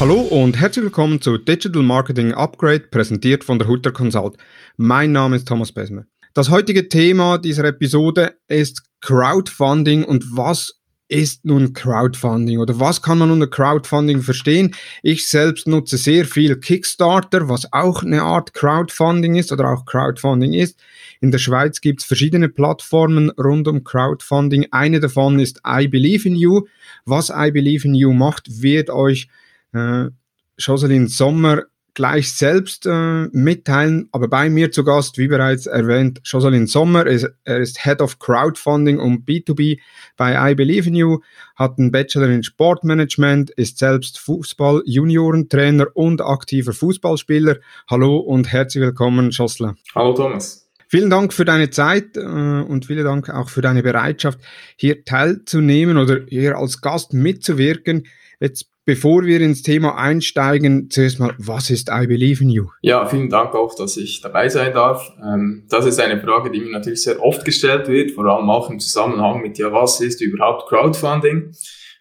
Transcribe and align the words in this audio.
Hallo 0.00 0.18
und 0.18 0.58
herzlich 0.58 0.82
willkommen 0.82 1.20
zu 1.20 1.36
Digital 1.36 1.82
Marketing 1.82 2.32
Upgrade, 2.32 2.84
präsentiert 2.90 3.44
von 3.44 3.58
der 3.58 3.68
Hutter 3.68 3.92
Consult. 3.92 4.38
Mein 4.78 5.12
Name 5.12 5.36
ist 5.36 5.46
Thomas 5.46 5.72
Besmer. 5.72 6.06
Das 6.32 6.48
heutige 6.48 6.88
Thema 6.88 7.36
dieser 7.36 7.64
Episode 7.64 8.34
ist 8.48 8.82
Crowdfunding 9.02 10.04
und 10.04 10.24
was 10.34 10.80
ist 11.08 11.44
nun 11.44 11.74
Crowdfunding 11.74 12.60
oder 12.60 12.80
was 12.80 13.02
kann 13.02 13.18
man 13.18 13.30
unter 13.30 13.46
Crowdfunding 13.46 14.22
verstehen? 14.22 14.74
Ich 15.02 15.28
selbst 15.28 15.68
nutze 15.68 15.98
sehr 15.98 16.24
viel 16.24 16.56
Kickstarter, 16.56 17.50
was 17.50 17.70
auch 17.70 18.02
eine 18.02 18.22
Art 18.22 18.54
Crowdfunding 18.54 19.34
ist 19.34 19.52
oder 19.52 19.68
auch 19.68 19.84
Crowdfunding 19.84 20.54
ist. 20.54 20.80
In 21.20 21.30
der 21.30 21.38
Schweiz 21.38 21.82
gibt 21.82 22.00
es 22.00 22.06
verschiedene 22.06 22.48
Plattformen 22.48 23.28
rund 23.32 23.68
um 23.68 23.84
Crowdfunding. 23.84 24.68
Eine 24.70 24.98
davon 24.98 25.38
ist 25.40 25.60
I 25.66 25.88
Believe 25.88 26.26
in 26.26 26.36
You. 26.36 26.62
Was 27.04 27.28
I 27.28 27.50
Believe 27.50 27.86
in 27.86 27.94
You 27.94 28.14
macht, 28.14 28.62
wird 28.62 28.88
euch 28.88 29.28
äh, 29.72 30.06
Jocelyn 30.58 31.08
Sommer 31.08 31.64
gleich 31.94 32.32
selbst 32.32 32.86
äh, 32.86 33.26
mitteilen. 33.32 34.08
Aber 34.12 34.28
bei 34.28 34.48
mir 34.48 34.70
zu 34.70 34.84
Gast, 34.84 35.18
wie 35.18 35.28
bereits 35.28 35.66
erwähnt, 35.66 36.20
Jocelyn 36.24 36.66
Sommer. 36.66 37.06
Ist, 37.06 37.28
er 37.44 37.58
ist 37.58 37.82
Head 37.82 38.00
of 38.00 38.18
Crowdfunding 38.18 38.98
und 38.98 39.26
B2B 39.26 39.78
bei 40.16 40.50
I 40.50 40.54
Believe 40.54 40.88
in 40.88 40.94
You, 40.94 41.18
hat 41.56 41.78
einen 41.78 41.90
Bachelor 41.90 42.28
in 42.28 42.42
Sportmanagement, 42.42 43.50
ist 43.50 43.78
selbst 43.78 44.18
Fußball-Juniorentrainer 44.18 45.88
und 45.94 46.22
aktiver 46.22 46.72
Fußballspieler. 46.72 47.56
Hallo 47.88 48.18
und 48.18 48.52
herzlich 48.52 48.82
willkommen, 48.82 49.30
Jocelyn. 49.30 49.76
Hallo 49.94 50.14
Thomas. 50.14 50.66
Vielen 50.88 51.10
Dank 51.10 51.32
für 51.32 51.44
deine 51.44 51.70
Zeit 51.70 52.16
äh, 52.16 52.20
und 52.20 52.86
vielen 52.86 53.04
Dank 53.04 53.30
auch 53.30 53.48
für 53.48 53.60
deine 53.60 53.82
Bereitschaft, 53.82 54.40
hier 54.76 55.04
teilzunehmen 55.04 55.96
oder 55.96 56.22
hier 56.28 56.56
als 56.56 56.80
Gast 56.80 57.12
mitzuwirken. 57.12 58.08
Jetzt 58.40 58.70
Bevor 58.90 59.24
wir 59.24 59.40
ins 59.40 59.62
Thema 59.62 59.96
einsteigen, 59.96 60.90
zuerst 60.90 61.20
mal, 61.20 61.32
was 61.38 61.70
ist 61.70 61.88
I 61.88 62.08
Believe 62.08 62.42
in 62.42 62.50
You? 62.50 62.70
Ja, 62.82 63.06
vielen 63.06 63.28
Dank 63.28 63.54
auch, 63.54 63.72
dass 63.76 63.96
ich 63.96 64.20
dabei 64.20 64.48
sein 64.48 64.74
darf. 64.74 65.12
Ähm, 65.22 65.64
das 65.68 65.86
ist 65.86 66.00
eine 66.00 66.20
Frage, 66.20 66.50
die 66.50 66.58
mir 66.58 66.72
natürlich 66.72 67.04
sehr 67.04 67.22
oft 67.22 67.44
gestellt 67.44 67.86
wird, 67.86 68.10
vor 68.10 68.24
allem 68.24 68.50
auch 68.50 68.68
im 68.68 68.80
Zusammenhang 68.80 69.42
mit, 69.42 69.58
ja, 69.58 69.72
was 69.72 70.00
ist 70.00 70.20
überhaupt 70.20 70.68
Crowdfunding? 70.68 71.52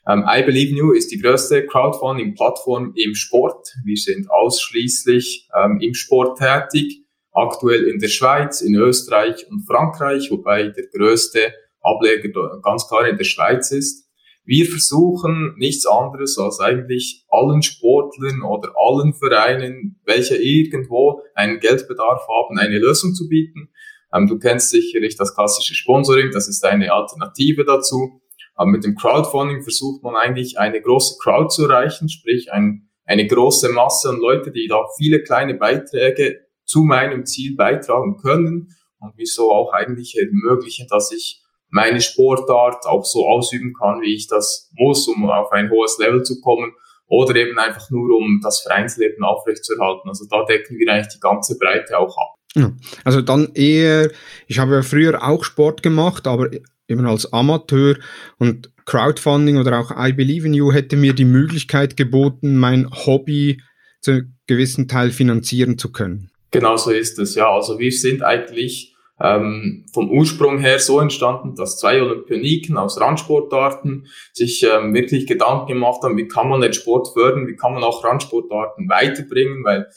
Ähm, 0.07 0.25
I 0.27 0.41
Believe 0.41 0.71
in 0.71 0.77
You 0.77 0.93
ist 0.93 1.11
die 1.11 1.19
größte 1.19 1.67
Crowdfunding-Plattform 1.67 2.93
im 2.95 3.13
Sport. 3.13 3.67
Wir 3.85 3.97
sind 3.97 4.27
ausschließlich 4.31 5.47
ähm, 5.63 5.77
im 5.81 5.93
Sport 5.93 6.39
tätig, 6.39 7.03
aktuell 7.33 7.83
in 7.83 7.99
der 7.99 8.07
Schweiz, 8.07 8.61
in 8.61 8.73
Österreich 8.73 9.45
und 9.51 9.63
Frankreich, 9.67 10.31
wobei 10.31 10.69
der 10.69 10.87
größte 10.87 11.53
Ableger 11.81 12.59
ganz 12.63 12.87
klar 12.87 13.07
in 13.07 13.17
der 13.17 13.25
Schweiz 13.25 13.69
ist. 13.69 14.08
Wir 14.49 14.65
versuchen 14.65 15.53
nichts 15.57 15.85
anderes 15.85 16.35
als 16.39 16.59
eigentlich 16.59 17.23
allen 17.29 17.61
Sportlern 17.61 18.41
oder 18.41 18.73
allen 18.75 19.13
Vereinen, 19.13 20.01
welche 20.05 20.37
irgendwo 20.37 21.21
einen 21.35 21.59
Geldbedarf 21.59 22.27
haben, 22.27 22.57
eine 22.57 22.79
Lösung 22.79 23.13
zu 23.13 23.29
bieten. 23.29 23.69
Ähm, 24.11 24.25
du 24.25 24.39
kennst 24.39 24.71
sicherlich 24.71 25.15
das 25.15 25.35
klassische 25.35 25.75
Sponsoring, 25.75 26.31
das 26.31 26.47
ist 26.47 26.65
eine 26.65 26.91
Alternative 26.91 27.63
dazu. 27.63 28.21
Aber 28.55 28.71
mit 28.71 28.83
dem 28.83 28.95
Crowdfunding 28.95 29.61
versucht 29.61 30.01
man 30.01 30.15
eigentlich 30.15 30.57
eine 30.57 30.81
große 30.81 31.19
Crowd 31.21 31.49
zu 31.49 31.65
erreichen, 31.65 32.09
sprich 32.09 32.51
ein, 32.51 32.89
eine 33.05 33.27
große 33.27 33.69
Masse 33.69 34.09
an 34.09 34.19
Leute, 34.19 34.51
die 34.51 34.65
da 34.67 34.83
viele 34.97 35.21
kleine 35.21 35.53
Beiträge 35.53 36.39
zu 36.65 36.81
meinem 36.81 37.23
Ziel 37.27 37.55
beitragen 37.55 38.17
können 38.17 38.75
und 38.99 39.13
wieso 39.15 39.51
auch 39.51 39.73
eigentlich 39.73 40.17
ermöglichen, 40.17 40.87
dass 40.89 41.11
ich 41.11 41.38
meine 41.69 42.01
Sportart 42.01 42.85
auch 42.85 43.05
so 43.05 43.27
ausüben 43.27 43.73
kann, 43.79 44.01
wie 44.01 44.15
ich 44.15 44.27
das 44.27 44.71
muss, 44.73 45.07
um 45.07 45.29
auf 45.29 45.51
ein 45.51 45.69
hohes 45.69 45.97
Level 45.99 46.23
zu 46.23 46.41
kommen 46.41 46.73
oder 47.07 47.35
eben 47.35 47.57
einfach 47.57 47.89
nur, 47.89 48.17
um 48.17 48.39
das 48.43 48.61
Vereinsleben 48.61 49.23
aufrechtzuerhalten. 49.23 50.09
Also 50.09 50.25
da 50.29 50.45
decken 50.45 50.77
wir 50.77 50.91
eigentlich 50.91 51.13
die 51.13 51.19
ganze 51.19 51.57
Breite 51.57 51.97
auch 51.97 52.15
ab. 52.17 52.35
Ja, 52.55 52.71
also 53.03 53.21
dann 53.21 53.51
eher, 53.53 54.09
ich 54.47 54.59
habe 54.59 54.75
ja 54.75 54.81
früher 54.81 55.23
auch 55.23 55.43
Sport 55.43 55.83
gemacht, 55.83 56.25
aber 56.25 56.49
eben 56.87 57.05
als 57.05 57.31
Amateur 57.31 57.95
und 58.39 58.71
Crowdfunding 58.85 59.57
oder 59.57 59.79
auch 59.79 59.91
I 59.95 60.13
Believe 60.13 60.47
in 60.47 60.55
You 60.55 60.71
hätte 60.71 60.95
mir 60.95 61.13
die 61.13 61.25
Möglichkeit 61.25 61.95
geboten, 61.95 62.57
mein 62.57 62.89
Hobby 62.89 63.61
zu 64.01 64.11
einem 64.11 64.37
gewissen 64.47 64.87
Teil 64.87 65.11
finanzieren 65.11 65.77
zu 65.77 65.91
können. 65.91 66.31
Genau 66.51 66.77
so 66.77 66.89
ist 66.89 67.19
es, 67.19 67.35
ja. 67.35 67.51
Also 67.51 67.77
wir 67.77 67.91
sind 67.91 68.23
eigentlich 68.23 68.88
ähm, 69.21 69.85
vom 69.93 70.09
Ursprung 70.09 70.59
her 70.59 70.79
so 70.79 70.99
entstanden, 70.99 71.55
dass 71.55 71.77
zwei 71.77 72.01
Olympioniken 72.01 72.77
aus 72.77 72.99
Randsportarten 72.99 74.07
sich 74.33 74.63
ähm, 74.63 74.93
wirklich 74.93 75.27
Gedanken 75.27 75.67
gemacht 75.67 76.01
haben, 76.03 76.17
wie 76.17 76.27
kann 76.27 76.47
man 76.47 76.61
den 76.61 76.73
Sport 76.73 77.09
fördern, 77.13 77.47
wie 77.47 77.55
kann 77.55 77.73
man 77.73 77.83
auch 77.83 78.03
Randsportarten 78.03 78.87
weiterbringen, 78.89 79.63
weil 79.63 79.87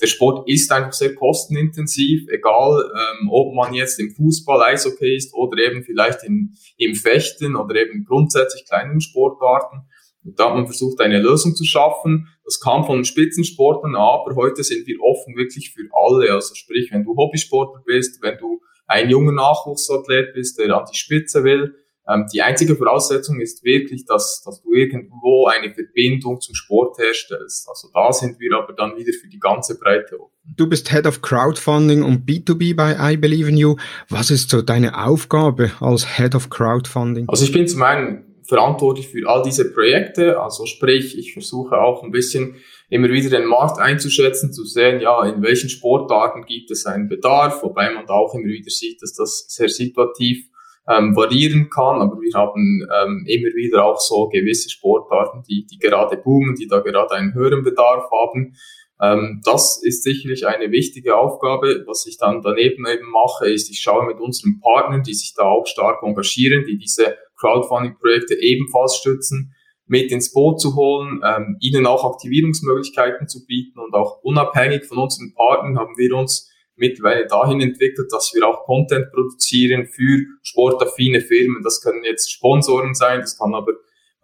der 0.00 0.06
Sport 0.06 0.48
ist 0.48 0.72
einfach 0.72 0.94
sehr 0.94 1.14
kostenintensiv, 1.14 2.26
egal 2.28 2.90
ähm, 2.94 3.28
ob 3.30 3.54
man 3.54 3.74
jetzt 3.74 4.00
im 4.00 4.10
Fußball, 4.10 4.62
Eishockey 4.62 5.14
ist 5.14 5.34
oder 5.34 5.58
eben 5.62 5.82
vielleicht 5.82 6.24
in, 6.24 6.54
im 6.78 6.94
Fechten 6.94 7.54
oder 7.54 7.76
eben 7.76 8.06
grundsätzlich 8.06 8.64
kleinen 8.66 9.02
Sportarten. 9.02 9.82
Und 10.24 10.38
da 10.38 10.46
hat 10.46 10.54
man 10.54 10.66
versucht, 10.66 11.00
eine 11.00 11.20
Lösung 11.20 11.54
zu 11.54 11.64
schaffen. 11.64 12.28
Das 12.44 12.60
kam 12.60 12.84
von 12.84 13.04
Spitzensportlern, 13.04 13.94
aber 13.94 14.34
heute 14.36 14.62
sind 14.64 14.86
wir 14.86 15.00
offen 15.00 15.36
wirklich 15.36 15.70
für 15.70 15.82
alle. 15.92 16.32
Also 16.32 16.54
sprich, 16.54 16.90
wenn 16.92 17.04
du 17.04 17.14
Hobbysportler 17.16 17.82
bist, 17.84 18.22
wenn 18.22 18.38
du 18.38 18.60
ein 18.90 19.08
junger 19.08 19.32
Nachwuchsathlet 19.32 20.34
bist, 20.34 20.58
der 20.58 20.76
an 20.76 20.84
die 20.90 20.98
Spitze 20.98 21.44
will. 21.44 21.74
Ähm, 22.08 22.26
die 22.32 22.42
einzige 22.42 22.74
Voraussetzung 22.74 23.40
ist 23.40 23.62
wirklich, 23.62 24.04
dass, 24.04 24.42
dass 24.44 24.60
du 24.62 24.72
irgendwo 24.72 25.46
eine 25.46 25.72
Verbindung 25.72 26.40
zum 26.40 26.54
Sport 26.56 26.98
herstellst. 26.98 27.68
Also 27.68 27.88
da 27.94 28.12
sind 28.12 28.40
wir 28.40 28.56
aber 28.56 28.72
dann 28.72 28.96
wieder 28.96 29.12
für 29.12 29.28
die 29.28 29.38
ganze 29.38 29.78
Breite 29.78 30.18
offen. 30.18 30.34
Du 30.56 30.68
bist 30.68 30.90
Head 30.90 31.06
of 31.06 31.22
Crowdfunding 31.22 32.02
und 32.02 32.28
B2B 32.28 32.74
bei 32.74 33.12
I 33.12 33.16
Believe 33.16 33.48
in 33.48 33.56
You. 33.56 33.76
Was 34.08 34.32
ist 34.32 34.50
so 34.50 34.60
deine 34.60 35.06
Aufgabe 35.06 35.70
als 35.78 36.16
Head 36.16 36.34
of 36.34 36.50
Crowdfunding? 36.50 37.28
Also 37.28 37.44
ich 37.44 37.52
bin 37.52 37.68
zum 37.68 37.82
einen 37.82 38.29
verantwortlich 38.50 39.08
für 39.08 39.26
all 39.26 39.42
diese 39.42 39.72
Projekte. 39.72 40.38
Also 40.40 40.66
sprich, 40.66 41.16
ich 41.16 41.32
versuche 41.32 41.80
auch 41.80 42.02
ein 42.02 42.10
bisschen 42.10 42.56
immer 42.90 43.08
wieder 43.08 43.30
den 43.30 43.46
Markt 43.46 43.78
einzuschätzen, 43.78 44.52
zu 44.52 44.64
sehen, 44.64 45.00
ja, 45.00 45.24
in 45.24 45.40
welchen 45.42 45.70
Sportarten 45.70 46.44
gibt 46.44 46.70
es 46.70 46.84
einen 46.84 47.08
Bedarf, 47.08 47.62
wobei 47.62 47.90
man 47.94 48.04
da 48.06 48.14
auch 48.14 48.34
immer 48.34 48.48
wieder 48.48 48.70
sieht, 48.70 49.00
dass 49.00 49.14
das 49.14 49.46
sehr 49.48 49.68
situativ 49.68 50.48
ähm, 50.88 51.14
variieren 51.14 51.70
kann, 51.70 52.02
aber 52.02 52.20
wir 52.20 52.32
haben 52.34 52.82
ähm, 52.82 53.24
immer 53.28 53.54
wieder 53.54 53.84
auch 53.84 54.00
so 54.00 54.28
gewisse 54.28 54.68
Sportarten, 54.68 55.44
die, 55.48 55.64
die 55.70 55.78
gerade 55.78 56.16
boomen, 56.16 56.56
die 56.56 56.66
da 56.66 56.80
gerade 56.80 57.14
einen 57.14 57.34
höheren 57.34 57.62
Bedarf 57.62 58.10
haben. 58.10 58.56
Ähm, 59.00 59.40
das 59.44 59.80
ist 59.82 60.02
sicherlich 60.02 60.46
eine 60.46 60.72
wichtige 60.72 61.16
Aufgabe. 61.16 61.84
Was 61.86 62.06
ich 62.06 62.18
dann 62.18 62.42
daneben 62.42 62.86
eben 62.86 63.08
mache, 63.10 63.48
ist, 63.48 63.70
ich 63.70 63.80
schaue 63.80 64.06
mit 64.06 64.18
unseren 64.18 64.58
Partnern, 64.60 65.02
die 65.02 65.14
sich 65.14 65.34
da 65.34 65.44
auch 65.44 65.66
stark 65.66 66.02
engagieren, 66.02 66.64
die 66.66 66.76
diese 66.76 67.16
Crowdfunding-Projekte 67.40 68.34
ebenfalls 68.40 68.96
stützen, 68.96 69.54
mit 69.86 70.12
ins 70.12 70.32
Boot 70.32 70.60
zu 70.60 70.76
holen, 70.76 71.20
ähm, 71.24 71.56
ihnen 71.60 71.84
auch 71.86 72.04
Aktivierungsmöglichkeiten 72.04 73.26
zu 73.26 73.44
bieten 73.44 73.80
und 73.80 73.92
auch 73.94 74.22
unabhängig 74.22 74.84
von 74.84 74.98
unseren 74.98 75.34
Partnern 75.34 75.78
haben 75.78 75.96
wir 75.96 76.16
uns 76.16 76.48
mittlerweile 76.76 77.26
dahin 77.26 77.60
entwickelt, 77.60 78.06
dass 78.12 78.32
wir 78.32 78.46
auch 78.48 78.64
Content 78.64 79.10
produzieren 79.12 79.86
für 79.86 80.24
sportaffine 80.42 81.20
Firmen. 81.20 81.62
Das 81.62 81.82
können 81.82 82.04
jetzt 82.04 82.30
Sponsoren 82.30 82.94
sein, 82.94 83.20
das 83.20 83.36
kann 83.36 83.54
aber 83.54 83.72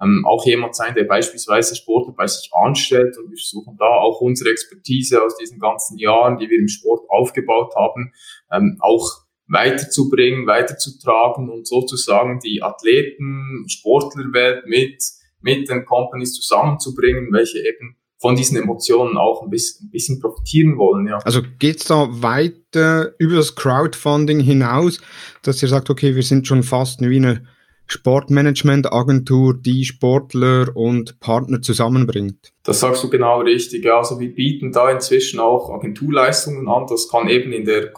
ähm, 0.00 0.25
auch 0.27 0.44
jemand 0.47 0.77
sein, 0.77 0.94
der 0.94 1.04
beispielsweise 1.04 1.75
Sportler 1.75 2.15
bei 2.16 2.27
sich 2.27 2.50
anstellt 2.53 3.16
und 3.19 3.31
wir 3.31 3.37
versuchen 3.37 3.77
da 3.78 3.87
auch 3.87 4.21
unsere 4.21 4.50
Expertise 4.50 5.22
aus 5.22 5.37
diesen 5.37 5.59
ganzen 5.59 5.98
Jahren, 5.98 6.38
die 6.38 6.48
wir 6.48 6.59
im 6.59 6.69
Sport 6.69 7.09
aufgebaut 7.09 7.75
haben, 7.77 8.12
ähm, 8.53 8.77
auch 8.81 9.26
weiterzubringen, 9.48 10.47
weiterzutragen 10.47 11.51
und 11.51 11.66
sozusagen 11.66 12.41
die 12.41 12.63
Athleten, 12.63 13.65
Sportlerwelt 13.69 14.66
mit 14.66 15.03
mit 15.47 15.69
den 15.71 15.84
Companies 15.84 16.34
zusammenzubringen, 16.34 17.33
welche 17.33 17.59
eben 17.59 17.97
von 18.19 18.34
diesen 18.34 18.57
Emotionen 18.57 19.16
auch 19.16 19.43
ein 19.43 19.51
bisschen, 19.51 19.87
ein 19.87 19.91
bisschen 19.91 20.21
profitieren 20.21 20.77
wollen. 20.78 21.07
Ja. 21.07 21.19
Also 21.19 21.43
geht's 21.59 21.84
da 21.84 22.09
weiter 22.10 23.13
über 23.19 23.37
das 23.37 23.54
Crowdfunding 23.54 24.41
hinaus, 24.41 25.01
dass 25.43 25.63
ihr 25.63 25.69
sagt, 25.69 25.89
okay, 25.89 26.15
wir 26.16 26.22
sind 26.22 26.47
schon 26.47 26.63
fast 26.63 27.01
wie 27.01 27.16
eine 27.16 27.47
Sportmanagement-Agentur, 27.89 29.54
die 29.54 29.84
Sportler 29.84 30.75
und 30.75 31.21
Partner 31.21 31.63
zusammenbringt. 31.63 32.53
Das 32.65 32.81
sagst 32.81 33.04
du 33.04 33.10
genau 33.10 33.42
richtig. 33.42 33.89
Also 33.89 34.19
wir 34.19 34.34
bieten 34.34 34.72
da 34.72 34.91
inzwischen 34.91 35.39
auch 35.39 35.71
Agenturleistungen 35.71 36.66
an. 36.69 36.87
Das 36.89 37.09
kann 37.09 37.28
eben 37.28 37.53
in 37.53 37.65
der 37.65 37.92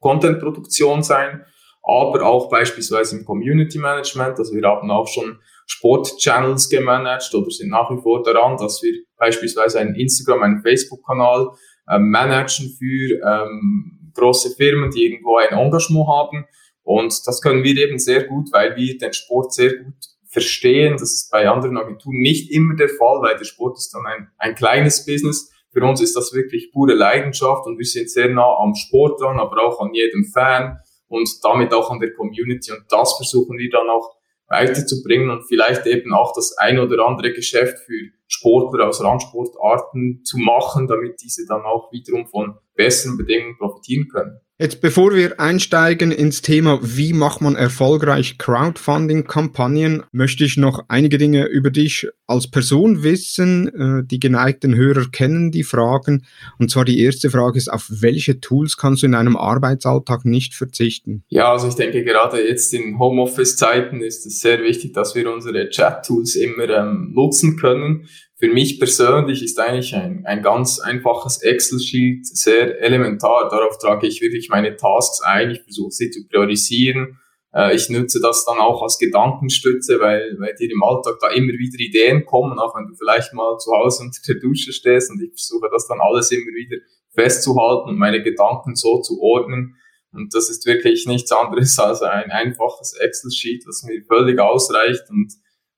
Content-Produktion 0.00 1.02
sein, 1.02 1.44
aber 1.82 2.24
auch 2.24 2.50
beispielsweise 2.50 3.18
im 3.18 3.24
Community 3.24 3.78
Management. 3.78 4.38
Also 4.38 4.54
wir 4.54 4.66
haben 4.68 4.90
auch 4.90 5.06
schon 5.06 5.38
Sportchannels 5.66 6.68
gemanagt 6.68 7.34
oder 7.34 7.50
sind 7.50 7.70
nach 7.70 7.90
wie 7.90 8.00
vor 8.00 8.22
daran, 8.22 8.56
dass 8.56 8.82
wir 8.82 8.92
beispielsweise 9.16 9.80
einen 9.80 9.94
Instagram, 9.94 10.42
einen 10.42 10.62
Facebook-Kanal 10.62 11.50
ähm, 11.90 12.10
managen 12.10 12.74
für 12.78 13.20
ähm, 13.24 14.12
große 14.14 14.54
Firmen, 14.56 14.90
die 14.90 15.06
irgendwo 15.06 15.36
ein 15.36 15.56
Engagement 15.56 16.08
haben. 16.08 16.46
Und 16.82 17.26
das 17.26 17.40
können 17.40 17.64
wir 17.64 17.76
eben 17.76 17.98
sehr 17.98 18.24
gut, 18.24 18.48
weil 18.52 18.76
wir 18.76 18.96
den 18.98 19.12
Sport 19.12 19.52
sehr 19.52 19.76
gut 19.76 19.94
verstehen. 20.28 20.92
Das 20.92 21.12
ist 21.12 21.30
bei 21.30 21.48
anderen 21.48 21.78
Agenturen 21.78 22.18
nicht 22.18 22.52
immer 22.52 22.76
der 22.76 22.88
Fall, 22.88 23.22
weil 23.22 23.36
der 23.36 23.44
Sport 23.44 23.78
ist 23.78 23.92
dann 23.94 24.06
ein, 24.06 24.28
ein 24.38 24.54
kleines 24.54 25.04
Business. 25.04 25.52
Für 25.76 25.84
uns 25.84 26.00
ist 26.00 26.16
das 26.16 26.32
wirklich 26.32 26.72
pure 26.72 26.94
Leidenschaft 26.94 27.66
und 27.66 27.76
wir 27.76 27.84
sind 27.84 28.08
sehr 28.08 28.30
nah 28.30 28.56
am 28.60 28.74
Sport 28.74 29.20
dran, 29.20 29.38
aber 29.38 29.62
auch 29.62 29.78
an 29.78 29.92
jedem 29.92 30.24
Fan 30.24 30.78
und 31.08 31.28
damit 31.44 31.74
auch 31.74 31.90
an 31.90 32.00
der 32.00 32.14
Community. 32.14 32.72
Und 32.72 32.84
das 32.88 33.14
versuchen 33.18 33.58
wir 33.58 33.68
dann 33.68 33.90
auch 33.90 34.16
weiterzubringen 34.48 35.28
und 35.28 35.42
vielleicht 35.46 35.84
eben 35.84 36.14
auch 36.14 36.32
das 36.34 36.56
ein 36.56 36.78
oder 36.78 37.06
andere 37.06 37.34
Geschäft 37.34 37.78
für 37.80 38.08
Sportler 38.26 38.88
aus 38.88 39.04
Randsportarten 39.04 40.24
zu 40.24 40.38
machen, 40.38 40.86
damit 40.86 41.20
diese 41.22 41.44
dann 41.46 41.66
auch 41.66 41.92
wiederum 41.92 42.26
von 42.26 42.56
besseren 42.74 43.18
Bedingungen 43.18 43.58
profitieren 43.58 44.08
können. 44.08 44.40
Jetzt 44.58 44.80
bevor 44.80 45.14
wir 45.14 45.38
einsteigen 45.38 46.10
ins 46.10 46.40
Thema, 46.40 46.80
wie 46.82 47.12
macht 47.12 47.42
man 47.42 47.56
erfolgreich 47.56 48.38
Crowdfunding-Kampagnen, 48.38 50.04
möchte 50.12 50.44
ich 50.44 50.56
noch 50.56 50.82
einige 50.88 51.18
Dinge 51.18 51.44
über 51.44 51.70
dich 51.70 52.08
als 52.26 52.50
Person 52.50 53.02
wissen. 53.02 53.68
Äh, 53.68 54.06
die 54.06 54.18
geneigten 54.18 54.74
Hörer 54.74 55.10
kennen 55.12 55.50
die 55.50 55.62
Fragen. 55.62 56.24
Und 56.58 56.70
zwar 56.70 56.86
die 56.86 57.02
erste 57.02 57.28
Frage 57.28 57.58
ist, 57.58 57.70
auf 57.70 57.86
welche 57.90 58.40
Tools 58.40 58.78
kannst 58.78 59.02
du 59.02 59.06
in 59.08 59.14
einem 59.14 59.36
Arbeitsalltag 59.36 60.24
nicht 60.24 60.54
verzichten? 60.54 61.22
Ja, 61.28 61.52
also 61.52 61.68
ich 61.68 61.74
denke 61.74 62.02
gerade 62.02 62.40
jetzt 62.40 62.72
in 62.72 62.98
Homeoffice-Zeiten 62.98 64.00
ist 64.00 64.24
es 64.24 64.40
sehr 64.40 64.62
wichtig, 64.62 64.94
dass 64.94 65.14
wir 65.14 65.30
unsere 65.30 65.68
Chat-Tools 65.68 66.34
immer 66.34 66.70
ähm, 66.70 67.12
nutzen 67.12 67.58
können 67.58 68.08
für 68.38 68.48
mich 68.48 68.78
persönlich 68.78 69.42
ist 69.42 69.58
eigentlich 69.58 69.94
ein, 69.94 70.24
ein 70.26 70.42
ganz 70.42 70.78
einfaches 70.78 71.42
Excel-Sheet 71.42 72.26
sehr 72.26 72.80
elementar. 72.82 73.48
Darauf 73.48 73.78
trage 73.78 74.06
ich 74.06 74.20
wirklich 74.20 74.50
meine 74.50 74.76
Tasks 74.76 75.22
ein. 75.22 75.50
Ich 75.52 75.62
versuche 75.62 75.90
sie 75.90 76.10
zu 76.10 76.26
priorisieren. 76.28 77.18
Äh, 77.54 77.74
ich 77.74 77.88
nutze 77.88 78.20
das 78.20 78.44
dann 78.44 78.58
auch 78.58 78.82
als 78.82 78.98
Gedankenstütze, 78.98 80.00
weil, 80.00 80.36
weil 80.38 80.54
dir 80.54 80.70
im 80.70 80.82
Alltag 80.82 81.16
da 81.20 81.28
immer 81.28 81.54
wieder 81.54 81.78
Ideen 81.78 82.26
kommen, 82.26 82.58
auch 82.58 82.76
wenn 82.76 82.86
du 82.86 82.94
vielleicht 82.94 83.32
mal 83.32 83.56
zu 83.56 83.72
Hause 83.72 84.04
unter 84.04 84.20
der 84.28 84.38
Dusche 84.38 84.72
stehst 84.72 85.10
und 85.10 85.22
ich 85.22 85.30
versuche 85.30 85.70
das 85.72 85.86
dann 85.88 86.00
alles 86.00 86.30
immer 86.30 86.52
wieder 86.54 86.76
festzuhalten 87.14 87.88
und 87.88 87.96
meine 87.96 88.22
Gedanken 88.22 88.76
so 88.76 89.00
zu 89.00 89.18
ordnen. 89.22 89.76
Und 90.12 90.34
das 90.34 90.50
ist 90.50 90.66
wirklich 90.66 91.06
nichts 91.06 91.32
anderes 91.32 91.78
als 91.78 92.02
ein 92.02 92.30
einfaches 92.30 92.92
Excel-Sheet, 92.92 93.64
das 93.66 93.82
mir 93.84 94.02
völlig 94.06 94.38
ausreicht 94.38 95.04
und 95.08 95.32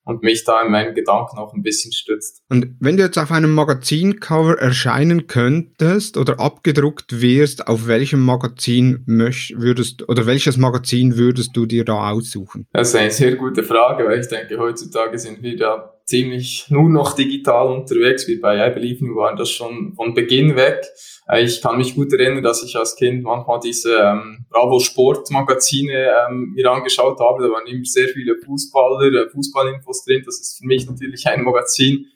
und 0.08 0.22
mich 0.22 0.44
da 0.44 0.62
in 0.62 0.72
meinen 0.72 0.94
Gedanken 0.94 1.36
auch 1.36 1.52
ein 1.52 1.62
bisschen 1.62 1.92
stützt. 1.92 2.42
Und 2.48 2.74
wenn 2.80 2.96
du 2.96 3.02
jetzt 3.02 3.18
auf 3.18 3.30
einem 3.30 3.52
Magazincover 3.52 4.58
erscheinen 4.58 5.26
könntest 5.26 6.16
oder 6.16 6.40
abgedruckt 6.40 7.20
wirst, 7.20 7.68
auf 7.68 7.86
welchem 7.86 8.24
Magazin 8.24 9.02
möcht, 9.06 9.60
würdest 9.60 10.08
oder 10.08 10.26
welches 10.26 10.56
Magazin 10.56 11.18
würdest 11.18 11.54
du 11.54 11.66
dir 11.66 11.84
da 11.84 12.10
aussuchen? 12.10 12.66
Das 12.72 12.88
ist 12.88 12.94
eine 12.94 13.10
sehr 13.10 13.36
gute 13.36 13.62
Frage, 13.62 14.06
weil 14.06 14.20
ich 14.20 14.28
denke, 14.28 14.58
heutzutage 14.58 15.18
sind 15.18 15.42
wir 15.42 15.56
da 15.58 15.97
ziemlich 16.08 16.70
nur 16.70 16.88
noch 16.88 17.14
digital 17.14 17.68
unterwegs, 17.68 18.26
wie 18.28 18.36
bei 18.36 18.66
I 18.66 18.72
Believe 18.72 19.04
You 19.04 19.16
waren 19.16 19.36
das 19.36 19.50
schon 19.50 19.92
von 19.94 20.14
Beginn 20.14 20.56
weg. 20.56 20.86
Äh, 21.28 21.44
ich 21.44 21.60
kann 21.60 21.76
mich 21.76 21.94
gut 21.94 22.12
erinnern, 22.14 22.42
dass 22.42 22.62
ich 22.62 22.74
als 22.76 22.96
Kind 22.96 23.22
manchmal 23.22 23.60
diese 23.60 23.94
ähm, 23.94 24.46
Bravo 24.48 24.80
Sport 24.80 25.30
Magazine 25.30 25.92
ähm, 25.92 26.54
mir 26.54 26.70
angeschaut 26.70 27.20
habe. 27.20 27.42
Da 27.42 27.50
waren 27.50 27.66
immer 27.66 27.84
sehr 27.84 28.08
viele 28.08 28.36
Fußballer, 28.42 29.26
äh, 29.26 29.28
Fußballinfos 29.28 30.04
drin. 30.04 30.22
Das 30.24 30.40
ist 30.40 30.58
für 30.58 30.66
mich 30.66 30.88
natürlich 30.88 31.26
ein 31.26 31.42
Magazin, 31.42 32.06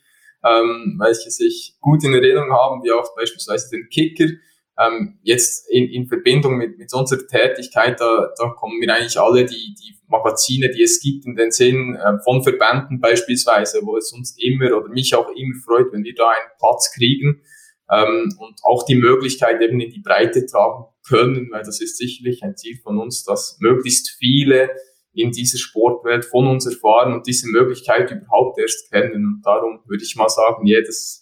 ähm, 0.42 0.96
welches 0.98 1.38
ich 1.40 1.74
gut 1.78 2.02
in 2.02 2.14
Erinnerung 2.14 2.50
habe, 2.50 2.82
wie 2.82 2.92
auch 2.92 3.14
beispielsweise 3.14 3.68
den 3.76 3.90
Kicker. 3.90 4.32
Ähm, 4.78 5.18
jetzt 5.22 5.70
in, 5.70 5.88
in 5.88 6.06
Verbindung 6.06 6.56
mit, 6.56 6.78
mit 6.78 6.92
unserer 6.94 7.26
Tätigkeit, 7.26 8.00
da, 8.00 8.30
da 8.38 8.48
kommen 8.48 8.78
mir 8.78 8.94
eigentlich 8.94 9.18
alle 9.18 9.44
die, 9.44 9.74
die 9.74 9.94
Magazine, 10.08 10.70
die 10.70 10.82
es 10.82 11.00
gibt, 11.00 11.26
in 11.26 11.34
den 11.34 11.50
Sinn 11.50 11.94
äh, 11.96 12.18
von 12.24 12.42
Verbänden 12.42 13.00
beispielsweise, 13.00 13.80
wo 13.82 13.96
es 13.96 14.12
uns 14.12 14.36
immer 14.38 14.76
oder 14.76 14.88
mich 14.88 15.14
auch 15.14 15.28
immer 15.28 15.54
freut, 15.64 15.92
wenn 15.92 16.04
wir 16.04 16.14
da 16.14 16.28
einen 16.28 16.50
Platz 16.58 16.92
kriegen 16.94 17.42
ähm, 17.90 18.34
und 18.38 18.60
auch 18.64 18.84
die 18.84 18.94
Möglichkeit 18.94 19.60
eben 19.60 19.80
in 19.80 19.90
die 19.90 20.00
Breite 20.00 20.46
tragen 20.46 20.86
können, 21.06 21.50
weil 21.50 21.62
das 21.62 21.80
ist 21.80 21.98
sicherlich 21.98 22.42
ein 22.42 22.56
Ziel 22.56 22.78
von 22.82 22.98
uns, 22.98 23.24
dass 23.24 23.58
möglichst 23.60 24.10
viele 24.18 24.70
in 25.14 25.30
dieser 25.30 25.58
Sportwelt 25.58 26.24
von 26.24 26.46
uns 26.46 26.64
erfahren 26.66 27.12
und 27.12 27.26
diese 27.26 27.48
Möglichkeit 27.48 28.10
überhaupt 28.10 28.58
erst 28.58 28.90
kennen. 28.90 29.26
Und 29.26 29.42
darum 29.44 29.80
würde 29.86 30.02
ich 30.02 30.16
mal 30.16 30.28
sagen, 30.28 30.66
jedes 30.66 31.21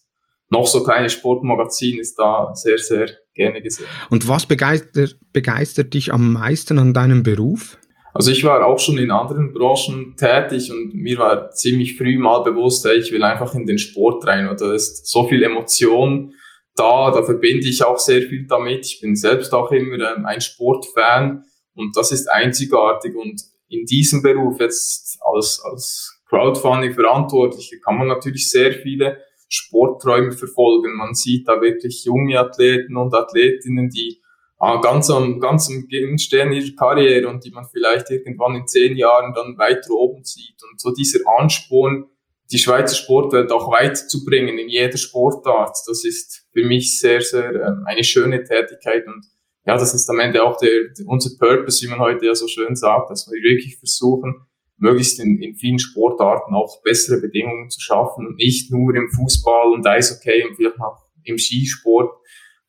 noch 0.51 0.67
so 0.67 0.83
kleine 0.83 1.09
Sportmagazin 1.09 1.99
ist 1.99 2.19
da 2.19 2.53
sehr, 2.55 2.79
sehr 2.79 3.09
gerne 3.35 3.63
gesehen. 3.63 3.87
Und 4.11 4.29
was 4.29 4.47
begeistert, 4.47 5.17
begeistert 5.33 5.95
dich 5.95 6.13
am 6.13 6.33
meisten 6.33 6.79
an 6.79 6.93
deinem 6.93 7.23
Beruf? 7.23 7.79
Also 8.13 8.33
ich 8.33 8.43
war 8.43 8.67
auch 8.67 8.81
schon 8.81 8.99
in 8.99 9.13
anderen 9.13 9.53
Branchen 9.53 10.17
tätig 10.17 10.73
und 10.73 10.95
mir 10.95 11.19
war 11.19 11.51
ziemlich 11.53 11.97
früh 11.97 12.19
mal 12.19 12.41
bewusst, 12.41 12.85
ich 12.87 13.13
will 13.13 13.23
einfach 13.23 13.55
in 13.55 13.67
den 13.67 13.79
Sport 13.79 14.27
rein 14.27 14.49
oder 14.49 14.73
es 14.73 14.91
ist 14.91 15.07
so 15.07 15.29
viel 15.29 15.43
Emotion 15.45 16.35
da, 16.77 17.11
da 17.11 17.23
verbinde 17.23 17.69
ich 17.69 17.85
auch 17.85 17.99
sehr 17.99 18.23
viel 18.23 18.47
damit. 18.47 18.87
Ich 18.87 19.01
bin 19.01 19.15
selbst 19.15 19.53
auch 19.53 19.71
immer 19.71 20.17
ähm, 20.17 20.25
ein 20.25 20.41
Sportfan 20.41 21.45
und 21.75 21.97
das 21.97 22.11
ist 22.11 22.31
einzigartig 22.31 23.15
und 23.15 23.41
in 23.69 23.85
diesem 23.85 24.23
Beruf 24.23 24.61
jetzt 24.61 25.19
als, 25.21 25.63
als 25.63 26.23
Crowdfunding 26.29 26.95
Verantwortliche 26.95 27.79
kann 27.81 27.99
man 27.99 28.09
natürlich 28.09 28.49
sehr 28.49 28.73
viele 28.73 29.19
Sportträume 29.51 30.33
verfolgen. 30.33 30.97
Man 30.97 31.15
sieht 31.15 31.49
da 31.49 31.61
wirklich 31.61 32.05
junge 32.05 32.39
Athleten 32.39 32.97
und 32.97 33.15
Athletinnen, 33.15 33.91
die 33.91 34.21
äh, 34.61 34.81
ganz 34.81 35.11
am, 35.11 35.41
ganz 35.41 35.69
am 35.69 35.83
Beginn 35.83 36.19
stehen 36.19 36.53
ihrer 36.53 36.75
Karriere 36.77 37.29
und 37.29 37.45
die 37.45 37.51
man 37.51 37.67
vielleicht 37.71 38.11
irgendwann 38.11 38.55
in 38.57 38.67
zehn 38.67 38.97
Jahren 38.97 39.35
dann 39.35 39.59
weiter 39.59 39.91
oben 39.91 40.25
sieht. 40.25 40.63
Und 40.71 40.81
so 40.81 40.93
dieser 40.93 41.21
Ansporn, 41.39 42.07
die 42.53 42.59
Schweizer 42.59 42.95
Sportwelt 42.95 43.51
auch 43.53 43.71
weit 43.73 43.97
zu 43.97 44.25
bringen 44.25 44.59
in 44.59 44.69
jeder 44.69 44.99
Sportart, 44.99 45.77
das 45.87 46.05
ist 46.05 46.47
für 46.53 46.65
mich 46.65 46.99
sehr, 46.99 47.21
sehr 47.21 47.55
ähm, 47.55 47.85
eine 47.87 48.05
schöne 48.05 48.45
Tätigkeit 48.45 49.07
und 49.07 49.25
ja, 49.67 49.77
das 49.77 49.95
ist 49.95 50.09
am 50.09 50.19
Ende 50.19 50.43
auch 50.43 50.57
der, 50.57 50.89
unser 51.07 51.31
Purpose, 51.39 51.85
wie 51.85 51.91
man 51.91 52.01
heute 52.01 52.27
ja 52.27 52.35
so 52.35 52.49
schön 52.49 52.75
sagt, 52.75 53.11
dass 53.11 53.31
wir 53.31 53.41
wirklich 53.43 53.77
versuchen, 53.77 54.47
möglichst 54.81 55.21
in, 55.21 55.41
in 55.41 55.55
vielen 55.55 55.79
Sportarten 55.79 56.55
auch 56.55 56.83
bessere 56.83 57.21
Bedingungen 57.21 57.71
zu 57.71 57.81
schaffen 57.81 58.27
und 58.27 58.37
nicht 58.37 58.73
nur 58.73 58.95
im 58.95 59.09
Fußball 59.11 59.73
und 59.73 59.87
Eishockey 59.87 60.45
und 60.49 60.57
vielleicht 60.57 60.81
auch 60.81 60.99
im 61.23 61.39
Skisport, 61.39 62.11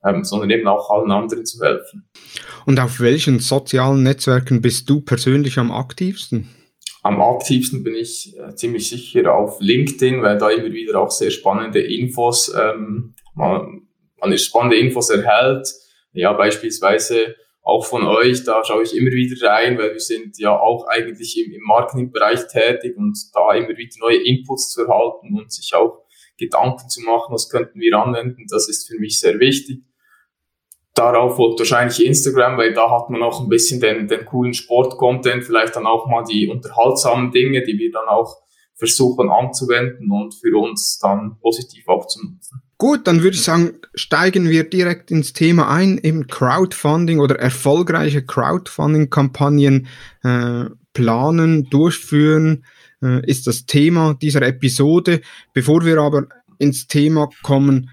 ähm, 0.04 0.24
sondern 0.24 0.50
eben 0.50 0.68
auch 0.68 0.90
allen 0.92 1.12
anderen 1.12 1.46
zu 1.46 1.64
helfen. 1.64 2.10
Und 2.66 2.80
auf 2.80 3.00
welchen 3.00 3.40
sozialen 3.40 4.04
Netzwerken 4.04 4.62
bist 4.62 4.90
du 4.90 5.02
persönlich 5.02 5.58
am 5.58 5.72
aktivsten? 5.72 6.50
Am 7.04 7.20
aktivsten 7.22 7.84
bin 7.84 7.96
ich 7.96 8.38
äh, 8.38 8.54
ziemlich 8.56 8.90
sicher 8.90 9.34
auf 9.34 9.60
LinkedIn, 9.60 10.22
weil 10.22 10.38
da 10.38 10.50
immer 10.50 10.72
wieder 10.72 11.02
auch 11.02 11.12
sehr 11.12 11.32
spannende 11.32 11.82
Infos, 11.82 12.54
ähm, 12.54 13.16
man, 13.34 13.88
man 14.20 14.38
spannende 14.38 14.78
Infos 14.78 15.10
erhält. 15.10 15.68
Ja, 16.14 16.34
beispielsweise 16.34 17.36
auch 17.64 17.86
von 17.86 18.08
euch, 18.08 18.44
da 18.44 18.64
schaue 18.66 18.84
ich 18.84 18.96
immer 18.96 19.12
wieder 19.12 19.48
rein, 19.48 19.78
weil 19.78 19.94
wir 19.94 20.00
sind 20.00 20.38
ja 20.40 20.58
auch 20.58 20.88
eigentlich 20.88 21.38
im, 21.38 21.54
im 21.54 21.62
Marketingbereich 21.64 22.48
tätig 22.48 22.98
und 22.98 23.18
da 23.34 23.54
immer 23.54 23.78
wieder 23.78 23.96
neue 24.00 24.24
Inputs 24.24 24.72
zu 24.72 24.86
erhalten 24.86 25.38
und 25.38 25.52
sich 25.52 25.74
auch 25.76 26.04
Gedanken 26.38 26.90
zu 26.90 27.02
machen, 27.02 27.34
was 27.34 27.50
könnten 27.50 27.80
wir 27.80 27.98
anwenden, 27.98 28.46
das 28.50 28.68
ist 28.68 28.88
für 28.88 29.00
mich 29.00 29.20
sehr 29.20 29.40
wichtig. 29.40 29.84
Darauf 30.96 31.38
folgt 31.38 31.60
wahrscheinlich 31.60 32.04
Instagram, 32.06 32.58
weil 32.58 32.74
da 32.74 32.90
hat 32.90 33.10
man 33.10 33.24
auch 33.24 33.40
ein 33.40 33.48
bisschen 33.48 33.80
den, 33.80 34.08
den 34.08 34.26
coolen 34.26 34.54
Sport-Content, 34.54 35.44
vielleicht 35.44 35.76
dann 35.76 35.86
auch 35.86 36.08
mal 36.08 36.24
die 36.24 36.50
unterhaltsamen 36.50 37.32
Dinge, 37.32 37.64
die 37.64 37.78
wir 37.78 37.92
dann 37.92 38.08
auch 38.08 38.38
versuchen 38.76 39.30
anzuwenden 39.30 40.12
und 40.12 40.34
für 40.34 40.58
uns 40.58 40.98
dann 41.00 41.38
positiv 41.40 41.88
auch. 41.88 42.08
Gut, 42.82 43.06
dann 43.06 43.22
würde 43.22 43.36
ich 43.36 43.44
sagen, 43.44 43.74
steigen 43.94 44.50
wir 44.50 44.68
direkt 44.68 45.12
ins 45.12 45.34
Thema 45.34 45.70
ein, 45.70 46.00
eben 46.00 46.26
Crowdfunding 46.26 47.20
oder 47.20 47.38
erfolgreiche 47.38 48.26
Crowdfunding-Kampagnen 48.26 49.86
äh, 50.24 50.66
planen, 50.92 51.70
durchführen, 51.70 52.66
äh, 53.04 53.24
ist 53.30 53.46
das 53.46 53.68
Thema 53.68 54.18
dieser 54.20 54.42
Episode. 54.42 55.22
Bevor 55.54 55.86
wir 55.86 56.00
aber 56.00 56.26
ins 56.58 56.88
Thema 56.88 57.30
kommen, 57.44 57.92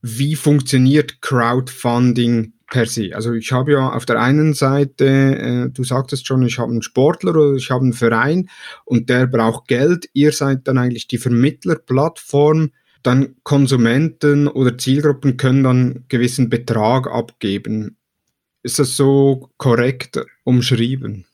wie 0.00 0.34
funktioniert 0.34 1.20
Crowdfunding 1.20 2.54
per 2.70 2.86
se? 2.86 3.10
Also 3.12 3.34
ich 3.34 3.52
habe 3.52 3.72
ja 3.72 3.90
auf 3.90 4.06
der 4.06 4.18
einen 4.18 4.54
Seite, 4.54 5.04
äh, 5.04 5.68
du 5.68 5.84
sagtest 5.84 6.26
schon, 6.26 6.40
ich 6.40 6.58
habe 6.58 6.72
einen 6.72 6.80
Sportler 6.80 7.36
oder 7.36 7.56
ich 7.56 7.70
habe 7.70 7.82
einen 7.84 7.92
Verein 7.92 8.48
und 8.86 9.10
der 9.10 9.26
braucht 9.26 9.68
Geld. 9.68 10.08
Ihr 10.14 10.32
seid 10.32 10.66
dann 10.68 10.78
eigentlich 10.78 11.06
die 11.06 11.18
Vermittlerplattform. 11.18 12.70
Dann 13.02 13.36
Konsumenten 13.42 14.48
oder 14.48 14.78
Zielgruppen 14.78 15.36
können 15.36 15.64
dann 15.64 16.04
gewissen 16.08 16.48
Betrag 16.48 17.08
abgeben. 17.08 17.96
Ist 18.62 18.78
das 18.78 18.96
so 18.96 19.50
korrekt 19.56 20.20
umschrieben? 20.44 21.26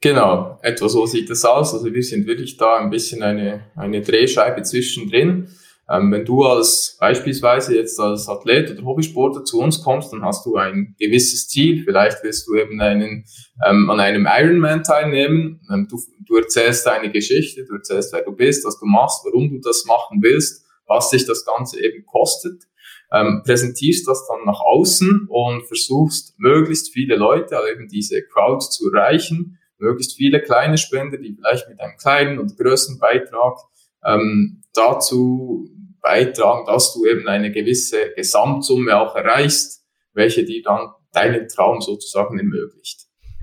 Genau, 0.00 0.58
etwa 0.62 0.88
so 0.88 1.06
sieht 1.06 1.28
es 1.30 1.44
aus. 1.44 1.74
Also 1.74 1.92
wir 1.92 2.02
sind 2.02 2.26
wirklich 2.26 2.56
da 2.56 2.78
ein 2.78 2.90
bisschen 2.90 3.22
eine, 3.22 3.66
eine 3.74 4.00
Drehscheibe 4.00 4.62
zwischendrin. 4.62 5.48
Ähm, 5.90 6.12
wenn 6.12 6.24
du 6.24 6.44
als 6.44 6.96
beispielsweise 7.00 7.74
jetzt 7.74 7.98
als 7.98 8.28
Athlet 8.28 8.70
oder 8.70 8.84
Hobbysportler 8.84 9.44
zu 9.44 9.60
uns 9.60 9.82
kommst, 9.82 10.12
dann 10.12 10.22
hast 10.22 10.44
du 10.44 10.56
ein 10.56 10.94
gewisses 10.98 11.48
Ziel. 11.48 11.82
Vielleicht 11.84 12.22
willst 12.22 12.46
du 12.46 12.56
eben 12.56 12.78
einen, 12.80 13.24
ähm, 13.66 13.88
an 13.88 13.98
einem 13.98 14.28
Ironman 14.30 14.82
teilnehmen. 14.82 15.60
Ähm, 15.72 15.88
du, 15.90 15.98
du 16.26 16.36
erzählst 16.36 16.84
deine 16.86 17.10
Geschichte, 17.10 17.64
du 17.64 17.74
erzählst, 17.74 18.12
wer 18.12 18.22
du 18.22 18.32
bist, 18.32 18.66
was 18.66 18.78
du 18.78 18.84
machst, 18.84 19.24
warum 19.24 19.48
du 19.48 19.60
das 19.60 19.86
machen 19.86 20.18
willst, 20.22 20.66
was 20.86 21.08
sich 21.08 21.24
das 21.24 21.46
Ganze 21.46 21.82
eben 21.82 22.04
kostet. 22.04 22.64
Ähm, 23.10 23.40
präsentierst 23.42 24.06
das 24.06 24.26
dann 24.28 24.44
nach 24.44 24.60
außen 24.60 25.28
und 25.30 25.66
versuchst 25.66 26.38
möglichst 26.38 26.92
viele 26.92 27.16
Leute, 27.16 27.56
also 27.56 27.72
eben 27.72 27.88
diese 27.88 28.22
Crowd 28.22 28.62
zu 28.68 28.92
erreichen, 28.92 29.58
möglichst 29.78 30.16
viele 30.16 30.42
kleine 30.42 30.76
Spender, 30.76 31.16
die 31.16 31.32
vielleicht 31.32 31.70
mit 31.70 31.80
einem 31.80 31.96
kleinen 31.96 32.38
und 32.38 32.58
größeren 32.58 32.98
Beitrag 32.98 33.56
ähm, 34.04 34.62
dazu 34.74 35.70
beitragen, 36.08 36.64
dass 36.66 36.94
du 36.94 37.04
eben 37.04 37.28
eine 37.28 37.52
gewisse 37.52 38.12
Gesamtsumme 38.16 38.98
auch 38.98 39.14
erreichst, 39.14 39.84
welche 40.14 40.42
dir 40.44 40.62
dann 40.62 40.88
deinen 41.12 41.48
Traum 41.48 41.82
sozusagen 41.82 42.38
ermöglicht. 42.38 43.02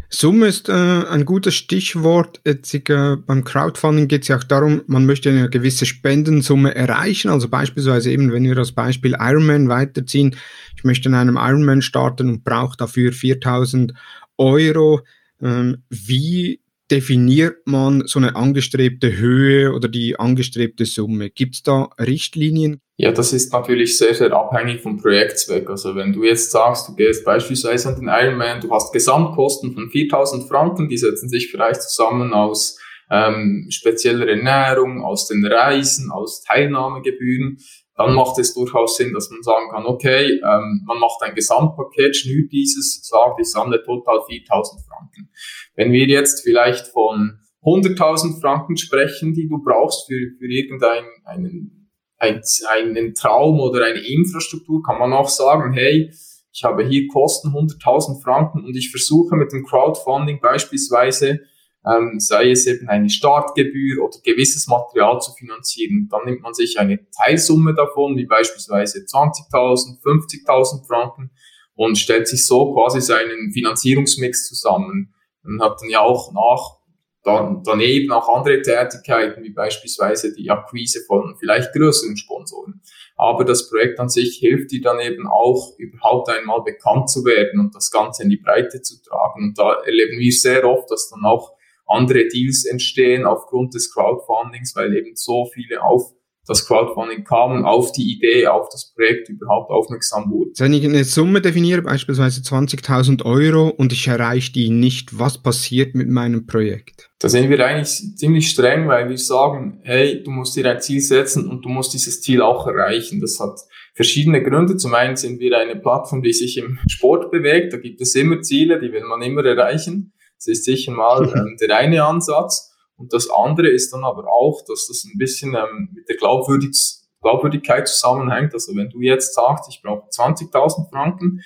Summe 0.10 0.48
ist 0.48 0.70
äh, 0.70 0.72
ein 0.72 1.26
gutes 1.26 1.54
Stichwort. 1.54 2.42
Jetzt, 2.46 2.74
äh, 2.74 3.18
beim 3.18 3.44
Crowdfunding 3.44 4.08
geht 4.08 4.24
es 4.24 4.30
ja 4.30 4.38
auch 4.38 4.44
darum, 4.44 4.82
man 4.88 5.06
möchte 5.06 5.30
eine 5.30 5.50
gewisse 5.50 5.86
Spendensumme 5.86 6.74
erreichen. 6.74 7.30
Also 7.30 7.50
beispielsweise 7.50 8.12
eben, 8.12 8.32
wenn 8.32 8.44
wir 8.44 8.56
das 8.56 8.72
Beispiel 8.72 9.16
Ironman 9.20 9.70
weiterziehen, 9.70 10.36
ich 10.76 10.84
möchte 10.84 11.10
in 11.10 11.16
einem 11.16 11.38
Ironman 11.38 11.84
starten 11.84 12.30
und 12.30 12.44
brauche 12.44 12.78
dafür 12.78 13.12
4000 13.12 13.94
Euro. 14.38 15.02
Ähm, 15.42 15.84
wie 15.90 16.62
definiert 16.92 17.66
man 17.66 18.04
so 18.06 18.20
eine 18.20 18.36
angestrebte 18.36 19.18
Höhe 19.18 19.74
oder 19.74 19.88
die 19.88 20.20
angestrebte 20.20 20.86
Summe? 20.86 21.30
Gibt 21.30 21.56
es 21.56 21.64
da 21.64 21.90
Richtlinien? 22.00 22.82
Ja, 22.98 23.12
das 23.12 23.34
ist 23.34 23.52
natürlich 23.52 23.98
sehr, 23.98 24.14
sehr 24.14 24.32
abhängig 24.32 24.82
vom 24.82 24.98
Projektzweck. 24.98 25.70
Also 25.70 25.96
wenn 25.96 26.14
du 26.14 26.24
jetzt 26.24 26.52
sagst, 26.52 26.88
du 26.88 26.96
gehst 26.96 27.26
beispielsweise 27.26 27.90
an 27.90 27.96
den 27.96 28.08
Ironman, 28.08 28.62
du 28.62 28.72
hast 28.72 28.94
Gesamtkosten 28.94 29.74
von 29.74 29.90
4000 29.90 30.48
Franken, 30.48 30.88
die 30.88 30.98
setzen 30.98 31.28
sich 31.28 31.52
vielleicht 31.52 31.82
zusammen 31.82 32.34
aus 32.34 32.80
ähm, 33.12 33.68
spezieller 33.70 34.28
Ernährung, 34.28 35.04
aus 35.04 35.28
den 35.28 35.46
Reisen, 35.46 36.10
aus 36.12 36.42
Teilnahmegebühren, 36.44 37.58
dann 37.96 38.14
macht 38.14 38.38
es 38.40 38.54
durchaus 38.54 38.98
Sinn, 38.98 39.14
dass 39.14 39.30
man 39.30 39.42
sagen 39.42 39.70
kann, 39.72 39.86
okay, 39.86 40.32
ähm, 40.32 40.84
man 40.86 41.00
macht 41.00 41.22
ein 41.22 41.34
Gesamtpaket, 41.34 42.16
schnürt 42.16 42.52
dieses, 42.52 43.00
sagt, 43.08 43.40
ich 43.40 43.50
sammle 43.50 43.82
total 43.84 44.20
4000 44.28 44.82
Franken. 44.86 45.30
Wenn 45.76 45.92
wir 45.92 46.06
jetzt 46.08 46.44
vielleicht 46.44 46.88
von 46.88 47.40
100.000 47.64 48.42
Franken 48.42 48.78
sprechen, 48.78 49.34
die 49.34 49.48
du 49.48 49.64
brauchst 49.64 50.08
für, 50.08 50.32
für 50.38 50.46
irgendeinen 50.46 51.06
einen, 51.24 51.90
ein, 52.18 52.42
einen 52.70 53.14
Traum 53.16 53.60
oder 53.60 53.86
eine 53.86 54.00
Infrastruktur, 54.00 54.84
kann 54.84 55.00
man 55.00 55.14
auch 55.14 55.30
sagen, 55.30 55.74
hey, 55.74 56.12
ich 56.52 56.64
habe 56.64 56.86
hier 56.86 57.08
Kosten 57.08 57.50
100.000 57.50 58.22
Franken 58.22 58.64
und 58.64 58.76
ich 58.76 58.92
versuche 58.92 59.36
mit 59.36 59.52
dem 59.52 59.66
Crowdfunding 59.66 60.40
beispielsweise 60.42 61.42
ähm, 61.88 62.20
sei 62.20 62.52
es 62.52 62.66
eben 62.66 62.88
eine 62.90 63.10
Startgebühr 63.10 64.04
oder 64.04 64.18
gewisses 64.24 64.68
Material 64.68 65.20
zu 65.20 65.34
finanzieren. 65.34 66.08
Dann 66.10 66.26
nimmt 66.26 66.42
man 66.42 66.54
sich 66.54 66.80
eine 66.80 67.00
Teilsumme 67.12 67.76
davon, 67.76 68.18
wie 68.18 68.26
beispielsweise 68.26 69.00
20.000, 69.00 70.02
50.000 70.02 70.88
Franken 70.88 71.32
und 71.76 71.98
stellt 71.98 72.28
sich 72.28 72.46
so 72.46 72.74
quasi 72.74 73.02
seinen 73.02 73.52
Finanzierungsmix 73.54 74.48
zusammen. 74.48 75.14
Man 75.44 75.62
hat 75.62 75.80
dann 75.82 75.90
ja 75.90 76.00
auch 76.00 76.32
nach, 76.34 76.80
dann, 77.24 77.62
daneben 77.64 78.12
auch 78.12 78.30
andere 78.30 78.62
Tätigkeiten, 78.62 79.44
wie 79.44 79.52
beispielsweise 79.52 80.34
die 80.34 80.50
Akquise 80.50 81.02
von 81.06 81.36
vielleicht 81.40 81.74
größeren 81.74 82.18
Sponsoren. 82.18 82.82
Aber 83.16 83.46
das 83.46 83.70
Projekt 83.70 84.00
an 84.00 84.10
sich 84.10 84.38
hilft 84.38 84.72
dir 84.72 84.82
dann 84.82 85.00
eben 85.00 85.28
auch, 85.28 85.74
überhaupt 85.78 86.30
einmal 86.30 86.64
bekannt 86.64 87.10
zu 87.10 87.26
werden 87.26 87.60
und 87.60 87.76
das 87.76 87.92
Ganze 87.92 88.24
in 88.24 88.30
die 88.30 88.38
Breite 88.38 88.82
zu 88.82 89.02
tragen. 89.04 89.44
Und 89.44 89.60
da 89.60 89.74
erleben 89.86 90.20
wir 90.20 90.32
sehr 90.32 90.66
oft, 90.66 90.90
dass 90.90 91.10
dann 91.10 91.24
auch 91.26 91.55
andere 91.88 92.28
Deals 92.28 92.66
entstehen 92.66 93.26
aufgrund 93.26 93.74
des 93.74 93.94
Crowdfundings, 93.94 94.76
weil 94.76 94.96
eben 94.96 95.16
so 95.16 95.50
viele 95.54 95.82
auf 95.84 96.14
das 96.48 96.68
Crowdfunding 96.68 97.24
kamen, 97.24 97.66
auf 97.66 97.92
die 97.92 98.14
Idee, 98.14 98.48
auf 98.48 98.70
das 98.70 98.94
Projekt 98.94 99.30
überhaupt 99.30 99.72
aufmerksam 99.72 100.30
wurden. 100.30 100.52
Wenn 100.58 100.74
ich 100.74 100.86
eine 100.86 101.04
Summe 101.04 101.42
definiere, 101.42 101.82
beispielsweise 101.82 102.42
20.000 102.42 103.26
Euro, 103.26 103.70
und 103.70 103.92
ich 103.92 104.08
erreiche 104.08 104.52
die 104.52 104.70
nicht, 104.70 105.18
was 105.18 105.42
passiert 105.42 105.96
mit 105.96 106.08
meinem 106.08 106.46
Projekt? 106.46 107.10
Da 107.20 107.30
sind 107.30 107.50
wir 107.50 107.66
eigentlich 107.66 108.16
ziemlich 108.16 108.50
streng, 108.50 108.88
weil 108.88 109.10
wir 109.10 109.18
sagen, 109.18 109.80
hey, 109.84 110.22
du 110.22 110.32
musst 110.32 110.56
dir 110.56 110.70
ein 110.70 110.82
Ziel 110.82 111.02
setzen 111.02 111.50
und 111.50 111.66
du 111.66 111.70
musst 111.70 111.94
dieses 111.94 112.22
Ziel 112.22 112.42
auch 112.42 112.68
erreichen. 112.68 113.20
Das 113.22 113.40
hat 113.40 113.60
verschiedene 113.96 114.44
Gründe. 114.44 114.78
Zum 114.78 114.94
einen 114.94 115.16
sind 115.16 115.40
wir 115.40 115.58
eine 115.58 115.76
Plattform, 115.76 116.22
die 116.22 116.34
sich 116.34 116.58
im 116.58 116.78
Sport 116.88 117.32
bewegt. 117.32 117.74
Da 117.74 117.78
gibt 117.78 118.02
es 118.02 118.14
immer 118.14 118.42
Ziele, 118.42 118.80
die 118.80 118.92
will 118.92 119.04
man 119.04 119.22
immer 119.22 119.44
erreichen. 119.44 120.14
Das 120.38 120.48
ist 120.48 120.66
sicher 120.66 120.92
mal 120.92 121.24
ähm, 121.36 121.58
der 121.60 121.76
eine 121.76 122.04
Ansatz. 122.04 122.72
Und 122.98 123.14
das 123.14 123.30
andere 123.30 123.68
ist 123.68 123.92
dann 123.92 124.04
aber 124.04 124.30
auch, 124.30 124.62
dass 124.68 124.88
das 124.88 125.04
ein 125.04 125.18
bisschen 125.18 125.54
ähm, 125.54 125.90
mit 125.94 126.08
der 126.08 126.16
Glaubwürdig 126.16 127.02
Glaubwürdigkeit 127.26 127.88
zusammenhängt. 127.88 128.54
Also 128.54 128.76
wenn 128.76 128.90
du 128.90 129.02
jetzt 129.02 129.34
sagst, 129.34 129.68
ich 129.70 129.82
brauche 129.82 130.08
20.000 130.10 130.90
Franken, 130.92 131.42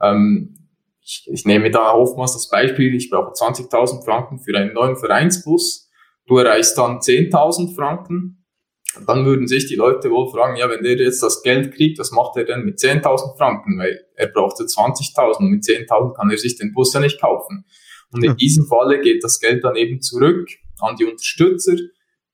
ähm, 0.00 0.54
ich, 1.02 1.28
ich 1.30 1.44
nehme 1.44 1.70
da 1.70 1.92
oftmals 1.92 2.32
das 2.32 2.48
Beispiel, 2.48 2.94
ich 2.94 3.10
brauche 3.10 3.32
20.000 3.32 4.04
Franken 4.04 4.38
für 4.38 4.56
einen 4.56 4.72
neuen 4.72 4.96
Vereinsbus, 4.96 5.90
du 6.26 6.38
erreichst 6.38 6.78
dann 6.78 6.98
10.000 6.98 7.74
Franken, 7.74 8.44
dann 9.06 9.26
würden 9.26 9.48
sich 9.48 9.66
die 9.66 9.74
Leute 9.74 10.10
wohl 10.10 10.30
fragen, 10.30 10.56
ja, 10.56 10.70
wenn 10.70 10.84
der 10.84 10.96
jetzt 10.96 11.22
das 11.22 11.42
Geld 11.42 11.74
kriegt, 11.74 11.98
was 11.98 12.12
macht 12.12 12.36
er 12.36 12.44
denn 12.44 12.64
mit 12.64 12.78
10.000 12.78 13.36
Franken? 13.36 13.78
Weil 13.78 14.06
er 14.14 14.28
brauchte 14.28 14.64
20.000 14.64 15.38
und 15.38 15.50
mit 15.50 15.64
10.000 15.64 16.14
kann 16.14 16.30
er 16.30 16.38
sich 16.38 16.56
den 16.56 16.72
Bus 16.72 16.94
ja 16.94 17.00
nicht 17.00 17.20
kaufen. 17.20 17.64
Und 18.14 18.24
in 18.24 18.36
diesem 18.36 18.66
Falle 18.66 19.00
geht 19.00 19.24
das 19.24 19.40
Geld 19.40 19.64
dann 19.64 19.76
eben 19.76 20.00
zurück 20.00 20.48
an 20.80 20.96
die 20.96 21.04
Unterstützer 21.04 21.74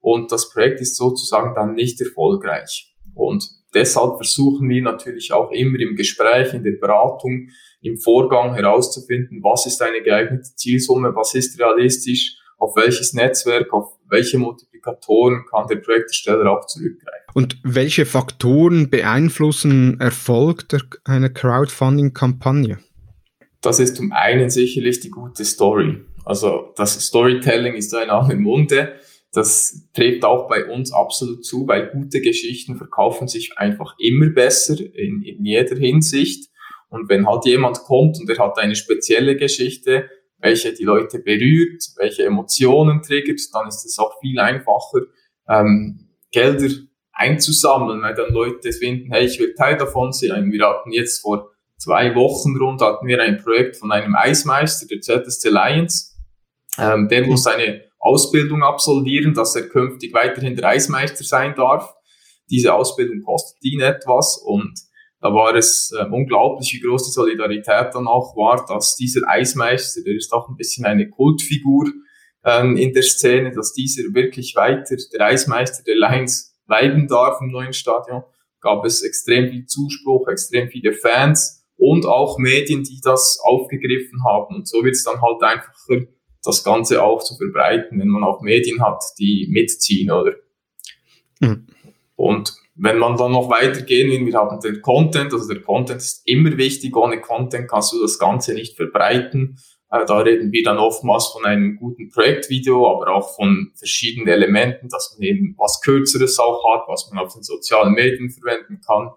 und 0.00 0.32
das 0.32 0.50
Projekt 0.50 0.80
ist 0.80 0.96
sozusagen 0.96 1.54
dann 1.54 1.74
nicht 1.74 2.00
erfolgreich. 2.00 2.94
Und 3.14 3.48
deshalb 3.74 4.16
versuchen 4.16 4.68
wir 4.68 4.82
natürlich 4.82 5.32
auch 5.32 5.50
immer 5.50 5.78
im 5.78 5.96
Gespräch, 5.96 6.54
in 6.54 6.62
der 6.62 6.72
Beratung, 6.72 7.48
im 7.82 7.98
Vorgang 7.98 8.54
herauszufinden, 8.54 9.42
was 9.42 9.66
ist 9.66 9.80
eine 9.82 10.02
geeignete 10.02 10.54
Zielsumme, 10.54 11.14
was 11.14 11.34
ist 11.34 11.58
realistisch, 11.58 12.36
auf 12.58 12.76
welches 12.76 13.14
Netzwerk, 13.14 13.72
auf 13.72 13.98
welche 14.08 14.38
Multiplikatoren 14.38 15.44
kann 15.50 15.66
der 15.66 15.76
Projektersteller 15.76 16.50
auch 16.50 16.66
zurückgreifen. 16.66 17.26
Und 17.32 17.58
welche 17.62 18.04
Faktoren 18.04 18.90
beeinflussen 18.90 19.98
Erfolg 19.98 20.68
der, 20.68 20.80
einer 21.04 21.30
Crowdfunding-Kampagne? 21.30 22.78
Das 23.62 23.78
ist 23.78 23.96
zum 23.96 24.12
einen 24.12 24.50
sicherlich 24.50 25.00
die 25.00 25.10
gute 25.10 25.44
Story. 25.44 26.04
Also 26.24 26.72
das 26.76 26.98
Storytelling 27.00 27.74
ist 27.74 27.94
ein 27.94 28.10
aller 28.10 28.34
Munde. 28.36 28.94
Das 29.32 29.88
trägt 29.94 30.24
auch 30.24 30.48
bei 30.48 30.66
uns 30.66 30.92
absolut 30.92 31.44
zu, 31.44 31.68
weil 31.68 31.90
gute 31.90 32.20
Geschichten 32.20 32.76
verkaufen 32.76 33.28
sich 33.28 33.56
einfach 33.58 33.94
immer 33.98 34.30
besser 34.30 34.74
in, 34.78 35.22
in 35.22 35.44
jeder 35.44 35.76
Hinsicht. 35.76 36.50
Und 36.88 37.08
wenn 37.08 37.26
halt 37.26 37.44
jemand 37.44 37.78
kommt 37.80 38.18
und 38.18 38.28
er 38.28 38.38
hat 38.38 38.58
eine 38.58 38.74
spezielle 38.74 39.36
Geschichte, 39.36 40.10
welche 40.38 40.72
die 40.72 40.84
Leute 40.84 41.20
berührt, 41.20 41.82
welche 41.96 42.24
Emotionen 42.24 43.02
triggert, 43.02 43.40
dann 43.52 43.68
ist 43.68 43.84
es 43.84 43.98
auch 43.98 44.18
viel 44.20 44.38
einfacher, 44.40 45.02
ähm, 45.48 46.08
Gelder 46.32 46.68
einzusammeln, 47.12 48.02
weil 48.02 48.14
dann 48.14 48.32
Leute 48.32 48.72
finden, 48.72 49.12
hey, 49.12 49.26
ich 49.26 49.38
will 49.38 49.54
Teil 49.54 49.76
davon 49.76 50.12
sein. 50.12 50.50
Wir 50.50 50.66
hatten 50.66 50.92
jetzt 50.92 51.20
vor 51.20 51.50
zwei 51.80 52.14
Wochen 52.14 52.56
rund 52.56 52.80
hatten 52.82 53.06
wir 53.06 53.20
ein 53.20 53.38
Projekt 53.42 53.76
von 53.76 53.90
einem 53.90 54.14
Eismeister, 54.14 54.86
der 54.86 55.00
ZSC 55.00 55.48
Lions. 55.48 56.16
Ähm, 56.78 57.08
der 57.08 57.26
muss 57.26 57.46
eine 57.46 57.82
Ausbildung 57.98 58.62
absolvieren, 58.62 59.34
dass 59.34 59.56
er 59.56 59.68
künftig 59.68 60.14
weiterhin 60.14 60.56
der 60.56 60.68
Eismeister 60.68 61.24
sein 61.24 61.54
darf. 61.54 61.92
Diese 62.50 62.74
Ausbildung 62.74 63.22
kostet 63.22 63.62
ihn 63.64 63.80
etwas 63.80 64.40
und 64.44 64.78
da 65.20 65.34
war 65.34 65.54
es 65.54 65.92
äh, 65.98 66.04
unglaublich, 66.04 66.72
wie 66.72 66.80
groß 66.80 67.06
die 67.06 67.12
Solidarität 67.12 67.94
dann 67.94 68.06
auch 68.06 68.34
war, 68.36 68.64
dass 68.66 68.96
dieser 68.96 69.28
Eismeister, 69.28 70.00
der 70.02 70.14
ist 70.14 70.32
auch 70.32 70.48
ein 70.48 70.56
bisschen 70.56 70.86
eine 70.86 71.10
Kultfigur 71.10 71.90
ähm, 72.44 72.76
in 72.76 72.92
der 72.94 73.02
Szene, 73.02 73.52
dass 73.52 73.72
dieser 73.74 74.02
wirklich 74.14 74.54
weiter 74.56 74.96
der 75.12 75.26
Eismeister 75.26 75.82
der 75.84 75.96
Lions 75.96 76.58
bleiben 76.66 77.06
darf 77.06 77.40
im 77.42 77.48
neuen 77.48 77.74
Stadion. 77.74 78.22
Gab 78.60 78.84
es 78.84 79.02
extrem 79.02 79.50
viel 79.50 79.66
Zuspruch, 79.66 80.26
extrem 80.28 80.68
viele 80.68 80.92
Fans 80.92 81.59
und 81.80 82.04
auch 82.04 82.38
Medien, 82.38 82.82
die 82.84 83.00
das 83.02 83.40
aufgegriffen 83.42 84.22
haben. 84.24 84.54
Und 84.54 84.68
so 84.68 84.84
wird 84.84 84.94
es 84.94 85.02
dann 85.02 85.20
halt 85.20 85.42
einfacher, 85.42 86.06
das 86.44 86.62
Ganze 86.62 87.02
auch 87.02 87.22
zu 87.22 87.36
verbreiten, 87.36 87.98
wenn 87.98 88.08
man 88.08 88.22
auch 88.22 88.42
Medien 88.42 88.82
hat, 88.82 89.02
die 89.18 89.48
mitziehen, 89.50 90.10
oder? 90.10 90.34
Mhm. 91.40 91.66
Und 92.16 92.54
wenn 92.74 92.98
man 92.98 93.16
dann 93.16 93.32
noch 93.32 93.50
weitergehen 93.50 94.10
will, 94.10 94.26
wir 94.26 94.38
haben 94.38 94.60
den 94.60 94.82
Content, 94.82 95.32
also 95.32 95.52
der 95.52 95.62
Content 95.62 96.00
ist 96.00 96.22
immer 96.26 96.56
wichtig, 96.56 96.94
ohne 96.96 97.20
Content 97.20 97.68
kannst 97.68 97.92
du 97.92 98.00
das 98.00 98.18
Ganze 98.18 98.54
nicht 98.54 98.76
verbreiten. 98.76 99.58
Äh, 99.90 100.04
da 100.06 100.18
reden 100.18 100.52
wir 100.52 100.62
dann 100.62 100.78
oftmals 100.78 101.28
von 101.28 101.44
einem 101.44 101.76
guten 101.76 102.08
Projektvideo, 102.10 102.88
aber 102.90 103.14
auch 103.14 103.34
von 103.36 103.72
verschiedenen 103.74 104.28
Elementen, 104.28 104.88
dass 104.88 105.16
man 105.16 105.26
eben 105.26 105.54
was 105.58 105.80
Kürzeres 105.80 106.38
auch 106.38 106.62
hat, 106.74 106.84
was 106.88 107.10
man 107.10 107.24
auf 107.24 107.32
den 107.32 107.42
sozialen 107.42 107.94
Medien 107.94 108.30
verwenden 108.30 108.80
kann. 108.86 109.10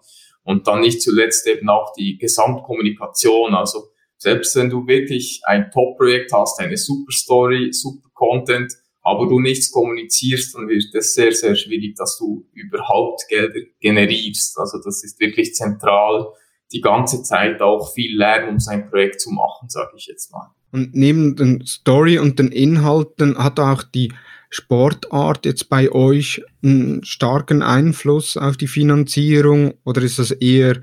Und 0.44 0.66
dann 0.66 0.80
nicht 0.80 1.02
zuletzt 1.02 1.46
eben 1.46 1.68
auch 1.68 1.92
die 1.94 2.18
Gesamtkommunikation. 2.18 3.54
Also 3.54 3.88
selbst 4.16 4.54
wenn 4.56 4.70
du 4.70 4.86
wirklich 4.86 5.40
ein 5.44 5.70
Top-Projekt 5.72 6.32
hast, 6.32 6.60
eine 6.60 6.76
super 6.76 7.12
Story, 7.12 7.72
super 7.72 8.08
Content, 8.14 8.72
aber 9.02 9.26
du 9.26 9.40
nichts 9.40 9.70
kommunizierst, 9.70 10.54
dann 10.54 10.68
wird 10.68 10.94
es 10.94 11.14
sehr, 11.14 11.32
sehr 11.32 11.54
schwierig, 11.54 11.94
dass 11.96 12.18
du 12.18 12.46
überhaupt 12.52 13.26
Gelder 13.28 13.60
generierst. 13.80 14.58
Also 14.58 14.78
das 14.82 15.04
ist 15.04 15.20
wirklich 15.20 15.54
zentral, 15.54 16.26
die 16.72 16.80
ganze 16.80 17.22
Zeit 17.22 17.60
auch 17.60 17.92
viel 17.92 18.16
lernen, 18.16 18.48
um 18.48 18.58
sein 18.58 18.88
Projekt 18.88 19.20
zu 19.20 19.30
machen, 19.30 19.68
sage 19.68 19.92
ich 19.96 20.06
jetzt 20.06 20.32
mal. 20.32 20.50
Und 20.72 20.94
neben 20.94 21.36
den 21.36 21.64
Story 21.66 22.18
und 22.18 22.38
den 22.38 22.50
Inhalten 22.50 23.38
hat 23.38 23.60
auch 23.60 23.82
die 23.82 24.12
Sportart 24.54 25.46
jetzt 25.46 25.68
bei 25.68 25.90
euch 25.90 26.40
einen 26.62 27.02
starken 27.02 27.60
Einfluss 27.60 28.36
auf 28.36 28.56
die 28.56 28.68
Finanzierung 28.68 29.74
oder 29.82 30.00
ist 30.02 30.20
das 30.20 30.30
eher 30.30 30.80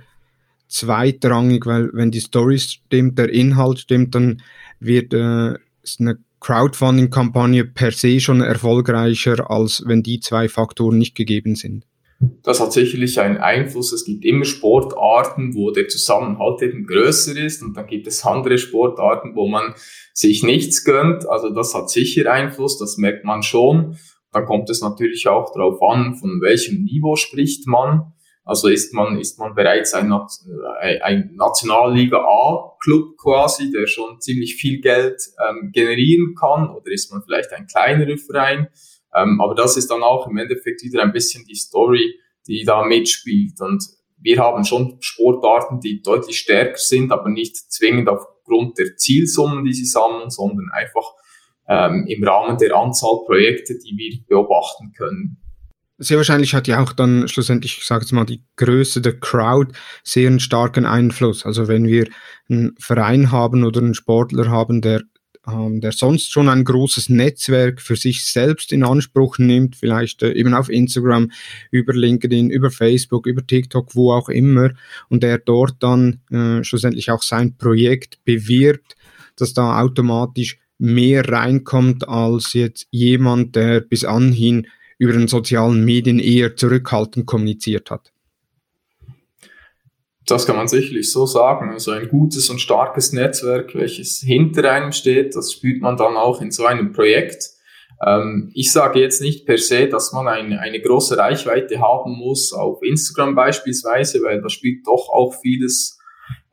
zweitrangig, 0.68 1.66
weil 1.66 1.90
wenn 1.94 2.12
die 2.12 2.20
Story 2.20 2.60
stimmt, 2.60 3.18
der 3.18 3.30
Inhalt 3.30 3.80
stimmt, 3.80 4.13
dann 4.13 4.42
wird 4.82 5.13
äh, 5.13 5.56
eine 6.00 6.18
Crowdfunding-Kampagne 6.42 7.63
per 7.63 7.92
se 7.92 8.20
schon 8.20 8.42
erfolgreicher, 8.42 9.50
als 9.50 9.84
wenn 9.86 10.04
die 10.04 10.20
zwei 10.20 10.50
Faktoren 10.50 10.98
nicht 10.98 11.16
gegeben 11.16 11.56
sind. 11.56 11.86
Das 12.44 12.60
hat 12.60 12.72
sicherlich 12.72 13.20
einen 13.20 13.38
Einfluss. 13.38 13.92
Es 13.92 14.06
gibt 14.06 14.24
immer 14.25 14.46
Sportarten, 14.46 15.56
wo 15.56 15.72
der 15.72 15.88
Zusammenhalt 15.88 16.62
eben 16.62 16.86
größer 16.86 17.36
ist 17.36 17.63
und 17.63 17.75
dann 17.75 17.88
gibt 17.88 18.06
es 18.06 18.24
andere 18.25 18.58
Sportarten, 18.58 19.36
wo 19.36 19.48
man 19.48 19.74
sich 20.13 20.44
nichts 20.44 20.84
gönnt. 20.84 21.28
Also 21.28 21.50
das 21.50 21.74
hat 21.74 21.90
sicher 21.90 22.32
Einfluss, 22.32 22.78
das 22.78 22.98
merkt 22.98 23.25
man 23.25 23.42
schon. 23.42 23.98
Da 24.32 24.42
kommt 24.42 24.70
es 24.70 24.82
natürlich 24.82 25.28
auch 25.28 25.51
darauf 25.54 25.82
an, 25.82 26.16
von 26.16 26.42
welchem 26.42 26.84
Niveau 26.84 27.16
spricht 27.16 27.68
man. 27.68 28.13
Also 28.44 28.70
ist 28.70 28.94
man, 28.94 29.20
ist 29.20 29.40
man 29.40 29.54
bereits 29.56 29.94
ein, 29.94 30.12
ein 31.01 31.32
Nationalliga 31.36 32.18
A-Club 32.18 33.18
quasi, 33.18 33.72
der 33.72 33.88
schon 33.88 34.20
ziemlich 34.20 34.56
viel 34.56 34.80
Geld 34.82 35.22
ähm, 35.48 35.72
generieren 35.72 36.36
kann, 36.40 36.70
oder 36.70 36.92
ist 36.92 37.12
man 37.12 37.22
vielleicht 37.24 37.51
ein 37.54 37.68
kleinerer 37.68 38.18
Verein? 38.18 38.68
Ähm, 39.15 39.41
aber 39.41 39.56
das 39.56 39.77
ist 39.77 39.89
dann 39.91 40.03
auch 40.03 40.27
im 40.27 40.38
Endeffekt 40.38 40.84
wieder 40.84 41.01
ein 41.01 41.12
bisschen 41.12 41.46
die 41.46 41.56
Story, 41.56 42.20
die 42.48 42.63
da 42.63 42.84
mitspielt. 42.84 43.60
Und 43.62 43.84
wir 44.18 44.38
haben 44.39 44.63
schon 44.63 44.98
Sportarten, 45.00 45.80
die 45.80 46.01
deutlich 46.01 46.39
stärker 46.39 46.77
sind, 46.77 47.12
aber 47.12 47.30
nicht 47.30 47.56
zwingend 47.72 48.10
aufgrund 48.10 48.77
der 48.77 48.96
Zielsummen, 48.96 49.65
die 49.65 49.74
sie 49.74 49.86
sammeln, 49.86 50.30
sondern 50.30 50.70
einfach 50.74 51.13
ähm, 51.68 52.06
im 52.08 52.24
Rahmen 52.24 52.58
der 52.58 52.75
Anzahl 52.75 53.20
Projekte, 53.25 53.77
die 53.77 53.98
wir 53.98 54.20
beobachten 54.27 54.94
können 54.96 55.41
sehr 56.03 56.18
wahrscheinlich 56.18 56.56
hat 56.56 56.68
ja 56.68 56.82
auch 56.82 56.94
dann 56.94 57.27
schlussendlich, 57.27 57.77
ich 57.77 57.86
sage 57.86 58.03
jetzt 58.03 58.12
mal, 58.12 58.25
die 58.25 58.44
Größe 58.56 59.01
der 59.01 59.20
Crowd 59.20 59.74
sehr 60.03 60.27
einen 60.27 60.39
starken 60.39 60.86
Einfluss. 60.86 61.46
Also 61.46 61.68
wenn 61.68 61.86
wir 61.86 62.08
einen 62.50 62.75
Verein 62.80 63.32
haben 63.32 63.63
oder 63.63 63.82
einen 63.82 63.94
Sportler 63.94 64.50
haben, 64.50 64.82
der, 64.82 65.01
der 65.48 65.91
sonst 65.91 66.31
schon 66.31 66.50
ein 66.50 66.63
großes 66.63 67.10
Netzwerk 67.10 67.81
für 67.81 67.95
sich 67.95 68.24
selbst 68.25 68.71
in 68.71 68.83
Anspruch 68.83 69.39
nimmt, 69.39 69.75
vielleicht 69.75 70.21
äh, 70.21 70.33
eben 70.33 70.53
auf 70.53 70.69
Instagram, 70.69 71.31
über 71.71 71.93
LinkedIn, 71.93 72.51
über 72.51 72.69
Facebook, 72.69 73.25
über 73.25 73.45
TikTok, 73.45 73.95
wo 73.95 74.12
auch 74.13 74.29
immer, 74.29 74.71
und 75.10 75.24
der 75.24 75.39
dort 75.39 75.81
dann 75.81 76.21
äh, 76.29 76.63
schlussendlich 76.63 77.10
auch 77.10 77.24
sein 77.24 77.57
Projekt 77.57 78.24
bewirbt, 78.24 78.95
dass 79.36 79.53
da 79.53 79.81
automatisch 79.81 80.60
mehr 80.77 81.27
reinkommt 81.27 82.07
als 82.07 82.53
jetzt 82.53 82.88
jemand, 82.91 83.55
der 83.55 83.81
bis 83.81 84.05
anhin 84.05 84.67
über 84.98 85.13
den 85.13 85.27
sozialen 85.27 85.83
Medien 85.83 86.19
eher 86.19 86.55
zurückhaltend 86.55 87.25
kommuniziert 87.25 87.89
hat. 87.89 88.11
Das 90.32 90.46
kann 90.46 90.56
man 90.56 90.70
sicherlich 90.70 91.12
so 91.12 91.26
sagen. 91.26 91.72
Also 91.72 91.92
ein 91.92 92.08
gutes 92.08 92.50
und 92.50 92.62
starkes 92.62 93.12
Netzwerk, 93.12 93.76
welches 93.76 94.22
hinter 94.26 94.72
einem 94.72 94.94
steht, 94.94 95.36
das 95.36 95.52
spürt 95.52 95.82
man 95.82 95.98
dann 95.98 96.16
auch 96.16 96.42
in 96.42 96.52
so 96.52 96.66
einem 96.66 96.94
Projekt. 96.94 97.50
Ähm, 98.02 98.50
ich 98.54 98.72
sage 98.72 99.02
jetzt 99.02 99.20
nicht 99.20 99.46
per 99.46 99.58
se, 99.58 99.89
dass 99.89 100.13
man 100.13 100.30
eine, 100.30 100.62
eine 100.62 100.80
große 100.80 101.17
Reichweite 101.17 101.82
haben 101.82 102.13
muss 102.13 102.54
auf 102.54 102.82
Instagram 102.82 103.36
beispielsweise, 103.36 104.24
weil 104.24 104.41
da 104.41 104.48
spielt 104.48 104.88
doch 104.88 105.10
auch 105.10 105.34
vieles 105.41 106.00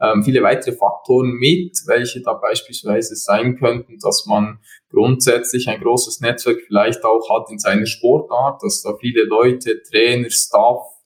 ähm, 0.01 0.25
viele 0.25 0.43
weitere 0.43 0.73
Faktoren 0.73 1.35
mit, 1.35 1.79
welche 1.87 2.21
da 2.21 2.33
beispielsweise 2.35 3.14
sein 3.14 3.57
könnten, 3.59 3.99
dass 4.01 4.27
man 4.27 4.59
grundsätzlich 4.91 5.69
ein 5.69 5.81
großes 5.81 6.21
Netzwerk 6.21 6.62
vielleicht 6.67 7.05
auch 7.05 7.31
hat 7.31 7.49
in 7.51 7.61
seiner 7.61 7.87
Sportart, 7.87 8.61
dass 8.61 8.83
da 8.83 8.97
viele 9.01 9.23
Leute, 9.23 9.81
Trainer, 9.88 10.31
Staff 10.31 10.98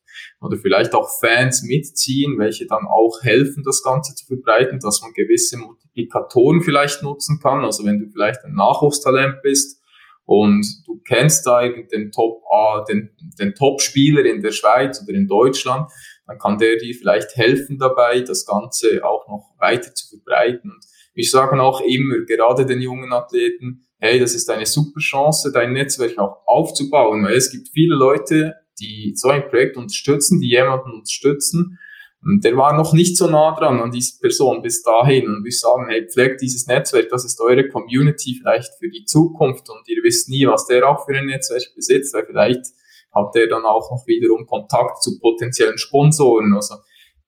oder 0.42 0.56
vielleicht 0.56 0.94
auch 0.94 1.08
Fans 1.20 1.62
mitziehen, 1.62 2.38
welche 2.38 2.66
dann 2.66 2.86
auch 2.86 3.22
helfen, 3.22 3.62
das 3.64 3.82
Ganze 3.82 4.14
zu 4.14 4.26
verbreiten, 4.26 4.80
dass 4.80 5.00
man 5.02 5.12
gewisse 5.12 5.56
Multiplikatoren 5.56 6.62
vielleicht 6.62 7.02
nutzen 7.02 7.38
kann. 7.40 7.64
Also 7.64 7.84
wenn 7.84 8.00
du 8.00 8.08
vielleicht 8.10 8.44
ein 8.44 8.54
Nachwuchstalent 8.54 9.42
bist, 9.42 9.82
und 10.24 10.64
du 10.86 11.00
kennst 11.04 11.46
da 11.46 11.68
den 11.68 12.12
Top, 12.12 12.42
äh, 12.50 12.84
den, 12.88 13.10
den 13.38 13.54
Top-Spieler 13.54 14.24
in 14.24 14.40
der 14.40 14.52
Schweiz 14.52 15.02
oder 15.02 15.16
in 15.16 15.26
Deutschland, 15.26 15.90
dann 16.26 16.38
kann 16.38 16.58
der 16.58 16.76
dir 16.76 16.94
vielleicht 16.94 17.36
helfen 17.36 17.78
dabei, 17.78 18.20
das 18.20 18.46
Ganze 18.46 19.04
auch 19.04 19.26
noch 19.28 19.50
weiter 19.58 19.94
zu 19.94 20.08
verbreiten. 20.08 20.70
Und 20.70 20.84
ich 21.14 21.30
sage 21.30 21.60
auch 21.60 21.80
immer, 21.80 22.24
gerade 22.24 22.64
den 22.64 22.80
jungen 22.80 23.12
Athleten, 23.12 23.84
hey, 23.98 24.18
das 24.18 24.34
ist 24.34 24.48
eine 24.48 24.66
super 24.66 25.00
Chance, 25.00 25.52
dein 25.52 25.72
Netzwerk 25.72 26.18
auch 26.18 26.46
aufzubauen, 26.46 27.24
weil 27.24 27.34
es 27.34 27.50
gibt 27.50 27.68
viele 27.68 27.94
Leute, 27.94 28.54
die 28.82 29.14
so 29.16 29.28
ein 29.28 29.48
Projekt 29.48 29.76
unterstützen, 29.76 30.40
die 30.40 30.50
jemanden 30.50 30.92
unterstützen, 30.92 31.78
und 32.24 32.44
der 32.44 32.56
war 32.56 32.76
noch 32.76 32.92
nicht 32.92 33.16
so 33.16 33.28
nah 33.28 33.52
dran 33.56 33.80
an 33.80 33.90
diese 33.90 34.20
Person 34.20 34.62
bis 34.62 34.82
dahin. 34.82 35.26
Und 35.26 35.44
wir 35.44 35.50
sagen, 35.50 35.88
hey, 35.88 36.06
pflegt 36.06 36.40
dieses 36.40 36.68
Netzwerk, 36.68 37.08
das 37.08 37.24
ist 37.24 37.40
eure 37.40 37.68
Community 37.68 38.38
vielleicht 38.40 38.72
für 38.78 38.88
die 38.88 39.04
Zukunft. 39.04 39.68
Und 39.68 39.88
ihr 39.88 40.02
wisst 40.04 40.28
nie, 40.28 40.46
was 40.46 40.66
der 40.66 40.88
auch 40.88 41.04
für 41.04 41.16
ein 41.16 41.26
Netzwerk 41.26 41.74
besitzt, 41.74 42.14
weil 42.14 42.24
vielleicht 42.26 42.64
hat 43.12 43.34
der 43.34 43.48
dann 43.48 43.64
auch 43.64 43.90
noch 43.90 44.06
wiederum 44.06 44.46
Kontakt 44.46 45.02
zu 45.02 45.18
potenziellen 45.18 45.78
Sponsoren. 45.78 46.54
Also 46.54 46.76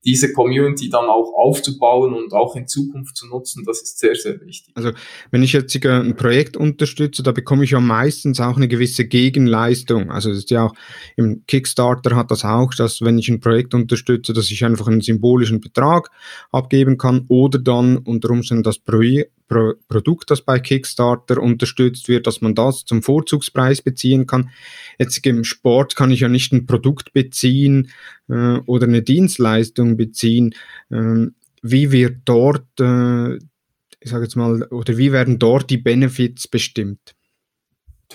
diese 0.04 0.32
Community 0.32 0.88
dann 0.90 1.06
auch 1.06 1.32
aufzubauen 1.34 2.14
und 2.14 2.32
auch 2.32 2.56
in 2.56 2.66
Zukunft 2.66 3.16
zu 3.16 3.26
nutzen, 3.26 3.64
das 3.64 3.82
ist 3.82 3.98
sehr, 3.98 4.14
sehr 4.14 4.40
wichtig. 4.40 4.72
Also 4.76 4.90
wenn 5.30 5.42
ich 5.42 5.52
jetzt 5.52 5.74
ein 5.84 6.16
Projekt 6.16 6.56
unterstütze, 6.56 7.22
da 7.22 7.32
bekomme 7.32 7.64
ich 7.64 7.70
ja 7.70 7.80
meistens 7.80 8.40
auch 8.40 8.56
eine 8.56 8.68
gewisse 8.68 9.06
Gegenleistung. 9.06 10.10
Also 10.10 10.30
das 10.30 10.38
ist 10.38 10.50
ja 10.50 10.66
auch 10.66 10.74
im 11.16 11.44
Kickstarter 11.46 12.16
hat 12.16 12.30
das 12.30 12.44
auch, 12.44 12.74
dass 12.74 13.00
wenn 13.00 13.18
ich 13.18 13.28
ein 13.28 13.40
Projekt 13.40 13.74
unterstütze, 13.74 14.32
dass 14.32 14.50
ich 14.50 14.64
einfach 14.64 14.86
einen 14.86 15.00
symbolischen 15.00 15.60
Betrag 15.60 16.10
abgeben 16.52 16.98
kann 16.98 17.24
oder 17.28 17.58
dann 17.58 17.98
unter 17.98 18.30
Umständen 18.30 18.62
das 18.62 18.78
Projekt 18.78 19.33
Pro 19.48 19.74
Produkt, 19.88 20.30
das 20.30 20.42
bei 20.42 20.58
Kickstarter 20.58 21.40
unterstützt 21.40 22.08
wird, 22.08 22.26
dass 22.26 22.40
man 22.40 22.54
das 22.54 22.84
zum 22.84 23.02
Vorzugspreis 23.02 23.82
beziehen 23.82 24.26
kann. 24.26 24.50
Jetzt 24.98 25.24
im 25.26 25.44
Sport 25.44 25.96
kann 25.96 26.10
ich 26.10 26.20
ja 26.20 26.28
nicht 26.28 26.52
ein 26.52 26.66
Produkt 26.66 27.12
beziehen 27.12 27.90
äh, 28.28 28.58
oder 28.66 28.86
eine 28.86 29.02
Dienstleistung 29.02 29.96
beziehen. 29.96 30.54
Ähm, 30.90 31.34
wie 31.62 31.92
wird 31.92 32.18
dort, 32.24 32.66
äh, 32.80 33.36
ich 33.36 34.10
sage 34.10 34.24
jetzt 34.24 34.36
mal, 34.36 34.62
oder 34.64 34.96
wie 34.96 35.12
werden 35.12 35.38
dort 35.38 35.70
die 35.70 35.78
Benefits 35.78 36.48
bestimmt? 36.48 37.14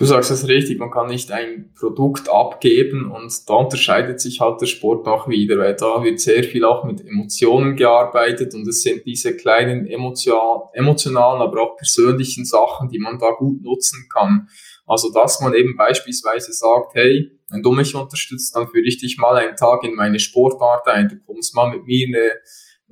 Du 0.00 0.06
sagst 0.06 0.30
es 0.30 0.48
richtig, 0.48 0.78
man 0.78 0.90
kann 0.90 1.08
nicht 1.08 1.30
ein 1.30 1.74
Produkt 1.78 2.30
abgeben 2.30 3.12
und 3.12 3.30
da 3.50 3.52
unterscheidet 3.56 4.18
sich 4.18 4.40
halt 4.40 4.58
der 4.62 4.64
Sport 4.64 5.06
auch 5.06 5.28
wieder, 5.28 5.58
weil 5.58 5.76
da 5.76 6.02
wird 6.02 6.20
sehr 6.20 6.42
viel 6.42 6.64
auch 6.64 6.84
mit 6.84 7.02
Emotionen 7.06 7.76
gearbeitet 7.76 8.54
und 8.54 8.66
es 8.66 8.80
sind 8.80 9.04
diese 9.04 9.36
kleinen 9.36 9.86
emotionalen, 9.86 11.42
aber 11.42 11.60
auch 11.60 11.76
persönlichen 11.76 12.46
Sachen, 12.46 12.88
die 12.88 12.98
man 12.98 13.18
da 13.18 13.32
gut 13.32 13.60
nutzen 13.60 14.08
kann. 14.10 14.48
Also 14.86 15.12
dass 15.12 15.42
man 15.42 15.52
eben 15.52 15.76
beispielsweise 15.76 16.54
sagt, 16.54 16.94
hey, 16.94 17.38
wenn 17.50 17.62
du 17.62 17.72
mich 17.72 17.94
unterstützt, 17.94 18.56
dann 18.56 18.68
führe 18.68 18.86
ich 18.86 18.96
dich 18.96 19.18
mal 19.18 19.36
einen 19.36 19.56
Tag 19.56 19.84
in 19.84 19.94
meine 19.94 20.18
Sportart 20.18 20.88
ein, 20.88 21.10
du 21.10 21.16
kommst 21.26 21.54
mal 21.54 21.68
mit 21.68 21.84
mir 21.84 22.06
eine 22.06 22.32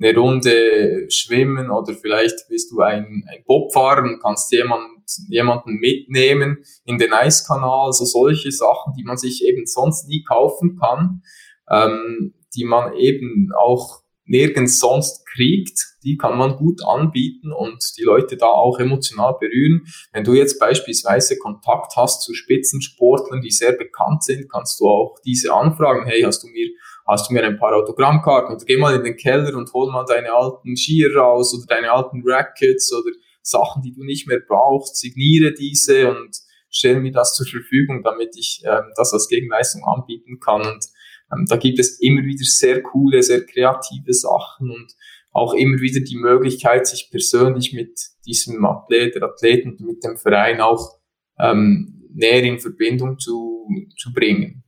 eine 0.01 0.17
Runde 0.17 1.09
schwimmen 1.09 1.69
oder 1.69 1.93
vielleicht 1.93 2.47
bist 2.47 2.71
du 2.71 2.81
ein, 2.81 3.25
ein 3.27 3.43
Bobfahrer 3.45 4.03
und 4.03 4.21
kannst 4.21 4.51
jemand, 4.51 5.01
jemanden 5.27 5.75
mitnehmen 5.75 6.63
in 6.85 6.97
den 6.97 7.13
Eiskanal, 7.13 7.87
also 7.87 8.05
solche 8.05 8.51
Sachen, 8.51 8.93
die 8.97 9.03
man 9.03 9.17
sich 9.17 9.45
eben 9.45 9.65
sonst 9.65 10.07
nie 10.07 10.23
kaufen 10.23 10.77
kann, 10.79 11.21
ähm, 11.69 12.33
die 12.55 12.63
man 12.63 12.93
eben 12.93 13.49
auch 13.57 14.01
nirgends 14.29 14.79
sonst 14.79 15.25
kriegt, 15.25 15.79
die 16.03 16.15
kann 16.15 16.37
man 16.37 16.55
gut 16.55 16.81
anbieten 16.85 17.51
und 17.51 17.83
die 17.97 18.03
Leute 18.03 18.37
da 18.37 18.45
auch 18.45 18.79
emotional 18.79 19.35
berühren. 19.39 19.81
Wenn 20.13 20.23
du 20.23 20.33
jetzt 20.33 20.59
beispielsweise 20.59 21.37
Kontakt 21.37 21.95
hast 21.97 22.21
zu 22.21 22.33
Spitzensportlern, 22.33 23.41
die 23.41 23.49
sehr 23.49 23.73
bekannt 23.73 24.23
sind, 24.23 24.49
kannst 24.49 24.79
du 24.79 24.87
auch 24.87 25.15
diese 25.25 25.53
anfragen, 25.53 26.05
hey, 26.05 26.21
hast 26.21 26.43
du 26.43 26.47
mir 26.47 26.69
hast 27.09 27.29
du 27.29 27.33
mir 27.33 27.43
ein 27.43 27.57
paar 27.57 27.75
Autogrammkarten 27.75 28.55
oder 28.55 28.65
geh 28.65 28.77
mal 28.77 28.95
in 28.95 29.03
den 29.03 29.17
Keller 29.17 29.55
und 29.57 29.73
hol 29.73 29.91
mal 29.91 30.05
deine 30.05 30.31
alten 30.31 30.77
Skier 30.77 31.15
raus 31.15 31.53
oder 31.55 31.65
deine 31.75 31.91
alten 31.91 32.21
Rackets 32.25 32.93
oder 32.93 33.11
Sachen, 33.41 33.81
die 33.81 33.93
du 33.93 34.03
nicht 34.03 34.27
mehr 34.27 34.39
brauchst, 34.47 34.97
signiere 34.97 35.53
diese 35.53 36.09
und 36.09 36.37
stelle 36.69 36.99
mir 36.99 37.11
das 37.11 37.33
zur 37.33 37.47
Verfügung, 37.47 38.03
damit 38.03 38.35
ich 38.37 38.61
ähm, 38.63 38.91
das 38.95 39.11
als 39.11 39.27
Gegenleistung 39.27 39.83
anbieten 39.83 40.39
kann. 40.39 40.61
Und 40.61 40.85
ähm, 41.33 41.45
da 41.47 41.57
gibt 41.57 41.79
es 41.79 41.99
immer 41.99 42.23
wieder 42.23 42.43
sehr 42.43 42.83
coole, 42.83 43.23
sehr 43.23 43.45
kreative 43.45 44.13
Sachen 44.13 44.69
und 44.69 44.93
auch 45.31 45.53
immer 45.53 45.79
wieder 45.79 46.01
die 46.01 46.17
Möglichkeit, 46.17 46.87
sich 46.87 47.09
persönlich 47.11 47.73
mit 47.73 47.99
diesem 48.25 48.63
Athlet, 48.65 49.15
der 49.15 49.23
Athleten, 49.23 49.77
mit 49.79 50.03
dem 50.03 50.17
Verein 50.17 50.61
auch 50.61 50.99
ähm, 51.39 52.07
näher 52.13 52.43
in 52.43 52.59
Verbindung 52.59 53.17
zu, 53.17 53.67
zu 53.97 54.11
bringen. 54.13 54.63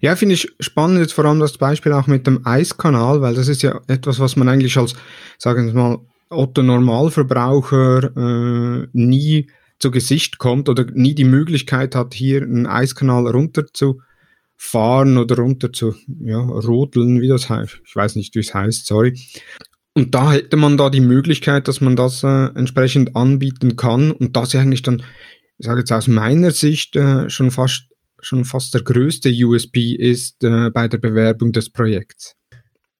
Ja, 0.00 0.16
finde 0.16 0.34
ich 0.34 0.52
spannend 0.60 1.00
jetzt 1.00 1.12
vor 1.12 1.24
allem 1.24 1.40
das 1.40 1.58
Beispiel 1.58 1.92
auch 1.92 2.06
mit 2.06 2.26
dem 2.26 2.46
Eiskanal, 2.46 3.20
weil 3.20 3.34
das 3.34 3.48
ist 3.48 3.62
ja 3.62 3.80
etwas, 3.86 4.20
was 4.20 4.36
man 4.36 4.48
eigentlich 4.48 4.76
als, 4.76 4.94
sagen 5.38 5.66
wir 5.66 5.74
mal, 5.74 5.98
Otto 6.30 6.62
Normalverbraucher 6.62 8.16
äh, 8.16 8.88
nie 8.92 9.48
zu 9.78 9.90
Gesicht 9.90 10.38
kommt 10.38 10.68
oder 10.68 10.86
nie 10.92 11.14
die 11.14 11.24
Möglichkeit 11.24 11.94
hat, 11.94 12.14
hier 12.14 12.42
einen 12.42 12.66
Eiskanal 12.66 13.26
runterzufahren 13.28 15.18
oder 15.18 15.36
runter 15.36 15.72
zu 15.72 15.94
ja, 16.20 16.38
rodeln, 16.38 17.20
wie 17.20 17.28
das 17.28 17.50
heißt. 17.50 17.80
Ich 17.84 17.94
weiß 17.94 18.16
nicht, 18.16 18.34
wie 18.34 18.40
es 18.40 18.54
heißt, 18.54 18.86
sorry. 18.86 19.18
Und 19.94 20.14
da 20.14 20.32
hätte 20.32 20.56
man 20.56 20.76
da 20.76 20.90
die 20.90 21.00
Möglichkeit, 21.00 21.68
dass 21.68 21.80
man 21.80 21.96
das 21.96 22.24
äh, 22.24 22.46
entsprechend 22.54 23.14
anbieten 23.14 23.76
kann 23.76 24.10
und 24.10 24.36
das 24.36 24.54
eigentlich 24.54 24.82
dann, 24.82 25.02
ich 25.58 25.66
sage 25.66 25.80
jetzt 25.80 25.92
aus 25.92 26.08
meiner 26.08 26.50
Sicht, 26.50 26.96
äh, 26.96 27.30
schon 27.30 27.52
fast 27.52 27.93
schon 28.24 28.44
fast 28.44 28.74
der 28.74 28.82
größte 28.82 29.30
USB 29.30 29.94
ist 29.98 30.42
äh, 30.44 30.70
bei 30.70 30.88
der 30.88 30.98
Bewerbung 30.98 31.52
des 31.52 31.70
Projekts. 31.70 32.34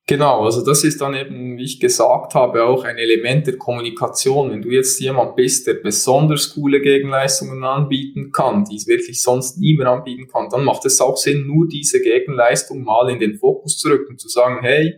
Genau, 0.06 0.44
also 0.44 0.62
das 0.62 0.84
ist 0.84 1.00
dann 1.00 1.14
eben, 1.14 1.56
wie 1.56 1.64
ich 1.64 1.80
gesagt 1.80 2.34
habe, 2.34 2.64
auch 2.64 2.84
ein 2.84 2.98
Element 2.98 3.46
der 3.46 3.56
Kommunikation. 3.56 4.50
Wenn 4.50 4.60
du 4.60 4.68
jetzt 4.68 5.00
jemand 5.00 5.34
bist, 5.34 5.66
der 5.66 5.74
besonders 5.74 6.52
coole 6.52 6.82
Gegenleistungen 6.82 7.64
anbieten 7.64 8.30
kann, 8.30 8.66
die 8.66 8.76
es 8.76 8.86
wirklich 8.86 9.22
sonst 9.22 9.56
niemand 9.56 9.88
anbieten 9.88 10.28
kann, 10.30 10.50
dann 10.50 10.62
macht 10.62 10.84
es 10.84 11.00
auch 11.00 11.16
Sinn, 11.16 11.46
nur 11.46 11.68
diese 11.68 12.02
Gegenleistung 12.02 12.84
mal 12.84 13.08
in 13.08 13.18
den 13.18 13.38
Fokus 13.38 13.78
zu 13.78 13.88
rücken, 13.88 14.18
zu 14.18 14.28
sagen, 14.28 14.58
hey, 14.60 14.94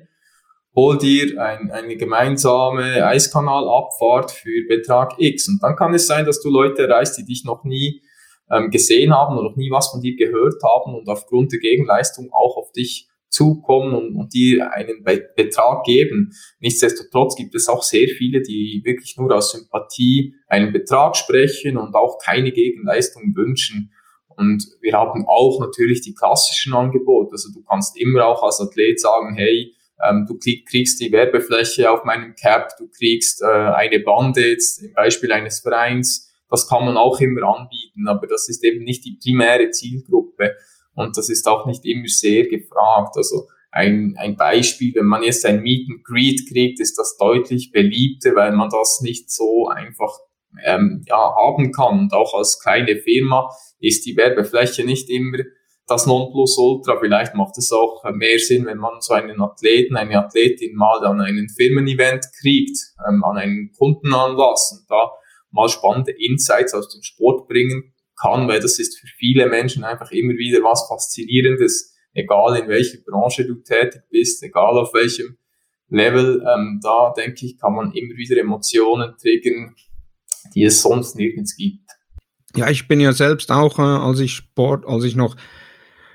hol 0.75 0.99
dir 0.99 1.41
ein, 1.41 1.71
eine 1.71 1.97
gemeinsame 1.97 3.07
Eiskanalabfahrt 3.07 4.33
für 4.33 4.67
Betrag 4.69 5.15
X. 5.19 5.47
Und 5.49 5.63
dann 5.63 5.77
kann 5.77 5.95
es 5.95 6.09
sein, 6.09 6.27
dass 6.27 6.43
du 6.43 6.51
Leute 6.51 6.83
erreichst, 6.83 7.17
die 7.17 7.25
dich 7.25 7.45
noch 7.45 7.63
nie 7.63 8.03
ähm, 8.51 8.71
gesehen 8.71 9.15
haben 9.15 9.37
oder 9.37 9.51
noch 9.51 9.57
nie 9.57 9.71
was 9.71 9.89
von 9.89 10.01
dir 10.01 10.17
gehört 10.17 10.63
haben 10.63 10.95
und 10.95 11.09
aufgrund 11.09 11.53
der 11.53 11.61
Gegenleistung 11.61 12.31
auch 12.33 12.57
auf 12.57 12.73
dich 12.73 13.09
zukommen 13.29 13.95
und, 13.95 14.17
und 14.17 14.33
dir 14.33 14.73
einen 14.73 15.03
Be 15.03 15.29
Betrag 15.37 15.85
geben. 15.85 16.33
Nichtsdestotrotz 16.61 17.37
gibt 17.37 17.55
es 17.55 17.69
auch 17.69 17.83
sehr 17.83 18.09
viele, 18.09 18.41
die 18.41 18.81
wirklich 18.85 19.17
nur 19.17 19.35
aus 19.35 19.53
Sympathie 19.53 20.35
einen 20.49 20.73
Betrag 20.73 21.17
sprechen 21.17 21.77
und 21.77 21.95
auch 21.95 22.19
keine 22.19 22.53
Gegenleistung 22.53 23.35
wünschen. 23.35 23.93
Und 24.37 24.67
wir 24.81 24.93
haben 24.93 25.27
auch 25.27 25.61
natürlich 25.61 26.03
die 26.03 26.15
klassischen 26.15 26.75
Angebote. 26.75 27.33
Also 27.33 27.51
du 27.53 27.63
kannst 27.65 27.99
immer 27.99 28.27
auch 28.27 28.43
als 28.43 28.61
Athlet 28.61 29.01
sagen, 29.01 29.35
hey, 29.35 29.75
ähm, 30.03 30.27
du 30.29 30.39
krieg, 30.39 30.67
kriegst 30.69 31.01
die 31.01 31.11
Werbefläche 31.11 31.91
auf 31.91 32.05
meinem 32.05 32.35
Cap, 32.35 32.71
du 32.79 32.89
kriegst 32.89 33.43
äh, 33.43 33.47
eine 33.47 34.01
Bande 34.01 34.51
jetzt 34.51 34.83
im 34.83 34.93
Beispiel 34.93 35.33
eines 35.33 35.61
Vereins. 35.61 36.26
Das 36.49 36.69
kann 36.69 36.85
man 36.85 36.97
auch 36.97 37.21
immer 37.21 37.43
anbieten, 37.43 38.07
aber 38.09 38.27
das 38.27 38.49
ist 38.49 38.65
eben 38.65 38.85
nicht 38.85 39.05
die 39.05 39.19
primäre 39.23 39.71
Zielgruppe. 39.71 40.55
Und 40.95 41.17
das 41.17 41.29
ist 41.29 41.47
auch 41.47 41.67
nicht 41.67 41.85
immer 41.85 42.09
sehr 42.09 42.47
gefragt. 42.47 43.17
Also 43.17 43.49
ein, 43.71 44.15
ein 44.19 44.37
Beispiel, 44.37 44.95
wenn 44.95 45.07
man 45.07 45.23
jetzt 45.23 45.45
ein 45.45 45.63
Meet 45.63 45.91
and 45.91 46.05
Greet 46.05 46.49
kriegt, 46.49 46.81
ist 46.81 46.99
das 46.99 47.17
deutlich 47.19 47.73
beliebter, 47.73 48.35
weil 48.35 48.53
man 48.53 48.71
das 48.71 49.01
nicht 49.03 49.31
so 49.31 49.69
einfach 49.69 50.19
ähm, 50.65 51.03
ja, 51.07 51.35
haben 51.37 51.73
kann. 51.73 51.99
Und 52.01 52.13
auch 52.15 52.35
als 52.35 52.61
kleine 52.61 52.97
Firma 52.97 53.51
ist 53.79 54.07
die 54.07 54.17
Werbefläche 54.17 54.85
nicht 54.85 55.11
immer 55.11 55.39
das 55.87 56.07
Nonplusultra. 56.07 56.99
Vielleicht 56.99 57.35
macht 57.35 57.59
es 57.59 57.71
auch 57.73 58.03
mehr 58.13 58.39
Sinn, 58.39 58.67
wenn 58.67 58.79
man 58.79 59.01
so 59.01 59.15
einen 59.15 59.41
Athleten, 59.41 59.97
eine 59.97 60.19
Athletin 60.19 60.75
mal 60.75 61.05
an 61.05 61.21
einen 61.21 61.49
Firmen-Event 61.49 62.25
kriegt, 62.41 62.79
ähm, 63.07 63.23
an 63.25 63.37
einen 63.37 63.73
Kundenanlass 63.77 64.79
und 64.81 64.91
da 64.91 65.11
mal 65.57 65.69
spannende 65.69 66.13
Insights 66.13 66.75
aus 66.75 66.89
dem 66.89 67.03
Sport 67.03 67.49
bringen 67.49 67.95
kann, 68.21 68.47
weil 68.47 68.61
das 68.61 68.79
ist 68.79 68.99
für 68.99 69.07
viele 69.19 69.49
Menschen 69.49 69.85
einfach 69.85 70.11
immer 70.13 70.35
wieder 70.35 70.61
was 70.61 70.87
Faszinierendes, 70.89 71.95
egal 72.15 72.59
in 72.59 72.69
welcher 72.69 72.99
Branche 73.07 73.45
du 73.45 73.57
tätig 73.57 74.03
bist, 74.11 74.43
egal 74.43 74.79
auf 74.79 74.95
welchem 74.95 75.37
Level. 75.89 76.43
Ähm, 76.47 76.81
da 76.83 77.13
denke 77.17 77.47
ich, 77.47 77.59
kann 77.59 77.75
man 77.75 77.93
immer 77.93 78.17
wieder 78.17 78.39
Emotionen 78.39 79.17
triggern, 79.21 79.75
die 80.55 80.65
es 80.65 80.83
sonst 80.83 81.17
nirgends 81.17 81.57
gibt. 81.57 81.91
Ja, 82.55 82.71
ich 82.71 82.89
bin 82.89 83.01
ja 83.01 83.13
selbst 83.13 83.51
auch, 83.51 83.79
äh, 83.79 83.83
als 83.83 84.21
ich 84.21 84.33
Sport, 84.33 84.87
als 84.87 85.05
ich 85.05 85.17
noch 85.17 85.37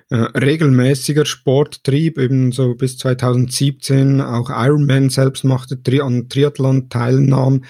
äh, 0.09 0.15
regelmäßiger 0.15 1.25
Sport 1.25 1.83
trieb, 1.83 2.17
eben 2.17 2.51
so 2.51 2.75
bis 2.75 2.97
2017 2.97 4.21
auch 4.21 4.49
Ironman 4.49 5.09
selbst 5.09 5.43
machte, 5.43 5.79
an 6.01 6.29
Triathlon 6.29 6.89
teilnahm, 6.89 7.63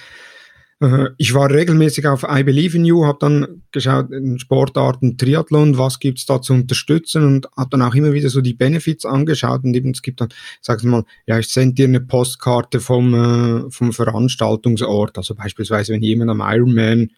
ich 1.20 1.36
war 1.36 1.52
regelmäßig 1.52 2.08
auf 2.08 2.24
I 2.24 2.44
Believe 2.44 2.76
in 2.76 2.86
You, 2.86 3.06
habe 3.06 3.20
dann 3.20 3.62
geschaut 3.72 4.10
in 4.12 4.40
Sportarten 4.40 5.16
Triathlon, 5.16 5.78
was 5.78 6.00
gibt's 6.00 6.26
da 6.26 6.42
zu 6.42 6.54
unterstützen 6.54 7.24
und 7.24 7.48
habe 7.56 7.70
dann 7.70 7.84
auch 7.84 7.94
immer 7.94 8.14
wieder 8.14 8.30
so 8.30 8.42
die 8.42 8.56
Benefits 8.56 9.06
angeschaut 9.06 9.64
und 9.64 9.76
eben 9.76 9.92
es 9.92 10.02
gibt 10.02 10.22
dann, 10.22 10.30
sag's 10.60 10.82
mal, 10.82 11.04
ja, 11.28 11.38
ich 11.38 11.50
sende 11.50 11.76
dir 11.76 11.86
eine 11.86 12.02
Postkarte 12.02 12.80
vom, 12.80 13.14
äh, 13.14 13.70
vom 13.70 13.94
Veranstaltungsort, 13.94 15.18
also 15.20 15.36
beispielsweise 15.36 15.94
wenn 15.94 16.02
jemand 16.02 16.32
am 16.32 16.42
Ironman 16.44 17.12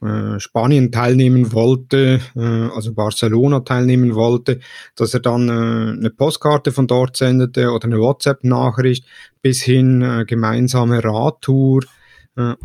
äh, 0.00 0.40
Spanien 0.40 0.90
teilnehmen 0.90 1.52
wollte, 1.52 2.20
äh, 2.34 2.40
also 2.40 2.94
Barcelona 2.94 3.60
teilnehmen 3.60 4.14
wollte, 4.14 4.60
dass 4.96 5.12
er 5.12 5.20
dann 5.20 5.48
äh, 5.48 5.98
eine 5.98 6.10
Postkarte 6.10 6.72
von 6.72 6.86
dort 6.86 7.16
sendete 7.16 7.72
oder 7.72 7.86
eine 7.86 7.98
WhatsApp-Nachricht 7.98 9.04
bis 9.42 9.60
hin 9.60 10.00
äh, 10.02 10.24
gemeinsame 10.24 11.04
Radtour, 11.04 11.82
äh, 11.82 11.97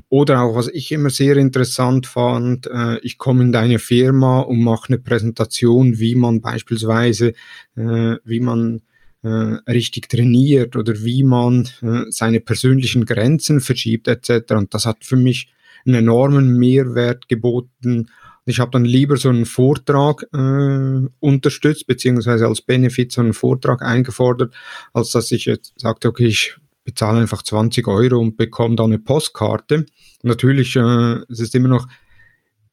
oder 0.10 0.42
auch, 0.42 0.56
was 0.56 0.68
ich 0.68 0.92
immer 0.92 1.10
sehr 1.10 1.38
interessant 1.38 2.06
fand, 2.06 2.68
äh, 2.68 3.00
ich 3.00 3.18
komme 3.18 3.44
in 3.44 3.52
deine 3.52 3.80
Firma 3.80 4.42
und 4.42 4.64
mache 4.64 4.90
eine 4.90 5.00
Präsentation, 5.00 6.00
wie 6.00 6.16
man 6.16 6.42
beispielsweise, 6.42 7.34
äh, 7.76 8.16
wie 8.24 8.40
man 8.40 8.82
richtig 9.26 10.10
trainiert 10.10 10.76
oder 10.76 11.02
wie 11.02 11.24
man 11.24 11.70
seine 12.10 12.42
persönlichen 12.42 13.06
Grenzen 13.06 13.62
verschiebt 13.62 14.10
etc. 14.10 14.52
Und 14.52 14.74
das 14.74 14.86
hat 14.86 15.06
für 15.06 15.16
mich 15.16 15.48
einen 15.86 15.96
enormen 15.96 16.58
Mehrwert 16.58 17.30
geboten. 17.30 18.10
Ich 18.46 18.60
habe 18.60 18.72
dann 18.72 18.84
lieber 18.84 19.16
so 19.16 19.30
einen 19.30 19.46
Vortrag 19.46 20.24
äh, 20.34 21.08
unterstützt, 21.22 21.88
beziehungsweise 21.88 22.48
als 22.48 22.62
Benefit 22.62 23.14
so 23.14 23.22
einen 23.22 23.34
Vortrag 23.34 23.82
eingefordert, 23.82 24.54
als 24.92 25.12
dass 25.12 25.32
ich 25.32 25.46
jetzt 25.46 25.74
sagte, 25.78 26.10
okay, 26.10 26.26
ich 26.26 26.58
bezahle 26.84 27.22
einfach 27.22 27.44
20 27.44 27.88
Euro 27.88 28.20
und 28.20 28.38
bekomme 28.38 28.76
dann 28.76 28.88
eine 28.88 29.00
Postkarte. 29.00 29.86
Natürlich, 30.22 30.76
äh, 30.76 31.20
es 31.30 31.40
ist 31.40 31.56
immer 31.56 31.70
noch 31.70 31.88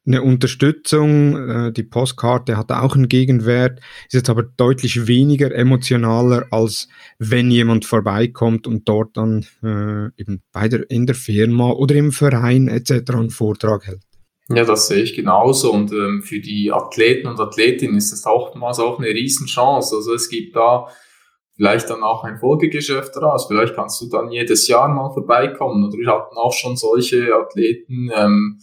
eine 0.05 0.21
Unterstützung. 0.21 1.49
Äh, 1.49 1.71
die 1.71 1.83
Postkarte 1.83 2.57
hat 2.57 2.71
auch 2.71 2.95
einen 2.95 3.07
Gegenwert, 3.07 3.79
ist 4.07 4.13
jetzt 4.13 4.29
aber 4.29 4.43
deutlich 4.43 5.07
weniger 5.07 5.53
emotionaler, 5.53 6.47
als 6.51 6.87
wenn 7.19 7.51
jemand 7.51 7.85
vorbeikommt 7.85 8.67
und 8.67 8.87
dort 8.87 9.15
dann 9.17 9.45
äh, 9.63 10.09
eben 10.19 10.41
bei 10.51 10.67
der, 10.67 10.89
in 10.89 11.05
der 11.05 11.15
Firma 11.15 11.71
oder 11.71 11.95
im 11.95 12.11
Verein 12.11 12.67
etc. 12.67 13.11
einen 13.11 13.29
Vortrag 13.29 13.87
hält. 13.87 14.01
Ja, 14.49 14.65
das 14.65 14.87
sehe 14.87 15.03
ich 15.03 15.13
genauso. 15.13 15.71
Und 15.71 15.91
ähm, 15.91 16.23
für 16.23 16.39
die 16.39 16.71
Athleten 16.71 17.27
und 17.27 17.39
Athletinnen 17.39 17.97
ist 17.97 18.11
das 18.11 18.25
oftmals 18.25 18.79
auch 18.79 18.99
eine 18.99 19.07
Riesenchance. 19.07 19.95
Also 19.95 20.13
es 20.13 20.29
gibt 20.29 20.55
da 20.55 20.87
vielleicht 21.55 21.89
dann 21.89 22.03
auch 22.03 22.23
ein 22.23 22.37
Folgegeschäft 22.37 23.15
daraus. 23.15 23.47
Vielleicht 23.47 23.75
kannst 23.75 24.01
du 24.01 24.09
dann 24.09 24.31
jedes 24.31 24.67
Jahr 24.67 24.87
mal 24.87 25.11
vorbeikommen. 25.11 25.85
Oder 25.85 25.97
wir 25.97 26.07
hatten 26.07 26.35
auch 26.35 26.53
schon 26.53 26.75
solche 26.75 27.35
Athleten, 27.35 28.09
ähm, 28.13 28.59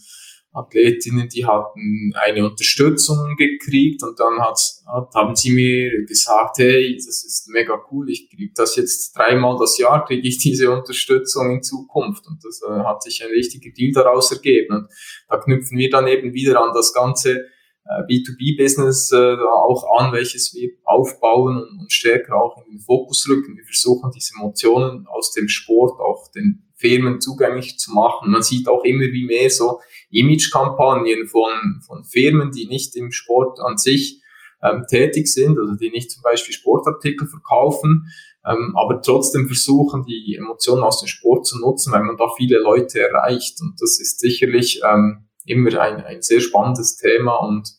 Athletinnen, 0.51 1.29
die 1.29 1.45
hatten 1.45 2.11
eine 2.15 2.49
Unterstützung 2.49 3.35
gekriegt 3.37 4.01
und 4.01 4.19
dann 4.19 4.39
hat, 4.39 4.59
hat, 4.87 5.13
haben 5.13 5.35
sie 5.35 5.51
mir 5.51 6.05
gesagt, 6.05 6.57
hey, 6.57 6.95
das 6.95 7.23
ist 7.23 7.49
mega 7.49 7.79
cool, 7.91 8.09
ich 8.09 8.29
kriege 8.29 8.51
das 8.55 8.75
jetzt 8.75 9.15
dreimal 9.15 9.57
das 9.59 9.77
Jahr, 9.77 10.05
kriege 10.05 10.27
ich 10.27 10.39
diese 10.39 10.71
Unterstützung 10.71 11.51
in 11.51 11.61
Zukunft. 11.61 12.25
Und 12.27 12.43
das 12.43 12.61
äh, 12.67 12.83
hat 12.83 13.03
sich 13.03 13.23
ein 13.23 13.29
richtiger 13.29 13.71
Deal 13.71 13.91
daraus 13.91 14.31
ergeben. 14.31 14.75
Und 14.75 14.87
da 15.27 15.37
knüpfen 15.37 15.77
wir 15.77 15.89
dann 15.89 16.07
eben 16.07 16.33
wieder 16.33 16.59
an 16.61 16.73
das 16.73 16.93
ganze 16.93 17.45
B2B-Business 18.07 19.11
äh, 19.11 19.37
auch 19.37 19.99
an, 19.99 20.13
welches 20.13 20.53
wir 20.53 20.69
aufbauen 20.83 21.57
und, 21.57 21.79
und 21.79 21.91
stärker 21.91 22.35
auch 22.35 22.63
in 22.63 22.73
den 22.73 22.79
Fokus 22.79 23.27
rücken. 23.27 23.57
Wir 23.57 23.65
versuchen 23.65 24.11
diese 24.13 24.33
Emotionen 24.37 25.07
aus 25.07 25.33
dem 25.33 25.47
Sport 25.47 25.99
auch 25.99 26.31
den 26.31 26.69
Firmen 26.75 27.19
zugänglich 27.19 27.77
zu 27.77 27.91
machen. 27.91 28.31
Man 28.31 28.43
sieht 28.43 28.67
auch 28.67 28.83
immer 28.83 29.05
wie 29.05 29.25
mehr 29.25 29.49
so 29.49 29.79
Image-Kampagnen 30.11 31.27
von, 31.27 31.81
von 31.85 32.03
Firmen, 32.05 32.51
die 32.51 32.67
nicht 32.67 32.95
im 32.95 33.11
Sport 33.11 33.59
an 33.59 33.77
sich 33.77 34.21
ähm, 34.63 34.85
tätig 34.87 35.27
sind, 35.27 35.57
also 35.59 35.75
die 35.75 35.89
nicht 35.89 36.11
zum 36.11 36.21
Beispiel 36.21 36.53
Sportartikel 36.53 37.27
verkaufen, 37.27 38.11
ähm, 38.45 38.75
aber 38.77 39.01
trotzdem 39.01 39.47
versuchen, 39.47 40.05
die 40.05 40.35
Emotionen 40.37 40.83
aus 40.83 41.01
dem 41.01 41.07
Sport 41.07 41.45
zu 41.45 41.59
nutzen, 41.59 41.91
weil 41.91 42.03
man 42.03 42.17
da 42.17 42.27
viele 42.37 42.59
Leute 42.59 42.99
erreicht. 42.99 43.59
Und 43.61 43.75
das 43.81 43.99
ist 43.99 44.19
sicherlich 44.19 44.81
ähm, 44.85 45.28
immer 45.49 45.79
ein, 45.79 46.03
ein 46.03 46.21
sehr 46.21 46.39
spannendes 46.39 46.97
Thema 46.97 47.35
und 47.35 47.69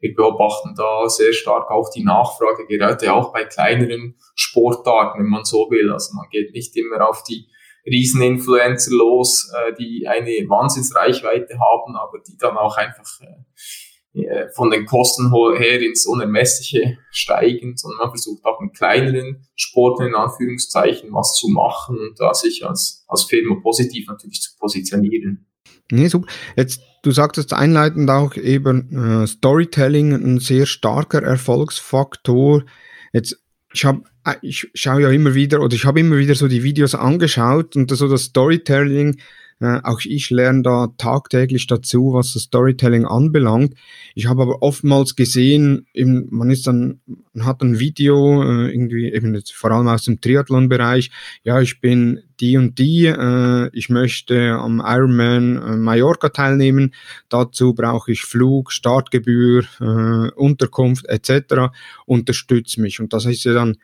wir 0.00 0.14
beobachten 0.14 0.74
da 0.76 1.08
sehr 1.08 1.32
stark 1.32 1.70
auch 1.70 1.90
die 1.90 2.04
Nachfrage, 2.04 2.66
gerade 2.66 3.12
auch 3.12 3.32
bei 3.32 3.44
kleineren 3.44 4.16
Sportarten, 4.34 5.20
wenn 5.20 5.28
man 5.28 5.44
so 5.44 5.68
will. 5.70 5.92
Also 5.92 6.14
man 6.14 6.28
geht 6.30 6.54
nicht 6.54 6.74
immer 6.76 7.06
auf 7.06 7.22
die 7.22 7.48
Rieseninfluencer 7.86 8.92
los, 8.92 9.50
äh, 9.54 9.74
die 9.78 10.06
eine 10.08 10.30
Wahnsinnsreichweite 10.48 11.58
haben, 11.58 11.96
aber 11.96 12.18
die 12.26 12.36
dann 12.38 12.56
auch 12.56 12.76
einfach 12.76 13.20
äh, 13.20 14.22
äh, 14.22 14.48
von 14.54 14.70
den 14.70 14.86
Kosten 14.86 15.32
her 15.56 15.80
ins 15.80 16.06
Unermessliche 16.06 16.98
steigen, 17.10 17.76
sondern 17.76 17.98
man 17.98 18.10
versucht 18.10 18.44
auch 18.44 18.60
mit 18.60 18.74
kleineren 18.74 19.46
Sporten 19.54 20.06
in 20.06 20.14
Anführungszeichen 20.14 21.12
was 21.12 21.36
zu 21.36 21.48
machen 21.48 21.98
und 21.98 22.18
da 22.18 22.34
sich 22.34 22.66
als, 22.66 23.04
als 23.06 23.24
Firma 23.24 23.56
positiv 23.62 24.08
natürlich 24.08 24.40
zu 24.40 24.56
positionieren. 24.58 25.49
Nee, 25.90 26.08
super. 26.08 26.26
Jetzt, 26.56 26.80
du 27.02 27.10
sagtest 27.10 27.52
einleitend 27.52 28.10
auch 28.10 28.36
eben 28.36 29.22
äh, 29.22 29.26
Storytelling 29.26 30.12
ein 30.12 30.38
sehr 30.38 30.66
starker 30.66 31.22
Erfolgsfaktor. 31.22 32.64
Jetzt, 33.12 33.38
ich 33.72 33.84
habe 33.84 34.02
äh, 34.24 34.34
ich 34.42 34.70
schaue 34.74 35.02
ja 35.02 35.10
immer 35.10 35.34
wieder 35.34 35.60
oder 35.60 35.74
ich 35.74 35.84
habe 35.84 36.00
immer 36.00 36.16
wieder 36.16 36.34
so 36.34 36.48
die 36.48 36.62
Videos 36.62 36.94
angeschaut 36.94 37.76
und 37.76 37.90
so 37.90 38.08
das 38.08 38.24
Storytelling 38.24 39.20
äh, 39.60 39.80
auch 39.82 40.00
ich 40.04 40.30
lerne 40.30 40.62
da 40.62 40.88
tagtäglich 40.96 41.66
dazu, 41.66 42.12
was 42.14 42.32
das 42.32 42.44
Storytelling 42.44 43.04
anbelangt. 43.04 43.74
Ich 44.14 44.26
habe 44.26 44.42
aber 44.42 44.62
oftmals 44.62 45.16
gesehen, 45.16 45.86
eben, 45.92 46.26
man 46.30 46.50
ist 46.50 46.66
dann, 46.66 47.00
man 47.34 47.46
hat 47.46 47.62
ein 47.62 47.78
Video, 47.78 48.42
äh, 48.42 48.72
irgendwie 48.72 49.12
eben 49.12 49.34
jetzt 49.34 49.52
vor 49.52 49.70
allem 49.70 49.88
aus 49.88 50.04
dem 50.04 50.20
Triathlon-Bereich, 50.20 51.10
ja, 51.44 51.60
ich 51.60 51.80
bin 51.80 52.20
die 52.40 52.56
und 52.56 52.78
die, 52.78 53.04
äh, 53.06 53.70
ich 53.72 53.90
möchte 53.90 54.52
am 54.52 54.82
Ironman 54.84 55.56
äh, 55.56 55.76
Mallorca 55.76 56.30
teilnehmen, 56.30 56.94
dazu 57.28 57.74
brauche 57.74 58.12
ich 58.12 58.22
Flug, 58.22 58.72
Startgebühr, 58.72 59.64
äh, 59.80 60.30
Unterkunft 60.32 61.06
etc. 61.06 61.72
Unterstützt 62.06 62.78
mich. 62.78 62.98
Und 62.98 63.12
das 63.12 63.26
ist 63.26 63.44
ja 63.44 63.52
dann 63.52 63.76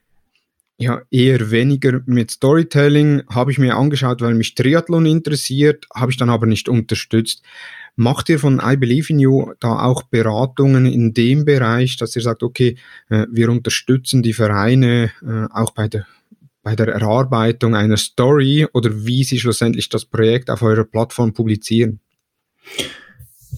ja, 0.79 1.03
eher 1.11 1.51
weniger 1.51 2.03
mit 2.05 2.31
Storytelling, 2.31 3.23
habe 3.31 3.51
ich 3.51 3.59
mir 3.59 3.77
angeschaut, 3.77 4.21
weil 4.21 4.35
mich 4.35 4.55
Triathlon 4.55 5.07
interessiert, 5.07 5.87
habe 5.95 6.11
ich 6.11 6.19
dann 6.19 6.29
aber 6.29 6.47
nicht 6.47 6.69
unterstützt. 6.69 7.43
Macht 7.95 8.29
ihr 8.29 8.39
von 8.39 8.61
I 8.63 8.77
Believe 8.77 9.11
in 9.11 9.19
You 9.19 9.55
da 9.59 9.85
auch 9.85 10.03
Beratungen 10.03 10.85
in 10.85 11.15
dem 11.15 11.47
Bereich, 11.47 11.97
dass 11.97 12.15
ihr 12.15 12.21
sagt, 12.21 12.43
okay, 12.43 12.77
äh, 13.09 13.27
wir 13.31 13.49
unterstützen 13.49 14.23
die 14.23 14.35
Vereine 14.35 15.13
äh, 15.23 15.47
auch 15.51 15.71
bei 15.71 15.89
der, 15.89 16.07
bei 16.63 16.77
der 16.77 16.89
Erarbeitung 16.89 17.75
einer 17.75 17.97
Story 17.97 18.67
oder 18.75 19.07
wie 19.07 19.25
sie 19.25 19.41
schlussendlich 19.41 19.89
das 19.89 20.05
Projekt 20.05 20.51
auf 20.51 20.61
eurer 20.61 20.85
Plattform 20.85 21.33
publizieren? 21.33 22.01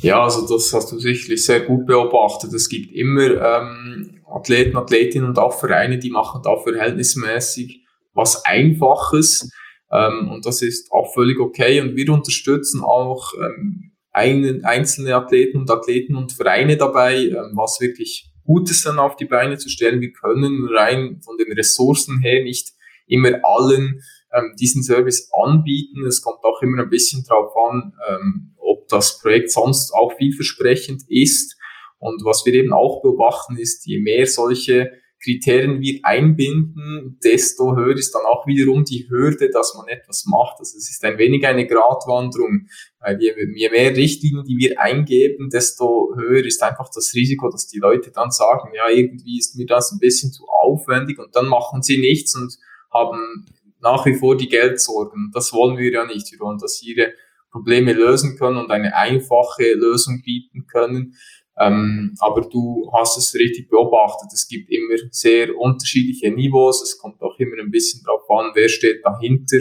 Ja, 0.00 0.22
also 0.22 0.46
das 0.46 0.72
hast 0.72 0.92
du 0.92 0.98
sicherlich 0.98 1.44
sehr 1.44 1.60
gut 1.60 1.86
beobachtet. 1.86 2.52
Es 2.52 2.68
gibt 2.68 2.92
immer 2.92 3.30
ähm, 3.30 4.20
Athleten, 4.26 4.76
Athletinnen 4.76 5.28
und 5.28 5.38
auch 5.38 5.58
Vereine, 5.58 5.98
die 5.98 6.10
machen 6.10 6.40
da 6.44 6.56
verhältnismäßig 6.56 7.84
was 8.14 8.44
Einfaches. 8.44 9.50
Ähm, 9.90 10.30
und 10.30 10.46
das 10.46 10.62
ist 10.62 10.92
auch 10.92 11.12
völlig 11.12 11.40
okay. 11.40 11.80
Und 11.80 11.96
wir 11.96 12.12
unterstützen 12.12 12.82
auch 12.82 13.32
ähm, 13.34 13.92
einen, 14.12 14.64
einzelne 14.64 15.16
Athleten 15.16 15.58
und 15.58 15.70
Athleten 15.70 16.14
und 16.14 16.32
Vereine 16.32 16.76
dabei, 16.76 17.16
ähm, 17.16 17.52
was 17.54 17.80
wirklich 17.80 18.30
Gutes 18.44 18.82
dann 18.82 18.98
auf 18.98 19.16
die 19.16 19.26
Beine 19.26 19.58
zu 19.58 19.68
stellen. 19.68 20.00
Wir 20.00 20.12
können 20.12 20.68
rein 20.74 21.20
von 21.24 21.36
den 21.38 21.52
Ressourcen 21.52 22.20
her 22.20 22.42
nicht 22.44 22.70
immer 23.06 23.40
allen 23.42 24.00
ähm, 24.32 24.54
diesen 24.58 24.82
Service 24.82 25.30
anbieten. 25.32 26.04
Es 26.06 26.22
kommt 26.22 26.44
auch 26.44 26.60
immer 26.62 26.82
ein 26.82 26.90
bisschen 26.90 27.24
drauf 27.24 27.52
an, 27.70 27.92
ähm, 28.08 28.54
ob 28.58 28.88
das 28.88 29.20
Projekt 29.20 29.50
sonst 29.50 29.92
auch 29.92 30.12
vielversprechend 30.16 31.02
ist. 31.08 31.56
Und 31.98 32.24
was 32.24 32.44
wir 32.46 32.54
eben 32.54 32.72
auch 32.72 33.02
beobachten, 33.02 33.56
ist, 33.56 33.86
je 33.86 34.00
mehr 34.00 34.26
solche 34.26 34.92
Kriterien 35.20 35.80
wir 35.80 35.98
einbinden, 36.04 37.18
desto 37.24 37.74
höher 37.74 37.96
ist 37.96 38.14
dann 38.14 38.24
auch 38.24 38.46
wiederum 38.46 38.84
die 38.84 39.08
Hürde, 39.08 39.50
dass 39.50 39.74
man 39.74 39.88
etwas 39.88 40.26
macht. 40.26 40.60
Also 40.60 40.78
es 40.78 40.88
ist 40.90 41.04
ein 41.04 41.18
wenig 41.18 41.44
eine 41.44 41.66
Gratwanderung, 41.66 42.68
weil 43.00 43.20
je, 43.20 43.34
je 43.56 43.68
mehr 43.68 43.96
Richtlinien, 43.96 44.44
die 44.44 44.56
wir 44.58 44.80
eingeben, 44.80 45.50
desto 45.50 46.14
höher 46.14 46.44
ist 46.44 46.62
einfach 46.62 46.88
das 46.94 47.14
Risiko, 47.14 47.50
dass 47.50 47.66
die 47.66 47.80
Leute 47.80 48.12
dann 48.12 48.30
sagen, 48.30 48.70
ja, 48.74 48.88
irgendwie 48.90 49.38
ist 49.38 49.56
mir 49.56 49.66
das 49.66 49.90
ein 49.90 49.98
bisschen 49.98 50.32
zu 50.32 50.46
aufwendig 50.46 51.18
und 51.18 51.34
dann 51.34 51.48
machen 51.48 51.82
sie 51.82 51.98
nichts 51.98 52.36
und 52.36 52.56
haben 52.92 53.44
nach 53.80 54.06
wie 54.06 54.14
vor 54.14 54.36
die 54.36 54.48
Geldsorgen. 54.48 55.30
Das 55.32 55.52
wollen 55.52 55.76
wir 55.76 55.90
ja 55.90 56.04
nicht. 56.04 56.30
Wir 56.32 56.40
wollen, 56.40 56.58
dass 56.58 56.82
ihre 56.82 57.12
Probleme 57.50 57.92
lösen 57.92 58.36
können 58.36 58.56
und 58.56 58.70
eine 58.70 58.94
einfache 58.94 59.72
Lösung 59.74 60.22
bieten 60.22 60.66
können. 60.66 61.14
Ähm, 61.58 62.14
aber 62.20 62.42
du 62.42 62.90
hast 62.94 63.18
es 63.18 63.34
richtig 63.34 63.68
beobachtet. 63.68 64.30
Es 64.32 64.46
gibt 64.46 64.70
immer 64.70 64.96
sehr 65.10 65.56
unterschiedliche 65.56 66.30
Niveaus. 66.30 66.82
Es 66.82 66.98
kommt 66.98 67.20
auch 67.20 67.36
immer 67.38 67.60
ein 67.60 67.70
bisschen 67.70 68.02
darauf 68.04 68.28
an, 68.30 68.52
wer 68.54 68.68
steht 68.68 69.04
dahinter. 69.04 69.58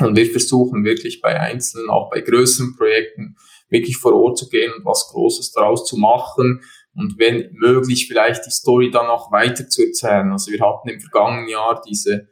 Und 0.00 0.16
wir 0.16 0.26
versuchen 0.26 0.84
wirklich 0.84 1.20
bei 1.20 1.40
einzelnen, 1.40 1.90
auch 1.90 2.10
bei 2.10 2.20
größeren 2.20 2.76
Projekten, 2.76 3.36
wirklich 3.70 3.96
vor 3.96 4.14
Ort 4.14 4.38
zu 4.38 4.48
gehen 4.48 4.72
und 4.72 4.84
was 4.84 5.08
Großes 5.10 5.52
daraus 5.52 5.86
zu 5.86 5.96
machen. 5.96 6.60
Und 6.94 7.18
wenn 7.18 7.50
möglich, 7.52 8.06
vielleicht 8.06 8.46
die 8.46 8.50
Story 8.50 8.90
dann 8.90 9.06
auch 9.06 9.32
weiter 9.32 9.68
zu 9.68 9.84
erzählen. 9.84 10.30
Also 10.30 10.52
wir 10.52 10.60
hatten 10.60 10.88
im 10.88 11.00
vergangenen 11.00 11.48
Jahr 11.48 11.82
diese 11.86 12.28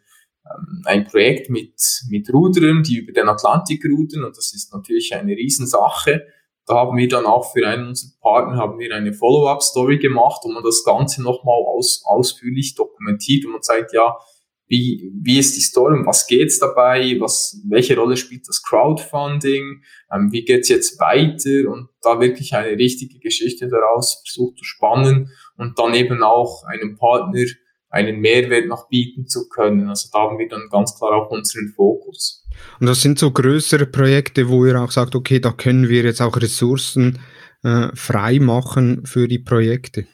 ein 0.84 1.04
Projekt 1.04 1.50
mit, 1.50 1.74
mit 2.10 2.32
Rudern, 2.32 2.82
die 2.82 2.98
über 2.98 3.12
den 3.12 3.28
Atlantik 3.28 3.84
rudern 3.84 4.24
und 4.24 4.36
das 4.36 4.54
ist 4.54 4.72
natürlich 4.72 5.14
eine 5.14 5.32
Riesensache. 5.32 6.26
Da 6.66 6.74
haben 6.74 6.96
wir 6.96 7.08
dann 7.08 7.26
auch 7.26 7.52
für 7.52 7.66
einen 7.66 7.88
unserer 7.88 8.12
Partner 8.20 8.56
haben 8.56 8.78
wir 8.78 8.94
eine 8.94 9.12
Follow-up-Story 9.12 9.98
gemacht, 9.98 10.42
wo 10.44 10.50
man 10.50 10.62
das 10.62 10.82
Ganze 10.84 11.22
nochmal 11.22 11.60
aus, 11.66 12.02
ausführlich 12.06 12.74
dokumentiert 12.74 13.44
und 13.44 13.52
man 13.52 13.62
zeigt, 13.62 13.92
ja, 13.92 14.16
wie, 14.66 15.12
wie 15.22 15.38
ist 15.38 15.56
die 15.56 15.60
Story, 15.60 15.98
um 15.98 16.06
was 16.06 16.26
geht's 16.26 16.58
dabei, 16.58 17.16
was, 17.20 17.60
welche 17.68 17.96
Rolle 17.96 18.16
spielt 18.16 18.48
das 18.48 18.62
Crowdfunding, 18.62 19.82
ähm, 20.10 20.32
wie 20.32 20.44
geht's 20.44 20.70
jetzt 20.70 20.98
weiter? 20.98 21.70
Und 21.70 21.88
da 22.00 22.18
wirklich 22.18 22.54
eine 22.54 22.78
richtige 22.78 23.18
Geschichte 23.18 23.68
daraus 23.68 24.22
versucht 24.24 24.58
zu 24.58 24.64
spannen 24.64 25.30
und 25.58 25.78
dann 25.78 25.92
eben 25.92 26.22
auch 26.22 26.64
einem 26.64 26.96
Partner 26.96 27.44
einen 27.94 28.20
Mehrwert 28.20 28.66
noch 28.66 28.88
bieten 28.88 29.26
zu 29.28 29.48
können. 29.48 29.88
Also 29.88 30.08
da 30.12 30.20
haben 30.20 30.38
wir 30.38 30.48
dann 30.48 30.68
ganz 30.70 30.96
klar 30.98 31.12
auch 31.12 31.30
unseren 31.30 31.72
Fokus. 31.74 32.44
Und 32.80 32.86
das 32.86 33.00
sind 33.00 33.18
so 33.18 33.30
größere 33.30 33.86
Projekte, 33.86 34.48
wo 34.48 34.66
ihr 34.66 34.80
auch 34.80 34.90
sagt, 34.90 35.14
okay, 35.14 35.40
da 35.40 35.52
können 35.52 35.88
wir 35.88 36.02
jetzt 36.02 36.20
auch 36.20 36.36
Ressourcen 36.36 37.20
äh, 37.62 37.88
frei 37.94 38.40
machen 38.40 39.06
für 39.06 39.28
die 39.28 39.38
Projekte. 39.38 40.06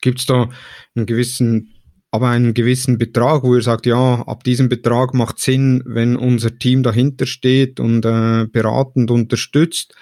Gibt 0.00 0.20
es 0.20 0.26
da 0.26 0.48
einen 0.94 1.06
gewissen, 1.06 1.74
aber 2.10 2.28
einen 2.28 2.54
gewissen 2.54 2.98
Betrag, 2.98 3.44
wo 3.44 3.54
ihr 3.54 3.62
sagt, 3.62 3.86
ja, 3.86 4.22
ab 4.26 4.42
diesem 4.44 4.68
Betrag 4.68 5.14
macht 5.14 5.38
Sinn, 5.38 5.82
wenn 5.86 6.16
unser 6.16 6.58
Team 6.58 6.82
dahinter 6.82 7.26
steht 7.26 7.78
und 7.78 8.04
äh, 8.04 8.46
beratend 8.50 9.10
unterstützt? 9.10 9.94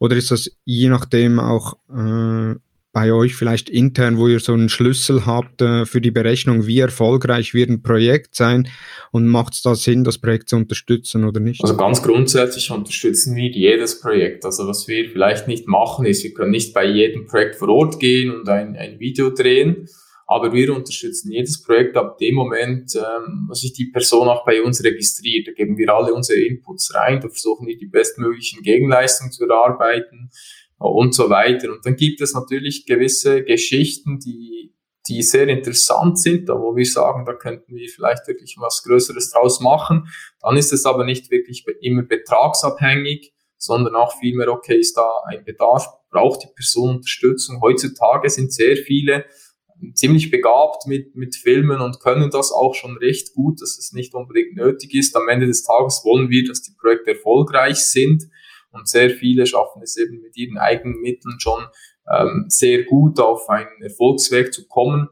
Oder 0.00 0.16
ist 0.16 0.30
das 0.30 0.50
je 0.64 0.88
nachdem 0.88 1.38
auch 1.38 1.74
äh, 1.88 2.56
bei 2.92 3.12
euch 3.12 3.36
vielleicht 3.36 3.70
intern, 3.70 4.18
wo 4.18 4.26
ihr 4.26 4.40
so 4.40 4.52
einen 4.52 4.68
Schlüssel 4.68 5.24
habt 5.24 5.62
äh, 5.62 5.86
für 5.86 6.00
die 6.00 6.10
Berechnung, 6.10 6.66
wie 6.66 6.80
erfolgreich 6.80 7.54
wird 7.54 7.70
ein 7.70 7.82
Projekt 7.82 8.34
sein 8.34 8.68
und 9.12 9.28
macht 9.28 9.54
es 9.54 9.62
da 9.62 9.74
Sinn, 9.76 10.02
das 10.02 10.18
Projekt 10.18 10.48
zu 10.48 10.56
unterstützen 10.56 11.24
oder 11.24 11.38
nicht? 11.38 11.62
Also 11.62 11.76
ganz 11.76 12.02
grundsätzlich 12.02 12.70
unterstützen 12.70 13.36
wir 13.36 13.48
jedes 13.48 14.00
Projekt. 14.00 14.44
Also 14.44 14.66
was 14.66 14.88
wir 14.88 15.08
vielleicht 15.08 15.46
nicht 15.46 15.68
machen, 15.68 16.04
ist, 16.04 16.24
wir 16.24 16.34
können 16.34 16.50
nicht 16.50 16.74
bei 16.74 16.84
jedem 16.84 17.26
Projekt 17.26 17.56
vor 17.56 17.68
Ort 17.68 18.00
gehen 18.00 18.34
und 18.34 18.48
ein, 18.48 18.76
ein 18.76 18.98
Video 18.98 19.30
drehen, 19.30 19.88
aber 20.26 20.52
wir 20.52 20.74
unterstützen 20.74 21.30
jedes 21.30 21.62
Projekt 21.62 21.96
ab 21.96 22.18
dem 22.18 22.34
Moment, 22.34 22.96
ähm, 22.96 23.46
dass 23.48 23.60
sich 23.60 23.72
die 23.72 23.86
Person 23.86 24.28
auch 24.28 24.44
bei 24.44 24.62
uns 24.62 24.82
registriert. 24.82 25.46
Da 25.46 25.52
geben 25.52 25.78
wir 25.78 25.94
alle 25.94 26.12
unsere 26.12 26.40
Inputs 26.40 26.92
rein, 26.94 27.20
da 27.20 27.28
versuchen 27.28 27.68
wir 27.68 27.76
die 27.76 27.86
bestmöglichen 27.86 28.62
Gegenleistungen 28.62 29.30
zu 29.30 29.44
erarbeiten 29.44 30.30
und 30.88 31.14
so 31.14 31.30
weiter. 31.30 31.70
Und 31.70 31.84
dann 31.84 31.96
gibt 31.96 32.20
es 32.20 32.34
natürlich 32.34 32.86
gewisse 32.86 33.44
Geschichten, 33.44 34.18
die, 34.18 34.74
die 35.08 35.22
sehr 35.22 35.48
interessant 35.48 36.18
sind, 36.18 36.48
da 36.48 36.54
wo 36.54 36.74
wir 36.74 36.86
sagen, 36.86 37.24
da 37.24 37.34
könnten 37.34 37.74
wir 37.74 37.88
vielleicht 37.88 38.26
wirklich 38.26 38.56
was 38.58 38.82
Größeres 38.82 39.30
draus 39.30 39.60
machen. 39.60 40.08
Dann 40.40 40.56
ist 40.56 40.72
es 40.72 40.86
aber 40.86 41.04
nicht 41.04 41.30
wirklich 41.30 41.64
immer 41.80 42.02
betragsabhängig, 42.02 43.32
sondern 43.58 43.94
auch 43.94 44.18
vielmehr, 44.18 44.50
okay, 44.50 44.78
ist 44.78 44.96
da 44.96 45.06
ein 45.28 45.44
Bedarf, 45.44 45.86
braucht 46.10 46.42
die 46.44 46.52
Person 46.54 46.96
Unterstützung. 46.96 47.60
Heutzutage 47.60 48.30
sind 48.30 48.52
sehr 48.52 48.76
viele 48.76 49.26
ziemlich 49.94 50.30
begabt 50.30 50.86
mit, 50.86 51.14
mit 51.14 51.36
Filmen 51.36 51.80
und 51.80 52.00
können 52.00 52.30
das 52.30 52.52
auch 52.52 52.74
schon 52.74 52.96
recht 52.98 53.34
gut, 53.34 53.60
dass 53.60 53.78
es 53.78 53.92
nicht 53.92 54.14
unbedingt 54.14 54.56
nötig 54.56 54.94
ist. 54.94 55.16
Am 55.16 55.28
Ende 55.28 55.46
des 55.46 55.62
Tages 55.62 56.02
wollen 56.04 56.30
wir, 56.30 56.46
dass 56.46 56.62
die 56.62 56.72
Projekte 56.78 57.12
erfolgreich 57.12 57.76
sind. 57.76 58.24
Und 58.72 58.88
sehr 58.88 59.10
viele 59.10 59.46
schaffen 59.46 59.82
es 59.82 59.96
eben 59.96 60.20
mit 60.20 60.36
ihren 60.36 60.58
eigenen 60.58 61.00
Mitteln 61.00 61.38
schon 61.38 61.64
ähm, 62.10 62.44
sehr 62.48 62.84
gut 62.84 63.20
auf 63.20 63.48
einen 63.48 63.82
Erfolgsweg 63.82 64.52
zu 64.52 64.66
kommen. 64.66 65.08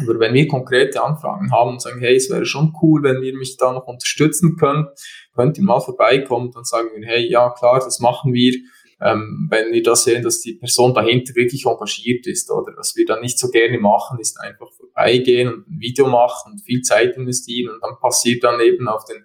Aber 0.00 0.20
wenn 0.20 0.34
wir 0.34 0.46
konkrete 0.46 1.02
Anfragen 1.02 1.50
haben 1.50 1.70
und 1.70 1.82
sagen, 1.82 2.00
hey, 2.00 2.14
es 2.14 2.30
wäre 2.30 2.46
schon 2.46 2.72
cool, 2.82 3.02
wenn 3.02 3.22
ihr 3.22 3.36
mich 3.36 3.56
da 3.56 3.72
noch 3.72 3.86
unterstützen 3.86 4.56
könnt, 4.56 4.88
könnt 5.34 5.58
ihr 5.58 5.64
mal 5.64 5.80
vorbeikommen, 5.80 6.50
dann 6.52 6.64
sagen 6.64 6.88
wir, 6.94 7.06
hey, 7.06 7.28
ja 7.28 7.50
klar, 7.50 7.80
das 7.80 7.98
machen 7.98 8.32
wir. 8.32 8.54
Ähm, 9.00 9.48
wenn 9.50 9.72
wir 9.72 9.82
da 9.82 9.94
sehen, 9.94 10.24
dass 10.24 10.40
die 10.40 10.54
Person 10.54 10.92
dahinter 10.92 11.34
wirklich 11.36 11.66
engagiert 11.66 12.26
ist 12.26 12.50
oder 12.50 12.72
was 12.76 12.96
wir 12.96 13.06
dann 13.06 13.20
nicht 13.20 13.38
so 13.38 13.48
gerne 13.48 13.78
machen, 13.78 14.18
ist 14.18 14.40
einfach 14.40 14.72
vorbeigehen 14.72 15.52
und 15.52 15.68
ein 15.68 15.80
Video 15.80 16.08
machen 16.08 16.52
und 16.52 16.64
viel 16.64 16.82
Zeit 16.82 17.16
investieren 17.16 17.72
und 17.72 17.80
dann 17.80 17.96
passiert 18.00 18.42
dann 18.42 18.60
eben 18.60 18.88
auf 18.88 19.04
den 19.04 19.24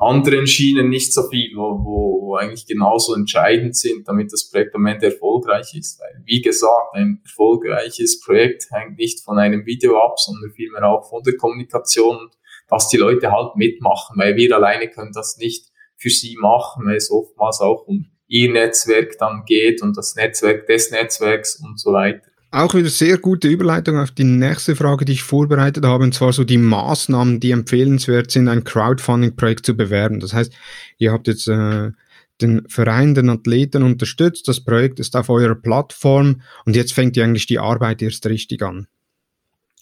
anderen 0.00 0.46
Schienen 0.46 0.88
nicht 0.88 1.12
so 1.12 1.28
viel, 1.28 1.56
wo, 1.56 1.84
wo, 1.84 2.26
wo 2.26 2.36
eigentlich 2.36 2.66
genauso 2.66 3.14
entscheidend 3.14 3.76
sind, 3.76 4.06
damit 4.08 4.32
das 4.32 4.50
Projekt 4.50 4.74
am 4.74 4.86
Ende 4.86 5.06
erfolgreich 5.06 5.74
ist. 5.74 6.00
Weil, 6.00 6.22
wie 6.24 6.40
gesagt, 6.40 6.94
ein 6.94 7.20
erfolgreiches 7.24 8.20
Projekt 8.20 8.66
hängt 8.70 8.98
nicht 8.98 9.24
von 9.24 9.38
einem 9.38 9.66
Video 9.66 9.98
ab, 9.98 10.18
sondern 10.18 10.50
vielmehr 10.52 10.84
auch 10.84 11.08
von 11.08 11.22
der 11.22 11.36
Kommunikation 11.36 12.30
dass 12.68 12.88
die 12.88 12.98
Leute 12.98 13.32
halt 13.32 13.56
mitmachen, 13.56 14.18
weil 14.18 14.36
wir 14.36 14.54
alleine 14.54 14.88
können 14.88 15.12
das 15.12 15.38
nicht 15.38 15.66
für 15.96 16.10
sie 16.10 16.36
machen, 16.36 16.86
weil 16.86 16.96
es 16.96 17.10
oftmals 17.10 17.60
auch 17.60 17.86
um 17.86 18.06
ihr 18.28 18.52
Netzwerk 18.52 19.16
dann 19.18 19.44
geht 19.46 19.82
und 19.82 19.96
das 19.96 20.14
Netzwerk 20.14 20.66
des 20.66 20.90
Netzwerks 20.90 21.60
und 21.64 21.80
so 21.80 21.92
weiter. 21.92 22.30
Auch 22.50 22.74
wieder 22.74 22.88
sehr 22.88 23.18
gute 23.18 23.48
Überleitung 23.48 23.98
auf 23.98 24.10
die 24.10 24.24
nächste 24.24 24.74
Frage, 24.74 25.04
die 25.04 25.12
ich 25.12 25.22
vorbereitet 25.22 25.84
habe, 25.84 26.04
und 26.04 26.14
zwar 26.14 26.32
so 26.32 26.44
die 26.44 26.56
Maßnahmen, 26.56 27.40
die 27.40 27.50
empfehlenswert 27.50 28.30
sind, 28.30 28.48
ein 28.48 28.64
Crowdfunding-Projekt 28.64 29.66
zu 29.66 29.76
bewerben. 29.76 30.18
Das 30.20 30.32
heißt, 30.32 30.52
ihr 30.96 31.12
habt 31.12 31.26
jetzt 31.26 31.46
äh, 31.46 31.90
den 32.40 32.66
Verein, 32.68 33.14
den 33.14 33.28
Athleten 33.28 33.82
unterstützt, 33.82 34.48
das 34.48 34.60
Projekt 34.60 34.98
ist 34.98 35.14
auf 35.14 35.28
eurer 35.28 35.56
Plattform 35.56 36.40
und 36.64 36.74
jetzt 36.74 36.94
fängt 36.94 37.16
ihr 37.16 37.24
eigentlich 37.24 37.46
die 37.46 37.58
Arbeit 37.58 38.00
erst 38.00 38.24
richtig 38.26 38.62
an. 38.62 38.86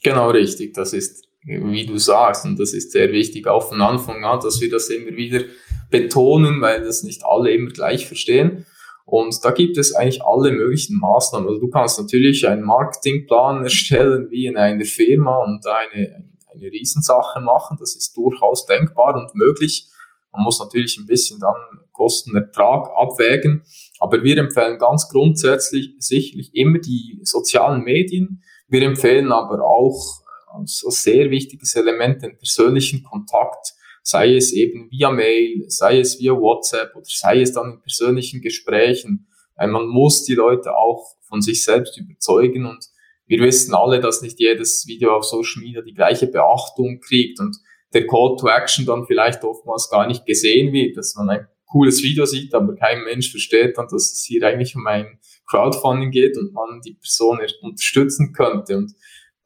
Genau 0.02 0.30
richtig, 0.30 0.74
das 0.74 0.92
ist, 0.92 1.24
wie 1.44 1.86
du 1.86 1.98
sagst, 1.98 2.44
und 2.44 2.58
das 2.58 2.72
ist 2.72 2.90
sehr 2.90 3.12
wichtig, 3.12 3.46
auch 3.46 3.68
von 3.68 3.80
Anfang 3.80 4.24
an, 4.24 4.40
dass 4.40 4.60
wir 4.60 4.70
das 4.70 4.88
immer 4.88 5.16
wieder 5.16 5.42
betonen, 5.90 6.60
weil 6.60 6.82
das 6.82 7.04
nicht 7.04 7.24
alle 7.24 7.52
immer 7.52 7.70
gleich 7.70 8.06
verstehen. 8.06 8.66
Und 9.06 9.44
da 9.44 9.52
gibt 9.52 9.78
es 9.78 9.94
eigentlich 9.94 10.22
alle 10.24 10.50
möglichen 10.50 10.98
Maßnahmen. 10.98 11.48
Also 11.48 11.60
du 11.60 11.70
kannst 11.70 11.98
natürlich 11.98 12.46
einen 12.46 12.62
Marketingplan 12.62 13.62
erstellen 13.62 14.28
wie 14.30 14.46
in 14.46 14.56
einer 14.56 14.84
Firma 14.84 15.38
und 15.44 15.64
eine, 15.64 16.24
eine 16.52 16.72
Riesensache 16.72 17.40
machen. 17.40 17.76
Das 17.78 17.94
ist 17.94 18.16
durchaus 18.16 18.66
denkbar 18.66 19.14
und 19.14 19.34
möglich. 19.34 19.88
Man 20.32 20.42
muss 20.42 20.58
natürlich 20.58 20.98
ein 20.98 21.06
bisschen 21.06 21.38
dann 21.38 21.54
Kostenertrag 21.92 22.88
abwägen. 22.96 23.62
Aber 24.00 24.22
wir 24.24 24.36
empfehlen 24.38 24.76
ganz 24.78 25.08
grundsätzlich 25.08 25.94
sicherlich 25.98 26.50
immer 26.52 26.80
die 26.80 27.20
sozialen 27.22 27.84
Medien. 27.84 28.42
Wir 28.66 28.82
empfehlen 28.82 29.30
aber 29.30 29.64
auch 29.64 30.20
als 30.52 30.84
sehr 30.88 31.30
wichtiges 31.30 31.76
Element 31.76 32.22
den 32.22 32.36
persönlichen 32.36 33.04
Kontakt 33.04 33.74
sei 34.06 34.36
es 34.36 34.52
eben 34.52 34.88
via 34.92 35.10
Mail, 35.10 35.64
sei 35.66 35.98
es 35.98 36.20
via 36.20 36.32
WhatsApp 36.32 36.94
oder 36.94 37.06
sei 37.08 37.40
es 37.40 37.52
dann 37.52 37.72
in 37.72 37.80
persönlichen 37.80 38.40
Gesprächen. 38.40 39.26
Weil 39.56 39.66
man 39.66 39.88
muss 39.88 40.22
die 40.22 40.34
Leute 40.34 40.76
auch 40.76 41.16
von 41.22 41.42
sich 41.42 41.64
selbst 41.64 41.98
überzeugen 41.98 42.66
und 42.66 42.86
wir 43.26 43.40
wissen 43.40 43.74
alle, 43.74 43.98
dass 43.98 44.22
nicht 44.22 44.38
jedes 44.38 44.86
Video 44.86 45.16
auf 45.16 45.24
Social 45.24 45.60
Media 45.60 45.82
die 45.82 45.94
gleiche 45.94 46.28
Beachtung 46.28 47.00
kriegt 47.00 47.40
und 47.40 47.56
der 47.92 48.06
Call 48.06 48.36
to 48.38 48.46
Action 48.46 48.86
dann 48.86 49.06
vielleicht 49.06 49.42
oftmals 49.42 49.90
gar 49.90 50.06
nicht 50.06 50.24
gesehen 50.24 50.72
wird, 50.72 50.96
dass 50.96 51.16
man 51.16 51.28
ein 51.30 51.48
cooles 51.64 52.04
Video 52.04 52.26
sieht, 52.26 52.54
aber 52.54 52.76
kein 52.76 53.02
Mensch 53.02 53.32
versteht 53.32 53.76
dann, 53.76 53.88
dass 53.90 54.12
es 54.12 54.24
hier 54.24 54.46
eigentlich 54.46 54.76
um 54.76 54.86
ein 54.86 55.18
Crowdfunding 55.48 56.12
geht 56.12 56.38
und 56.38 56.52
man 56.52 56.80
die 56.80 56.94
Person 56.94 57.40
unterstützen 57.60 58.32
könnte. 58.32 58.76
Und 58.76 58.92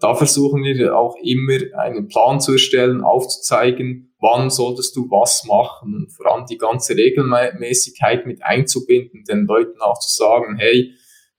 da 0.00 0.14
versuchen 0.14 0.64
wir 0.64 0.96
auch 0.96 1.16
immer 1.22 1.58
einen 1.78 2.08
Plan 2.08 2.40
zu 2.40 2.52
erstellen, 2.52 3.02
aufzuzeigen, 3.02 4.14
wann 4.20 4.50
solltest 4.50 4.96
du 4.96 5.10
was 5.10 5.44
machen 5.44 5.94
und 5.94 6.12
vor 6.12 6.32
allem 6.32 6.46
die 6.46 6.58
ganze 6.58 6.96
Regelmäßigkeit 6.96 8.26
mit 8.26 8.42
einzubinden, 8.42 9.24
den 9.24 9.46
Leuten 9.46 9.80
auch 9.80 9.98
zu 9.98 10.08
sagen, 10.08 10.56
hey, 10.58 10.94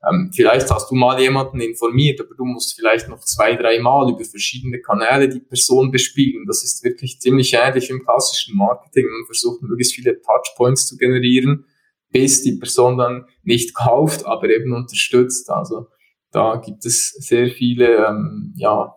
ähm, 0.08 0.32
vielleicht 0.34 0.70
hast 0.72 0.90
du 0.90 0.96
mal 0.96 1.20
jemanden 1.20 1.60
informiert, 1.60 2.20
aber 2.22 2.34
du 2.36 2.44
musst 2.44 2.76
vielleicht 2.76 3.08
noch 3.08 3.20
zwei, 3.20 3.56
drei 3.56 3.80
Mal 3.80 4.12
über 4.12 4.24
verschiedene 4.24 4.80
Kanäle 4.80 5.30
die 5.30 5.40
Person 5.40 5.92
bespielen. 5.92 6.46
Das 6.48 6.64
ist 6.64 6.84
wirklich 6.84 7.20
ziemlich 7.20 7.54
ähnlich 7.54 7.90
im 7.92 8.04
klassischen 8.04 8.58
Marketing. 8.58 9.06
Man 9.06 9.26
versucht 9.26 9.62
möglichst 9.62 9.94
viele 9.94 10.20
Touchpoints 10.22 10.88
zu 10.88 10.98
generieren, 10.98 11.66
bis 12.12 12.42
die 12.42 12.58
Person 12.58 12.98
dann 12.98 13.26
nicht 13.44 13.76
kauft, 13.76 14.26
aber 14.26 14.50
eben 14.50 14.74
unterstützt. 14.74 15.52
Also 15.52 15.88
da 16.32 16.58
gibt 16.58 16.86
es 16.86 17.10
sehr 17.20 17.50
viele 17.50 18.06
ähm, 18.08 18.54
ja, 18.56 18.96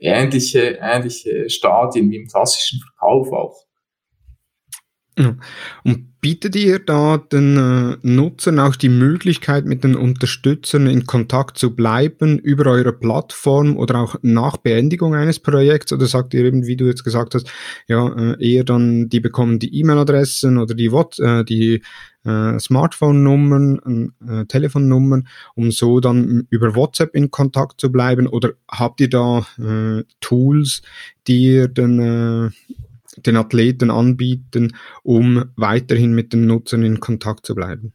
ähnliche, 0.00 0.78
ähnliche 0.80 1.48
Stadien 1.48 2.10
wie 2.10 2.16
im 2.16 2.26
klassischen 2.26 2.80
Verkauf 2.80 3.32
auch. 3.32 3.66
Und 5.84 6.11
bietet 6.22 6.54
ihr 6.54 6.78
da 6.78 7.18
den 7.18 7.56
äh, 7.56 7.96
Nutzern 8.02 8.60
auch 8.60 8.76
die 8.76 8.88
Möglichkeit, 8.88 9.66
mit 9.66 9.82
den 9.82 9.96
Unterstützern 9.96 10.86
in 10.86 11.04
Kontakt 11.04 11.58
zu 11.58 11.74
bleiben 11.74 12.38
über 12.38 12.70
eure 12.70 12.92
Plattform 12.92 13.76
oder 13.76 13.98
auch 13.98 14.14
nach 14.22 14.56
Beendigung 14.56 15.16
eines 15.16 15.40
Projekts? 15.40 15.92
Oder 15.92 16.06
sagt 16.06 16.32
ihr 16.32 16.44
eben, 16.44 16.64
wie 16.64 16.76
du 16.76 16.86
jetzt 16.86 17.02
gesagt 17.02 17.34
hast, 17.34 17.50
ja, 17.88 18.06
äh, 18.14 18.36
eher 18.38 18.62
dann, 18.62 19.08
die 19.08 19.18
bekommen 19.18 19.58
die 19.58 19.76
E-Mail-Adressen 19.80 20.58
oder 20.58 20.76
die, 20.76 20.86
äh, 20.86 21.44
die 21.44 21.82
äh, 22.24 22.58
Smartphone-Nummern, 22.58 24.12
äh, 24.24 24.44
Telefonnummern, 24.44 25.26
um 25.56 25.72
so 25.72 25.98
dann 25.98 26.46
über 26.50 26.76
WhatsApp 26.76 27.16
in 27.16 27.32
Kontakt 27.32 27.80
zu 27.80 27.90
bleiben? 27.90 28.28
Oder 28.28 28.52
habt 28.70 29.00
ihr 29.00 29.10
da 29.10 29.44
äh, 29.58 30.04
Tools, 30.20 30.82
die 31.26 31.46
ihr 31.46 31.66
dann 31.66 31.98
äh, 31.98 32.50
den 33.16 33.36
Athleten 33.36 33.90
anbieten, 33.90 34.76
um 35.02 35.44
weiterhin 35.56 36.12
mit 36.14 36.32
den 36.32 36.46
Nutzern 36.46 36.82
in 36.82 37.00
Kontakt 37.00 37.46
zu 37.46 37.54
bleiben? 37.54 37.92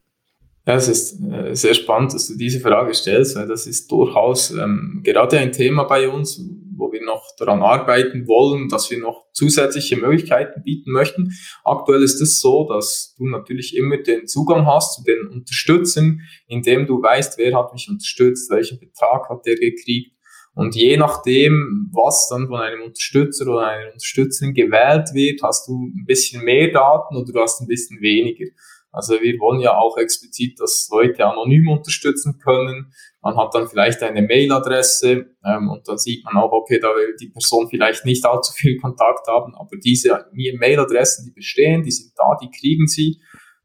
Ja, 0.68 0.76
es 0.76 0.90
ist 0.90 1.22
äh, 1.22 1.56
sehr 1.56 1.74
spannend, 1.74 2.14
dass 2.14 2.28
du 2.28 2.36
diese 2.36 2.60
Frage 2.60 2.94
stellst, 2.94 3.38
weil 3.38 3.48
das 3.48 3.68
ist 3.68 3.90
durchaus 3.90 4.52
ähm, 4.52 5.00
gerade 5.02 5.40
ein 5.40 5.54
Thema 5.54 5.86
bei 5.86 6.10
uns, 6.10 6.42
wo 6.76 6.92
wir 6.92 7.02
noch 7.06 7.24
daran 7.38 7.62
arbeiten 7.62 8.28
wollen, 8.28 8.68
dass 8.68 8.92
wir 8.92 9.00
noch 9.00 9.32
zusätzliche 9.32 9.96
Möglichkeiten 9.96 10.64
bieten 10.64 10.92
möchten. 10.92 11.32
Aktuell 11.64 12.04
ist 12.04 12.22
es 12.22 12.42
so, 12.42 12.68
dass 12.68 13.16
du 13.18 13.28
natürlich 13.28 13.78
immer 13.78 13.96
den 13.96 14.28
Zugang 14.28 14.66
hast 14.66 14.96
zu 14.96 15.04
den 15.04 15.28
Unterstützern, 15.28 16.20
indem 16.48 16.86
du 16.86 17.02
weißt, 17.02 17.38
wer 17.38 17.56
hat 17.56 17.72
mich 17.72 17.88
unterstützt, 17.90 18.52
welchen 18.52 18.78
Betrag 18.78 19.30
hat 19.30 19.46
der 19.46 19.56
gekriegt. 19.56 20.17
Und 20.58 20.76
je 20.76 20.98
nachdem, 20.98 21.88
was 21.94 22.30
dann 22.32 22.48
von 22.48 22.60
einem 22.60 22.82
Unterstützer 22.82 23.46
oder 23.46 23.68
einer 23.68 23.94
Unterstützerin 23.94 24.56
gewählt 24.56 25.14
wird, 25.14 25.44
hast 25.44 25.68
du 25.68 25.74
ein 25.74 26.06
bisschen 26.08 26.44
mehr 26.44 26.72
Daten 26.72 27.16
oder 27.16 27.32
du 27.32 27.40
hast 27.40 27.62
ein 27.62 27.68
bisschen 27.68 28.02
weniger. 28.02 28.48
Also 28.92 29.22
wir 29.22 29.40
wollen 29.40 29.60
ja 29.60 29.78
auch 29.78 29.98
explizit, 29.98 30.60
dass 30.60 30.90
Leute 30.92 31.28
anonym 31.28 31.70
unterstützen 31.70 32.40
können. 32.44 32.92
Man 33.22 33.38
hat 33.38 33.54
dann 33.54 33.68
vielleicht 33.68 34.02
eine 34.02 34.24
Mailadresse 34.24 35.28
ähm, 35.46 35.70
und 35.70 35.88
dann 35.88 36.00
sieht 36.00 36.26
man 36.26 36.38
auch, 36.38 36.52
okay, 36.52 36.80
da 36.80 36.88
will 36.88 37.16
die 37.22 37.30
Person 37.30 37.68
vielleicht 37.70 38.06
nicht 38.06 38.26
allzu 38.26 38.52
viel 38.52 38.78
Kontakt 38.78 39.28
haben, 39.28 39.54
aber 39.54 39.78
diese 39.78 40.26
Mailadressen, 40.34 41.26
die 41.26 41.34
bestehen, 41.34 41.84
die 41.84 41.92
sind 41.92 42.14
da, 42.18 42.36
die 42.42 42.50
kriegen 42.50 42.88
sie. 42.88 43.22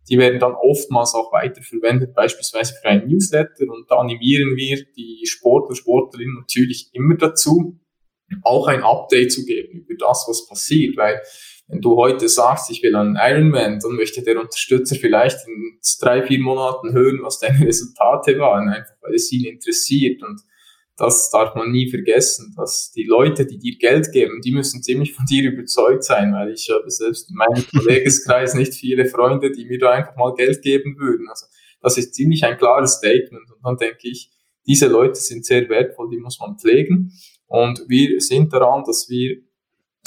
Die 0.08 0.18
werden 0.18 0.40
dann 0.40 0.54
oftmals 0.54 1.14
auch 1.14 1.32
weiterverwendet, 1.32 2.14
beispielsweise 2.14 2.74
für 2.74 2.88
einen 2.88 3.08
Newsletter 3.08 3.64
und 3.68 3.90
da 3.90 3.96
animieren 3.96 4.56
wir 4.56 4.84
die 4.96 5.24
Sportler, 5.26 5.76
Sportlerinnen 5.76 6.36
natürlich 6.40 6.90
immer 6.92 7.16
dazu, 7.16 7.78
auch 8.42 8.66
ein 8.66 8.82
Update 8.82 9.32
zu 9.32 9.44
geben 9.44 9.80
über 9.80 9.94
das, 9.98 10.24
was 10.28 10.46
passiert, 10.46 10.96
weil 10.96 11.20
wenn 11.68 11.80
du 11.80 11.96
heute 11.96 12.28
sagst, 12.28 12.70
ich 12.70 12.82
will 12.82 12.94
einen 12.94 13.16
Ironman, 13.16 13.78
dann 13.78 13.92
möchte 13.92 14.22
der 14.22 14.38
Unterstützer 14.38 14.96
vielleicht 14.96 15.38
in 15.46 15.78
drei, 16.00 16.22
vier 16.22 16.40
Monaten 16.40 16.92
hören, 16.92 17.20
was 17.22 17.38
deine 17.38 17.60
Resultate 17.66 18.38
waren, 18.38 18.68
einfach 18.68 18.94
weil 19.00 19.14
es 19.14 19.32
ihn 19.32 19.46
interessiert. 19.46 20.22
Und 20.22 20.40
das 21.02 21.30
darf 21.30 21.56
man 21.56 21.72
nie 21.72 21.90
vergessen, 21.90 22.54
dass 22.56 22.92
die 22.92 23.02
Leute, 23.02 23.44
die 23.44 23.58
dir 23.58 23.76
Geld 23.76 24.12
geben, 24.12 24.40
die 24.40 24.52
müssen 24.52 24.84
ziemlich 24.84 25.14
von 25.14 25.24
dir 25.26 25.50
überzeugt 25.50 26.04
sein, 26.04 26.32
weil 26.32 26.52
ich 26.52 26.70
habe 26.70 26.88
selbst 26.92 27.28
in 27.28 27.34
meinem 27.34 27.66
Kollegeskreis 27.76 28.54
nicht 28.54 28.72
viele 28.74 29.06
Freunde, 29.06 29.50
die 29.50 29.64
mir 29.64 29.80
da 29.80 29.90
einfach 29.90 30.14
mal 30.14 30.32
Geld 30.34 30.62
geben 30.62 30.96
würden. 31.00 31.28
Also 31.28 31.46
das 31.80 31.98
ist 31.98 32.14
ziemlich 32.14 32.44
ein 32.44 32.56
klares 32.56 32.98
Statement. 32.98 33.50
Und 33.50 33.58
dann 33.64 33.76
denke 33.78 34.08
ich, 34.08 34.30
diese 34.64 34.86
Leute 34.86 35.16
sind 35.16 35.44
sehr 35.44 35.68
wertvoll, 35.68 36.08
die 36.08 36.18
muss 36.18 36.38
man 36.38 36.56
pflegen. 36.56 37.12
Und 37.48 37.82
wir 37.88 38.20
sind 38.20 38.52
daran, 38.52 38.84
dass 38.86 39.08
wir 39.08 39.38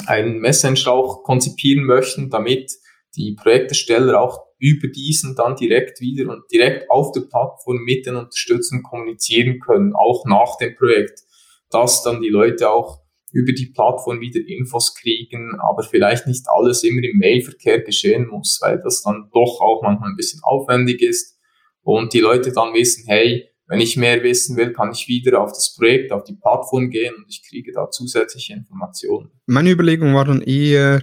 einen 0.05 0.39
Messenger 0.39 0.93
auch 0.93 1.23
konzipieren 1.23 1.83
möchten, 1.83 2.29
damit 2.29 2.71
die 3.17 3.33
Projektersteller 3.33 4.21
auch 4.21 4.44
über 4.57 4.87
diesen 4.87 5.35
dann 5.35 5.55
direkt 5.55 5.99
wieder 6.01 6.31
und 6.31 6.43
direkt 6.51 6.89
auf 6.89 7.11
der 7.11 7.21
Plattform 7.21 7.77
mit 7.83 8.05
den 8.05 8.15
Unterstützern 8.15 8.83
kommunizieren 8.83 9.59
können, 9.59 9.93
auch 9.93 10.25
nach 10.25 10.57
dem 10.57 10.75
Projekt, 10.75 11.21
dass 11.69 12.03
dann 12.03 12.21
die 12.21 12.29
Leute 12.29 12.69
auch 12.69 12.99
über 13.31 13.51
die 13.51 13.65
Plattform 13.65 14.21
wieder 14.21 14.39
Infos 14.47 14.95
kriegen, 14.95 15.59
aber 15.59 15.83
vielleicht 15.83 16.25
nicht 16.25 16.45
alles 16.47 16.83
immer 16.83 17.03
im 17.03 17.17
Mailverkehr 17.17 17.81
geschehen 17.81 18.27
muss, 18.27 18.59
weil 18.61 18.79
das 18.79 19.01
dann 19.01 19.29
doch 19.33 19.59
auch 19.59 19.81
manchmal 19.83 20.11
ein 20.11 20.15
bisschen 20.15 20.39
aufwendig 20.43 21.01
ist 21.01 21.37
und 21.83 22.13
die 22.13 22.21
Leute 22.21 22.53
dann 22.53 22.73
wissen, 22.73 23.03
hey, 23.07 23.49
wenn 23.67 23.81
ich 23.81 23.97
mehr 23.97 24.21
wissen 24.23 24.57
will, 24.57 24.73
kann 24.73 24.91
ich 24.91 25.07
wieder 25.07 25.41
auf 25.41 25.51
das 25.51 25.75
Projekt, 25.75 26.11
auf 26.11 26.23
die 26.23 26.35
Plattform 26.35 26.89
gehen 26.89 27.15
und 27.15 27.25
ich 27.27 27.43
kriege 27.47 27.71
da 27.73 27.89
zusätzliche 27.89 28.53
Informationen. 28.53 29.31
Meine 29.47 29.71
Überlegung 29.71 30.13
war 30.13 30.25
dann 30.25 30.41
eher, 30.41 31.01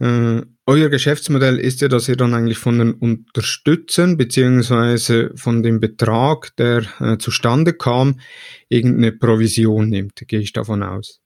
äh, 0.00 0.42
euer 0.66 0.88
Geschäftsmodell 0.88 1.58
ist 1.58 1.80
ja, 1.82 1.88
dass 1.88 2.08
ihr 2.08 2.16
dann 2.16 2.34
eigentlich 2.34 2.58
von 2.58 2.78
den 2.78 2.94
Unterstützern 2.94 4.16
beziehungsweise 4.16 5.30
von 5.36 5.62
dem 5.62 5.78
Betrag, 5.78 6.56
der 6.56 6.84
äh, 7.00 7.18
zustande 7.18 7.74
kam, 7.74 8.20
irgendeine 8.68 9.12
Provision 9.12 9.88
nimmt, 9.88 10.26
gehe 10.26 10.40
ich 10.40 10.52
davon 10.52 10.82
aus. 10.82 11.20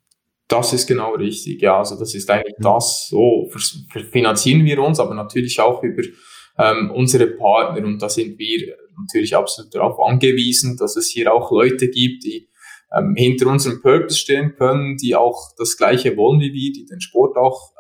Das 0.49 0.73
ist 0.73 0.87
genau 0.87 1.15
richtig, 1.15 1.61
ja. 1.61 1.79
Also 1.79 1.99
das 1.99 2.15
ist 2.15 2.31
eigentlich 2.31 2.57
das, 2.59 3.09
so 3.09 3.51
finanzieren 4.11 4.65
wir 4.65 4.83
uns, 4.83 4.99
aber 4.99 5.15
natürlich 5.15 5.61
auch 5.61 5.83
über 5.83 6.03
ähm, 6.59 6.91
unsere 6.91 7.27
Partner 7.29 7.87
und 7.87 8.03
da 8.03 8.09
sind 8.09 8.39
wir 8.39 8.75
natürlich 8.99 9.37
absolut 9.37 9.75
darauf 9.75 10.01
angewiesen, 10.01 10.77
dass 10.77 10.97
es 10.97 11.09
hier 11.09 11.33
auch 11.33 11.53
Leute 11.53 11.89
gibt, 11.89 12.25
die 12.25 12.49
ähm, 12.93 13.15
hinter 13.17 13.47
unserem 13.47 13.81
Purpose 13.81 14.19
stehen 14.19 14.55
können, 14.57 14.97
die 14.97 15.15
auch 15.15 15.53
das 15.57 15.77
Gleiche 15.77 16.17
wollen 16.17 16.41
wie 16.41 16.53
wir, 16.53 16.73
die 16.73 16.87
den 16.87 17.01
Sport 17.01 17.37
auch 17.37 17.73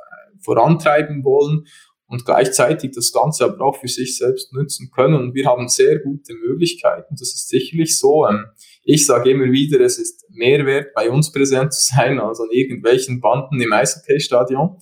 vorantreiben 0.42 1.24
wollen 1.24 1.66
und 2.06 2.24
gleichzeitig 2.24 2.92
das 2.92 3.12
Ganze 3.12 3.44
aber 3.44 3.64
auch 3.64 3.76
für 3.76 3.88
sich 3.88 4.16
selbst 4.16 4.52
nutzen 4.52 4.90
können. 4.94 5.14
Und 5.14 5.34
wir 5.34 5.46
haben 5.46 5.68
sehr 5.68 5.98
gute 5.98 6.34
Möglichkeiten. 6.34 7.14
Das 7.18 7.34
ist 7.34 7.48
sicherlich 7.48 7.98
so. 7.98 8.26
Ähm, 8.26 8.46
ich 8.82 9.04
sage 9.04 9.30
immer 9.30 9.52
wieder, 9.52 9.80
es 9.80 9.98
ist 9.98 10.24
mehr 10.30 10.64
wert, 10.64 10.94
bei 10.94 11.10
uns 11.10 11.30
präsent 11.30 11.74
zu 11.74 11.94
sein, 11.94 12.18
als 12.18 12.40
an 12.40 12.48
irgendwelchen 12.50 13.20
Banden 13.20 13.60
im 13.60 13.72
Eishockey-Stadion 13.72 14.78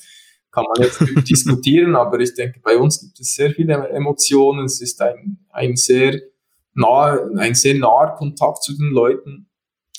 kann 0.57 0.65
man 0.75 0.85
jetzt 0.85 1.01
diskutieren, 1.29 1.97
aber 1.97 2.19
ich 2.19 2.33
denke, 2.35 2.61
bei 2.63 2.79
uns 2.79 3.01
gibt 3.01 3.21
es 3.21 3.35
sehr 3.35 3.51
viele 3.51 3.75
Emotionen. 3.89 4.65
Es 4.65 4.81
ist 4.81 5.03
ein, 5.03 5.45
ein 5.51 5.77
sehr 5.77 6.19
naher, 6.73 7.29
ein 7.37 7.55
sehr 7.55 7.75
naher 7.75 8.15
Kontakt 8.17 8.63
zu 8.63 8.75
den 8.75 8.91
Leuten. 8.91 9.51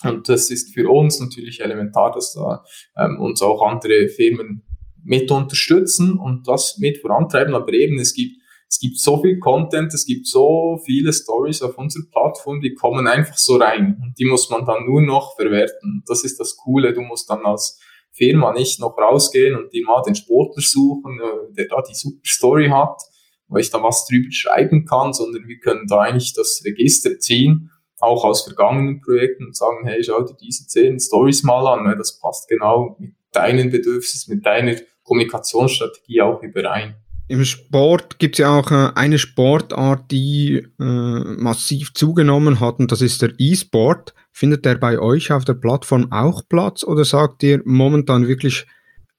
Und 0.03 0.29
das 0.29 0.49
ist 0.49 0.73
für 0.73 0.89
uns 0.89 1.19
natürlich 1.19 1.61
elementar, 1.61 2.11
dass 2.11 2.33
da 2.33 2.63
ähm, 2.97 3.19
uns 3.19 3.41
auch 3.41 3.61
andere 3.61 4.07
Firmen 4.09 4.63
mit 5.07 5.31
unterstützen 5.31 6.17
und 6.17 6.47
das 6.47 6.77
mit 6.77 6.99
vorantreiben. 6.99 7.55
Aber 7.55 7.71
eben, 7.73 7.97
es 7.97 8.13
gibt, 8.13 8.41
es 8.69 8.79
gibt 8.79 8.97
so 8.97 9.21
viel 9.21 9.39
Content, 9.39 9.93
es 9.93 10.05
gibt 10.05 10.27
so 10.27 10.79
viele 10.85 11.13
Stories 11.13 11.61
auf 11.61 11.77
unserer 11.77 12.03
Plattform, 12.11 12.59
die 12.59 12.73
kommen 12.73 13.07
einfach 13.07 13.37
so 13.37 13.55
rein 13.55 13.97
und 14.01 14.19
die 14.19 14.25
muss 14.25 14.49
man 14.49 14.65
dann 14.65 14.85
nur 14.85 15.01
noch 15.01 15.35
verwerten. 15.35 16.03
Das 16.05 16.23
ist 16.23 16.39
das 16.39 16.57
Coole. 16.57 16.93
Du 16.93 17.01
musst 17.01 17.29
dann 17.29 17.45
als 17.45 17.79
Firma 18.11 18.51
nicht 18.51 18.79
noch 18.79 18.97
rausgehen 18.97 19.55
und 19.55 19.71
dir 19.71 19.85
mal 19.85 20.01
den 20.05 20.15
Sportler 20.15 20.61
suchen, 20.61 21.19
äh, 21.19 21.53
der 21.55 21.67
da 21.67 21.81
die 21.81 21.95
super 21.95 22.19
Story 22.25 22.69
hat, 22.69 22.99
wo 23.47 23.57
ich 23.57 23.69
da 23.69 23.81
was 23.81 24.05
drüber 24.05 24.29
schreiben 24.31 24.85
kann, 24.85 25.13
sondern 25.13 25.47
wir 25.47 25.59
können 25.59 25.87
da 25.87 26.01
eigentlich 26.01 26.33
das 26.33 26.61
Register 26.65 27.17
ziehen, 27.19 27.71
auch 27.99 28.25
aus 28.25 28.43
vergangenen 28.43 28.99
Projekten 29.01 29.45
und 29.45 29.55
sagen, 29.55 29.87
hey, 29.87 30.03
schau 30.03 30.21
dir 30.23 30.35
diese 30.35 30.67
zehn 30.67 30.99
Stories 30.99 31.43
mal 31.43 31.65
an, 31.67 31.85
weil 31.85 31.97
das 31.97 32.19
passt 32.19 32.49
genau 32.49 32.97
mit 32.99 33.13
deinen 33.31 33.69
Bedürfnissen, 33.69 34.35
mit 34.35 34.45
deiner 34.45 34.75
Kommunikationsstrategie 35.07 36.21
auch 36.21 36.43
überein. 36.43 36.95
Im 37.29 37.43
Sport 37.43 38.19
gibt 38.19 38.35
es 38.35 38.39
ja 38.39 38.57
auch 38.57 38.71
äh, 38.71 38.91
eine 38.95 39.19
Sportart, 39.19 40.11
die 40.11 40.65
äh, 40.79 40.83
massiv 40.83 41.93
zugenommen 41.93 42.59
hat, 42.59 42.79
und 42.79 42.91
das 42.91 43.01
ist 43.01 43.21
der 43.21 43.33
E-Sport. 43.37 44.13
Findet 44.31 44.65
der 44.65 44.75
bei 44.75 44.99
euch 44.99 45.31
auf 45.31 45.43
der 45.43 45.55
Plattform 45.55 46.11
auch 46.11 46.43
Platz 46.47 46.83
oder 46.83 47.03
sagt 47.03 47.43
ihr 47.43 47.61
momentan 47.65 48.27
wirklich, 48.27 48.65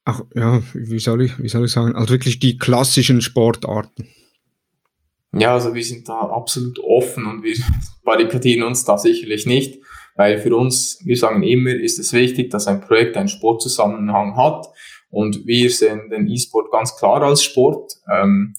ach 0.05 0.23
ja, 0.35 0.63
wie 0.73 1.01
soll 1.01 1.23
ich, 1.23 1.43
wie 1.43 1.49
soll 1.49 1.67
ich 1.67 1.73
sagen, 1.73 1.95
also 1.97 2.15
wirklich 2.15 2.39
die 2.39 2.57
klassischen 2.57 3.21
Sportarten? 3.21 4.09
Ja, 5.37 5.53
also 5.53 5.75
wir 5.75 5.85
sind 5.85 6.09
da 6.09 6.19
absolut 6.21 6.79
offen 6.79 7.27
und 7.27 7.43
wir 7.43 7.57
barrikadieren 8.05 8.63
uns 8.63 8.85
da 8.85 8.97
sicherlich 8.97 9.45
nicht, 9.45 9.81
weil 10.17 10.39
für 10.39 10.57
uns, 10.57 11.01
wir 11.05 11.17
sagen 11.17 11.43
immer, 11.43 11.75
ist 11.75 11.99
es 11.99 12.15
wichtig, 12.15 12.51
dass 12.51 12.67
ein 12.67 12.81
Projekt 12.81 13.19
einen 13.19 13.29
Sportzusammenhang 13.29 14.37
hat 14.37 14.69
und 15.11 15.47
wir 15.47 15.71
sehen 15.71 16.11
den 16.11 16.29
E-Sport 16.29 16.71
ganz 16.71 16.97
klar 16.97 17.23
als 17.23 17.43
Sport. 17.43 17.95
Ähm, 18.13 18.55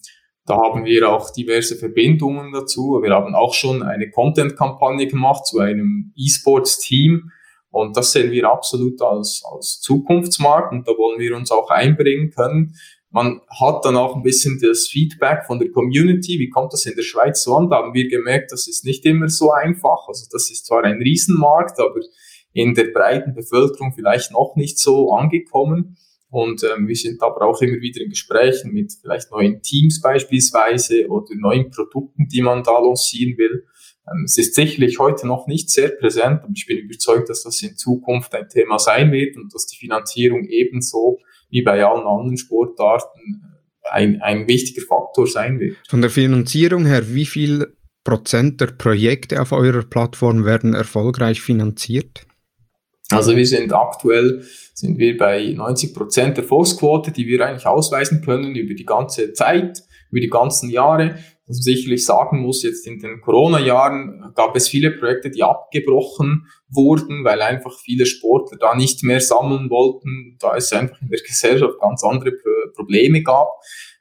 da 0.46 0.56
haben 0.56 0.84
wir 0.84 1.10
auch 1.10 1.32
diverse 1.32 1.76
Verbindungen 1.76 2.52
dazu. 2.52 3.00
Wir 3.04 3.12
haben 3.12 3.36
auch 3.36 3.54
schon 3.54 3.84
eine 3.84 4.10
Content-Kampagne 4.10 5.08
gemacht 5.08 5.46
zu 5.46 5.60
einem 5.60 6.12
E-Sports-Team. 6.18 7.30
Und 7.72 7.96
das 7.96 8.14
sehen 8.14 8.32
wir 8.32 8.50
absolut 8.50 9.00
als, 9.02 9.44
als 9.52 9.80
Zukunftsmarkt 9.82 10.72
und 10.72 10.88
da 10.88 10.92
wollen 10.94 11.20
wir 11.20 11.36
uns 11.36 11.52
auch 11.52 11.70
einbringen 11.70 12.32
können. 12.32 12.74
Man 13.12 13.42
hat 13.60 13.86
dann 13.86 13.96
auch 13.96 14.16
ein 14.16 14.24
bisschen 14.24 14.60
das 14.60 14.88
Feedback 14.88 15.46
von 15.46 15.60
der 15.60 15.70
Community. 15.72 16.40
Wie 16.40 16.50
kommt 16.50 16.74
das 16.74 16.86
in 16.88 16.96
der 16.96 17.04
Schweiz 17.04 17.44
so 17.44 17.56
an? 17.56 17.70
Da 17.70 17.78
haben 17.78 17.94
wir 17.94 18.08
gemerkt, 18.08 18.52
das 18.52 18.68
ist 18.68 18.86
nicht 18.86 19.06
immer 19.06 19.30
so 19.30 19.52
einfach. 19.52 20.08
Also 20.08 20.28
das 20.32 20.50
ist 20.50 20.66
zwar 20.66 20.84
ein 20.84 20.98
Riesenmarkt, 20.98 21.80
aber 21.80 22.00
in 22.54 22.74
der 22.74 22.86
breiten 22.86 23.36
Bevölkerung 23.36 23.94
vielleicht 23.94 24.32
noch 24.32 24.56
nicht 24.56 24.80
so 24.80 25.12
angekommen. 25.14 25.98
Und 26.32 26.64
ähm, 26.64 26.88
wir 26.88 26.96
sind 26.96 27.22
aber 27.24 27.42
auch 27.42 27.62
immer 27.62 27.82
wieder 27.82 28.02
in 28.02 28.10
Gesprächen 28.10 28.72
mit 28.72 28.94
vielleicht 29.02 29.32
neuen 29.32 29.62
Teams 29.62 30.00
beispielsweise 30.00 31.08
oder 31.08 31.34
neuen 31.36 31.72
Produkten, 31.72 32.28
die 32.28 32.42
man 32.42 32.64
da 32.64 32.78
lancieren 32.80 33.38
will. 33.38 33.66
Ähm, 34.08 34.24
es 34.26 34.38
ist 34.38 34.54
sicherlich 34.54 35.00
heute 35.00 35.26
noch 35.28 35.48
nicht 35.48 35.72
sehr 35.72 35.90
präsent, 35.90 36.42
aber 36.44 36.52
ich 36.56 36.68
bin 36.68 36.78
überzeugt, 36.78 37.30
dass 37.30 37.44
das 37.44 37.62
in 37.64 37.76
Zukunft 37.76 38.34
ein 38.36 38.48
Thema 38.48 38.78
sein 38.78 39.12
wird 39.12 39.38
und 39.38 39.54
dass 39.54 39.66
die 39.66 39.78
Finanzierung 39.78 40.46
ebenso 40.48 41.20
wie 41.50 41.64
bei 41.64 41.84
allen 41.84 42.06
anderen 42.06 42.38
Sportarten 42.38 43.42
äh, 43.84 43.90
ein, 43.92 44.22
ein 44.22 44.48
wichtiger 44.48 44.86
Faktor 44.86 45.26
sein 45.26 45.60
wird. 45.60 45.78
Von 45.88 46.02
der 46.02 46.12
Finanzierung 46.12 46.86
her, 46.86 47.14
wie 47.14 47.26
viel 47.26 47.74
Prozent 48.04 48.62
der 48.62 48.68
Projekte 48.68 49.42
auf 49.42 49.52
eurer 49.52 49.84
Plattform 49.84 50.46
werden 50.46 50.76
erfolgreich 50.76 51.42
finanziert? 51.42 52.28
Also 53.12 53.36
wir 53.36 53.46
sind 53.46 53.74
aktuell 53.74 54.44
sind 54.74 54.98
wir 55.00 55.18
bei 55.18 55.54
90 55.56 55.94
Prozent 55.94 56.38
Erfolgsquote, 56.38 57.12
die 57.12 57.26
wir 57.26 57.46
eigentlich 57.46 57.66
ausweisen 57.66 58.22
können 58.22 58.56
über 58.56 58.76
die 58.76 58.86
ganze 58.86 59.34
Zeit, 59.34 59.84
über 60.12 60.22
die 60.22 60.30
ganzen 60.30 60.70
Jahre. 60.70 61.16
Was 61.48 61.58
man 61.58 61.64
sicherlich 61.64 62.06
sagen 62.06 62.42
muss, 62.42 62.62
jetzt 62.62 62.86
in 62.86 63.00
den 63.00 63.20
Corona-Jahren 63.22 64.32
gab 64.36 64.56
es 64.56 64.70
viele 64.70 64.92
Projekte, 64.92 65.32
die 65.32 65.42
abgebrochen 65.42 66.46
wurden, 66.70 67.24
weil 67.24 67.42
einfach 67.42 67.78
viele 67.80 68.06
Sportler 68.06 68.60
da 68.60 68.76
nicht 68.76 69.04
mehr 69.04 69.20
sammeln 69.20 69.72
wollten, 69.72 70.38
da 70.40 70.56
es 70.56 70.72
einfach 70.72 71.02
in 71.02 71.10
der 71.10 71.20
Gesellschaft 71.20 71.80
ganz 71.82 72.04
andere 72.04 72.34
Probleme 72.76 73.24
gab. 73.24 73.50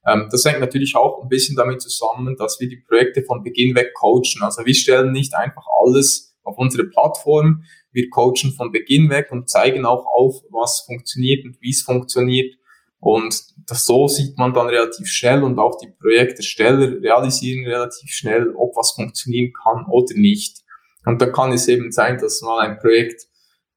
Ähm, 0.07 0.29
das 0.31 0.45
hängt 0.45 0.61
natürlich 0.61 0.95
auch 0.95 1.23
ein 1.23 1.29
bisschen 1.29 1.57
damit 1.57 1.81
zusammen, 1.81 2.37
dass 2.37 2.61
wir 2.61 2.69
die 2.69 2.83
Projekte 2.87 3.23
von 3.23 3.43
Beginn 3.43 3.75
weg 3.75 3.95
coachen. 3.95 4.43
Also 4.43 4.65
wir 4.67 4.75
stellen 4.75 5.13
nicht 5.13 5.35
einfach 5.35 5.65
alles 5.83 6.28
auf 6.49 6.59
unsere 6.59 6.85
Plattform, 6.85 7.65
wir 7.93 8.09
coachen 8.11 8.53
von 8.57 8.73
Beginn 8.73 9.11
weg 9.11 9.29
und 9.31 9.49
zeigen 9.49 9.85
auch 9.85 10.07
auf, 10.07 10.43
was 10.51 10.81
funktioniert 10.87 11.45
und 11.45 11.61
wie 11.61 11.71
es 11.71 11.83
funktioniert. 11.83 12.55
Und 13.01 13.41
das 13.67 13.85
so 13.85 14.09
sieht 14.09 14.39
man 14.39 14.55
dann 14.55 14.67
relativ 14.67 15.07
schnell 15.07 15.45
und 15.45 15.59
auch 15.59 15.79
die 15.79 15.91
Projektersteller 16.01 17.01
realisieren 17.01 17.65
relativ 17.65 18.11
schnell, 18.11 18.53
ob 18.57 18.75
was 18.77 18.93
funktionieren 18.93 19.53
kann 19.53 19.87
oder 19.91 20.15
nicht. 20.15 20.63
Und 21.05 21.23
da 21.23 21.27
kann 21.27 21.53
es 21.53 21.69
eben 21.69 21.93
sein, 21.93 22.19
dass 22.19 22.43
mal 22.43 22.67
ein 22.67 22.79
Projekt 22.79 23.29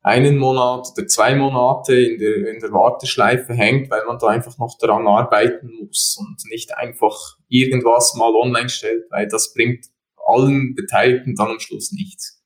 einen 0.02 0.38
Monat 0.38 0.88
oder 0.98 1.06
zwei 1.06 1.36
Monate 1.36 1.96
in 1.96 2.20
der, 2.20 2.52
in 2.52 2.60
der 2.60 2.72
Warteschleife 2.72 3.54
hängt, 3.54 3.92
weil 3.92 4.04
man 4.06 4.18
da 4.18 4.28
einfach 4.28 4.58
noch 4.58 4.76
daran 4.80 5.08
arbeiten 5.08 5.70
muss 5.80 6.18
und 6.20 6.38
nicht 6.50 6.76
einfach 6.76 7.38
irgendwas 7.50 8.16
mal 8.16 8.34
online 8.34 8.70
stellt, 8.70 9.06
weil 9.12 9.28
das 9.28 9.54
bringt 9.54 9.86
allen 10.26 10.74
Beteiligten 10.74 11.36
dann 11.36 11.50
am 11.50 11.60
Schluss 11.60 11.92
nichts. 11.92 12.41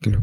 Genau. 0.00 0.20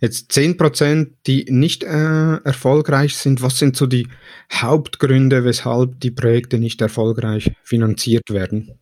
Jetzt 0.00 0.30
10%, 0.32 1.08
die 1.26 1.46
nicht 1.48 1.82
äh, 1.82 2.36
erfolgreich 2.36 3.16
sind, 3.16 3.42
was 3.42 3.58
sind 3.58 3.76
so 3.76 3.86
die 3.86 4.08
Hauptgründe, 4.52 5.44
weshalb 5.44 6.00
die 6.00 6.10
Projekte 6.10 6.58
nicht 6.58 6.80
erfolgreich 6.82 7.52
finanziert 7.62 8.30
werden? 8.30 8.78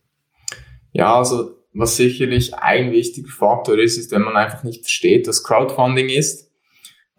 Ja, 0.91 1.15
also 1.15 1.55
was 1.73 1.97
sicherlich 1.97 2.55
ein 2.55 2.91
wichtiger 2.91 3.29
Faktor 3.29 3.77
ist, 3.77 3.97
ist, 3.97 4.11
wenn 4.11 4.21
man 4.21 4.35
einfach 4.35 4.63
nicht 4.63 4.81
versteht, 4.83 5.27
was 5.27 5.43
Crowdfunding 5.43 6.09
ist. 6.09 6.51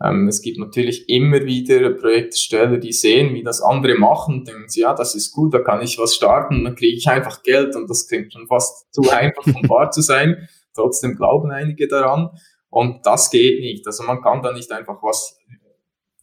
Ähm, 0.03 0.29
es 0.29 0.43
gibt 0.43 0.59
natürlich 0.59 1.09
immer 1.09 1.45
wieder 1.45 1.91
Projektsteller, 1.91 2.79
die 2.79 2.93
sehen, 2.93 3.35
wie 3.35 3.43
das 3.43 3.62
andere 3.62 3.99
machen 3.99 4.37
und 4.37 4.49
denken, 4.49 4.66
ja, 4.74 4.95
das 4.95 5.14
ist 5.14 5.33
gut, 5.33 5.55
da 5.55 5.61
kann 5.61 5.81
ich 5.83 5.99
was 5.99 6.14
starten, 6.14 6.64
dann 6.64 6.74
kriege 6.74 6.97
ich 6.97 7.09
einfach 7.09 7.43
Geld 7.43 7.74
und 7.77 7.89
das 7.89 8.07
klingt 8.07 8.33
schon 8.33 8.47
fast 8.47 8.93
zu 8.93 9.03
einfach, 9.11 9.47
um 9.47 9.68
wahr 9.68 9.91
zu 9.91 10.03
sein. 10.03 10.49
Trotzdem 10.74 11.16
glauben 11.16 11.51
einige 11.51 11.89
daran. 11.89 12.31
Und 12.70 13.04
das 13.04 13.30
geht 13.30 13.60
nicht. 13.60 13.86
Also 13.86 14.04
man 14.04 14.20
kann 14.22 14.42
da 14.42 14.52
nicht 14.52 14.70
einfach 14.72 15.02
was 15.02 15.38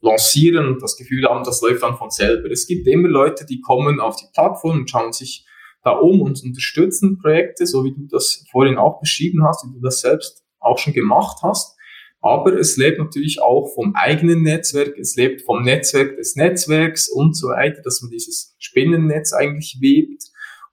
lancieren 0.01 0.67
und 0.67 0.83
das 0.83 0.97
Gefühl 0.97 1.25
haben, 1.25 1.43
das 1.43 1.61
läuft 1.61 1.81
dann 1.81 1.97
von 1.97 2.09
selber. 2.09 2.51
Es 2.51 2.67
gibt 2.67 2.87
immer 2.87 3.07
Leute, 3.07 3.45
die 3.45 3.61
kommen 3.61 3.99
auf 3.99 4.17
die 4.17 4.27
Plattform 4.33 4.79
und 4.79 4.89
schauen 4.89 5.13
sich 5.13 5.45
da 5.83 5.91
um 5.91 6.21
und 6.21 6.41
unterstützen 6.43 7.17
Projekte, 7.19 7.65
so 7.65 7.83
wie 7.83 7.93
du 7.93 8.07
das 8.09 8.45
vorhin 8.51 8.77
auch 8.77 8.99
beschrieben 8.99 9.45
hast, 9.45 9.65
wie 9.65 9.73
du 9.73 9.81
das 9.81 10.01
selbst 10.01 10.43
auch 10.59 10.77
schon 10.77 10.93
gemacht 10.93 11.39
hast. 11.41 11.77
Aber 12.21 12.57
es 12.57 12.77
lebt 12.77 12.99
natürlich 12.99 13.41
auch 13.41 13.67
vom 13.75 13.95
eigenen 13.95 14.43
Netzwerk, 14.43 14.97
es 14.97 15.15
lebt 15.17 15.41
vom 15.41 15.61
Netzwerk 15.63 16.15
des 16.15 16.37
Netzwerks 16.37 17.09
und 17.09 17.35
so 17.35 17.49
weiter, 17.49 17.81
dass 17.81 18.01
man 18.01 18.11
dieses 18.11 18.55
Spinnennetz 18.59 19.33
eigentlich 19.33 19.77
webt. 19.81 20.23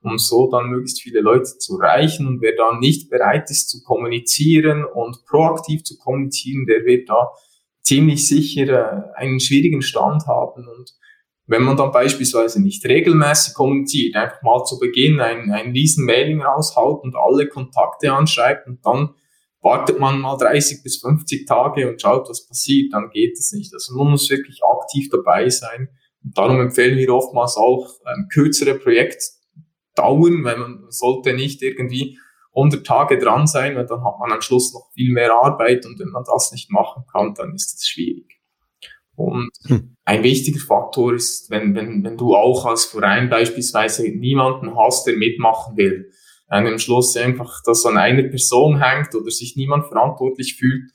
Um 0.02 0.18
so 0.18 0.50
dann 0.50 0.70
möglichst 0.70 1.02
viele 1.02 1.20
Leute 1.20 1.58
zu 1.58 1.78
erreichen. 1.78 2.26
Und 2.26 2.40
wer 2.40 2.56
dann 2.56 2.80
nicht 2.80 3.10
bereit 3.10 3.50
ist 3.50 3.68
zu 3.68 3.82
kommunizieren 3.82 4.84
und 4.84 5.24
proaktiv 5.26 5.84
zu 5.84 5.98
kommunizieren, 5.98 6.66
der 6.66 6.84
wird 6.84 7.08
da 7.08 7.30
ziemlich 7.82 8.26
sicher 8.26 9.12
äh, 9.16 9.20
einen 9.20 9.40
schwierigen 9.40 9.82
Stand 9.82 10.26
haben. 10.26 10.66
Und 10.68 10.94
wenn 11.46 11.62
man 11.62 11.76
dann 11.76 11.90
beispielsweise 11.90 12.62
nicht 12.62 12.84
regelmäßig 12.86 13.54
kommuniziert, 13.54 14.14
einfach 14.14 14.42
mal 14.42 14.64
zu 14.64 14.78
Beginn 14.78 15.20
ein, 15.20 15.50
ein 15.50 15.72
riesen 15.72 16.04
Mailing 16.04 16.42
raushaut 16.42 17.02
und 17.02 17.16
alle 17.16 17.48
Kontakte 17.48 18.12
anschreibt 18.12 18.68
und 18.68 18.84
dann 18.86 19.10
wartet 19.62 19.98
man 19.98 20.20
mal 20.20 20.36
30 20.36 20.82
bis 20.82 20.98
50 20.98 21.46
Tage 21.46 21.90
und 21.90 22.00
schaut, 22.00 22.28
was 22.28 22.46
passiert, 22.46 22.92
dann 22.92 23.10
geht 23.10 23.36
es 23.36 23.52
nicht. 23.52 23.74
Also 23.74 23.94
man 23.94 24.12
muss 24.12 24.30
wirklich 24.30 24.60
aktiv 24.64 25.08
dabei 25.10 25.48
sein. 25.50 25.88
Und 26.22 26.36
darum 26.36 26.60
empfehlen 26.60 26.96
wir 26.96 27.12
oftmals 27.12 27.56
auch 27.56 27.88
ähm, 28.06 28.28
kürzere 28.32 28.76
Projektdauern, 29.94 30.44
weil 30.44 30.58
man 30.58 30.86
sollte 30.88 31.34
nicht 31.34 31.62
irgendwie 31.62 32.18
100 32.54 32.84
Tage 32.84 33.18
dran 33.18 33.46
sein, 33.46 33.76
weil 33.76 33.86
dann 33.86 34.04
hat 34.04 34.18
man 34.18 34.32
am 34.32 34.40
Schluss 34.40 34.72
noch 34.74 34.90
viel 34.94 35.12
mehr 35.12 35.32
Arbeit 35.32 35.86
und 35.86 35.98
wenn 36.00 36.08
man 36.08 36.24
das 36.24 36.50
nicht 36.52 36.70
machen 36.70 37.04
kann, 37.12 37.34
dann 37.34 37.54
ist 37.54 37.74
das 37.74 37.86
schwierig. 37.86 38.40
Und 39.14 39.50
hm. 39.66 39.96
ein 40.04 40.22
wichtiger 40.22 40.60
Faktor 40.60 41.14
ist, 41.14 41.50
wenn, 41.50 41.74
wenn, 41.74 42.02
wenn 42.02 42.16
du 42.16 42.34
auch 42.34 42.64
als 42.66 42.86
Verein 42.86 43.28
beispielsweise 43.28 44.08
niemanden 44.08 44.76
hast, 44.76 45.06
der 45.06 45.16
mitmachen 45.16 45.76
will, 45.76 46.10
dann 46.48 46.66
am 46.66 46.78
Schluss 46.78 47.16
einfach, 47.16 47.62
dass 47.64 47.86
an 47.86 47.96
einer 47.96 48.24
Person 48.24 48.82
hängt 48.82 49.14
oder 49.14 49.30
sich 49.30 49.54
niemand 49.56 49.86
verantwortlich 49.86 50.56
fühlt, 50.56 50.90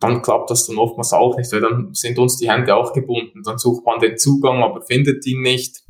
dann 0.00 0.20
klappt 0.20 0.50
das 0.50 0.66
dann 0.66 0.76
oftmals 0.76 1.14
auch 1.14 1.38
nicht, 1.38 1.50
weil 1.52 1.62
dann 1.62 1.94
sind 1.94 2.18
uns 2.18 2.36
die 2.36 2.50
Hände 2.50 2.74
auch 2.74 2.92
gebunden. 2.92 3.42
Dann 3.42 3.56
sucht 3.56 3.86
man 3.86 4.00
den 4.00 4.18
Zugang, 4.18 4.62
aber 4.62 4.82
findet 4.82 5.24
ihn 5.26 5.40
nicht. 5.40 5.84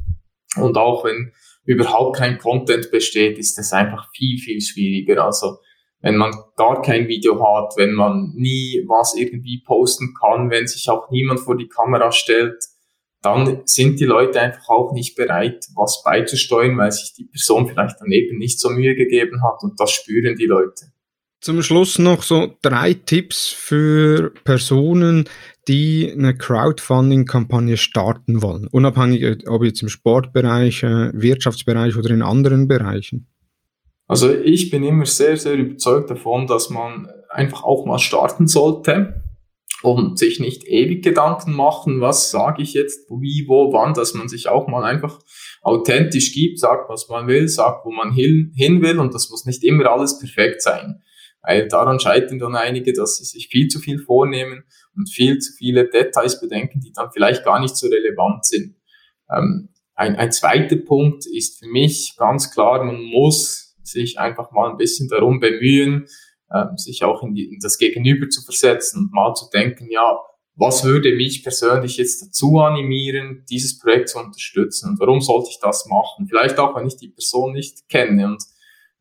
Und 0.57 0.76
auch 0.76 1.05
wenn 1.05 1.32
überhaupt 1.64 2.16
kein 2.16 2.38
Content 2.38 2.90
besteht, 2.90 3.38
ist 3.38 3.58
es 3.58 3.72
einfach 3.72 4.10
viel, 4.14 4.38
viel 4.38 4.60
schwieriger. 4.60 5.24
Also 5.24 5.58
wenn 6.00 6.16
man 6.16 6.34
gar 6.56 6.82
kein 6.82 7.08
Video 7.08 7.42
hat, 7.42 7.74
wenn 7.76 7.94
man 7.94 8.32
nie 8.34 8.84
was 8.86 9.14
irgendwie 9.16 9.62
posten 9.66 10.14
kann, 10.20 10.50
wenn 10.50 10.66
sich 10.66 10.88
auch 10.90 11.10
niemand 11.10 11.40
vor 11.40 11.56
die 11.56 11.68
Kamera 11.68 12.12
stellt, 12.12 12.62
dann 13.22 13.62
sind 13.64 13.98
die 14.00 14.04
Leute 14.04 14.38
einfach 14.38 14.68
auch 14.68 14.92
nicht 14.92 15.16
bereit, 15.16 15.66
was 15.74 16.02
beizusteuern, 16.04 16.76
weil 16.76 16.92
sich 16.92 17.14
die 17.14 17.24
Person 17.24 17.66
vielleicht 17.66 17.96
daneben 17.98 18.36
nicht 18.36 18.60
so 18.60 18.68
Mühe 18.68 18.94
gegeben 18.94 19.42
hat 19.42 19.62
und 19.62 19.80
das 19.80 19.92
spüren 19.92 20.36
die 20.36 20.44
Leute. 20.44 20.92
Zum 21.45 21.62
Schluss 21.62 21.99
noch 21.99 22.22
so 22.22 22.57
drei 22.62 22.95
Tipps 22.95 23.49
für 23.49 24.32
Personen, 24.45 25.28
die 25.68 26.11
eine 26.11 26.34
Crowdfunding-Kampagne 26.34 27.76
starten 27.76 28.40
wollen, 28.40 28.66
unabhängig 28.66 29.47
ob 29.47 29.62
jetzt 29.62 29.82
im 29.82 29.90
Sportbereich, 29.90 30.82
äh, 30.84 31.11
Wirtschaftsbereich 31.12 31.99
oder 31.99 32.09
in 32.09 32.22
anderen 32.22 32.66
Bereichen. 32.66 33.26
Also 34.07 34.32
ich 34.32 34.70
bin 34.70 34.84
immer 34.84 35.05
sehr, 35.05 35.36
sehr 35.36 35.57
überzeugt 35.57 36.09
davon, 36.09 36.47
dass 36.47 36.70
man 36.70 37.11
einfach 37.28 37.62
auch 37.62 37.84
mal 37.84 37.99
starten 37.99 38.47
sollte 38.47 39.22
und 39.82 40.18
sich 40.18 40.40
nicht 40.40 40.66
ewig 40.66 41.05
Gedanken 41.05 41.53
machen, 41.53 42.01
was 42.01 42.30
sage 42.30 42.62
ich 42.62 42.72
jetzt, 42.72 43.07
wie, 43.11 43.45
wo, 43.49 43.70
wann, 43.70 43.92
dass 43.92 44.14
man 44.14 44.28
sich 44.30 44.49
auch 44.49 44.66
mal 44.66 44.82
einfach 44.82 45.20
authentisch 45.61 46.32
gibt, 46.32 46.59
sagt, 46.59 46.88
was 46.88 47.11
man 47.11 47.26
will, 47.26 47.49
sagt, 47.49 47.84
wo 47.84 47.92
man 47.92 48.14
hin, 48.14 48.51
hin 48.57 48.80
will 48.80 48.99
und 48.99 49.12
das 49.12 49.28
muss 49.28 49.45
nicht 49.45 49.62
immer 49.62 49.92
alles 49.92 50.18
perfekt 50.18 50.62
sein. 50.62 51.03
Daran 51.68 52.01
scheitern 52.01 52.38
dann 52.38 52.57
einige, 52.57 52.92
dass 52.92 53.18
sie 53.18 53.24
sich 53.24 53.49
viel 53.49 53.68
zu 53.68 53.78
viel 53.78 53.99
vornehmen 53.99 54.64
und 54.97 55.11
viel 55.11 55.38
zu 55.38 55.53
viele 55.53 55.88
Details 55.88 56.40
bedenken, 56.40 56.80
die 56.80 56.92
dann 56.92 57.11
vielleicht 57.12 57.45
gar 57.45 57.61
nicht 57.61 57.76
so 57.76 57.88
relevant 57.88 58.47
sind. 58.47 58.76
Ähm, 59.30 59.68
ein, 59.95 60.16
ein 60.16 60.32
zweiter 60.32 60.76
Punkt 60.76 61.26
ist 61.26 61.61
für 61.61 61.68
mich 61.68 62.14
ganz 62.16 62.51
klar, 62.53 62.82
man 62.82 63.01
muss 63.03 63.76
sich 63.82 64.18
einfach 64.18 64.51
mal 64.51 64.70
ein 64.70 64.76
bisschen 64.76 65.09
darum 65.09 65.38
bemühen, 65.38 66.07
ähm, 66.53 66.76
sich 66.76 67.05
auch 67.05 67.22
in, 67.22 67.34
die, 67.34 67.53
in 67.55 67.61
das 67.61 67.78
Gegenüber 67.78 68.28
zu 68.28 68.42
versetzen 68.42 68.99
und 68.99 69.12
mal 69.12 69.34
zu 69.34 69.49
denken, 69.53 69.88
ja, 69.90 70.18
was 70.57 70.84
würde 70.84 71.14
mich 71.14 71.42
persönlich 71.42 71.97
jetzt 71.97 72.22
dazu 72.22 72.59
animieren, 72.61 73.45
dieses 73.51 73.78
Projekt 73.78 74.11
zu 74.11 74.18
unterstützen 74.18 74.90
und 74.90 75.01
warum 75.01 75.20
sollte 75.20 75.51
ich 75.51 75.59
das 75.61 75.86
machen? 75.86 76.26
Vielleicht 76.28 76.59
auch, 76.59 76.76
wenn 76.76 76.86
ich 76.86 76.97
die 76.97 77.09
Person 77.09 77.53
nicht 77.53 77.88
kenne 77.88 78.26
und 78.26 78.42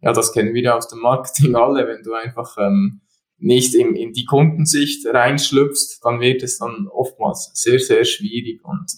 ja, 0.04 0.12
das 0.12 0.34
kennen 0.34 0.54
wir 0.54 0.62
ja 0.62 0.78
aus 0.78 0.88
dem 0.88 1.00
Marketing 1.00 1.56
alle, 1.56 1.88
wenn 1.88 2.04
du 2.04 2.14
einfach 2.14 2.58
ähm, 2.58 3.02
nicht 3.38 3.74
in, 3.74 3.96
in 3.96 4.14
die 4.14 4.26
Kundensicht 4.26 5.06
reinschlüpfst, 5.06 6.00
dann 6.04 6.20
wird 6.20 6.44
es 6.44 6.60
dann 6.60 6.88
oftmals 6.88 7.52
sehr, 7.54 7.80
sehr 7.80 8.06
schwierig. 8.06 8.64
Und 8.64 8.92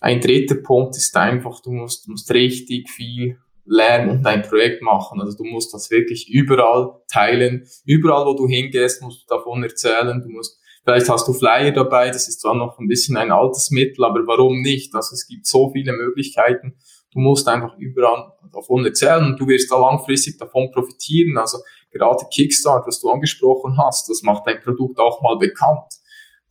ein 0.00 0.20
dritter 0.20 0.56
Punkt 0.56 0.96
ist 0.96 1.16
einfach, 1.16 1.60
du 1.60 1.72
musst, 1.72 2.08
musst 2.08 2.32
richtig 2.32 2.90
viel 2.90 3.38
lernen 3.66 4.10
und 4.10 4.26
ein 4.26 4.42
Projekt 4.42 4.82
machen. 4.82 5.20
Also 5.20 5.36
du 5.36 5.44
musst 5.44 5.72
das 5.74 5.90
wirklich 5.90 6.28
überall 6.28 7.00
teilen. 7.10 7.66
Überall, 7.84 8.26
wo 8.26 8.34
du 8.34 8.48
hingehst, 8.48 9.02
musst 9.02 9.22
du 9.22 9.34
davon 9.34 9.62
erzählen. 9.62 10.20
Du 10.22 10.30
musst, 10.30 10.58
vielleicht 10.84 11.08
hast 11.08 11.28
du 11.28 11.32
Flyer 11.32 11.70
dabei, 11.70 12.08
das 12.08 12.28
ist 12.28 12.40
zwar 12.40 12.54
noch 12.54 12.78
ein 12.78 12.88
bisschen 12.88 13.16
ein 13.16 13.30
altes 13.30 13.70
Mittel, 13.70 14.04
aber 14.04 14.26
warum 14.26 14.62
nicht? 14.62 14.94
Also 14.94 15.14
es 15.14 15.26
gibt 15.26 15.46
so 15.46 15.70
viele 15.72 15.92
Möglichkeiten. 15.92 16.76
Du 17.12 17.18
musst 17.18 17.48
einfach 17.48 17.76
überall 17.78 18.32
davon 18.52 18.84
erzählen 18.84 19.24
und 19.24 19.40
du 19.40 19.46
wirst 19.48 19.70
da 19.70 19.78
langfristig 19.78 20.38
davon 20.38 20.70
profitieren. 20.70 21.36
Also 21.38 21.58
gerade 21.90 22.24
Kickstart, 22.32 22.86
was 22.86 23.00
du 23.00 23.10
angesprochen 23.10 23.76
hast, 23.78 24.08
das 24.08 24.22
macht 24.22 24.46
dein 24.46 24.60
Produkt 24.60 24.98
auch 24.98 25.20
mal 25.22 25.36
bekannt. 25.36 25.94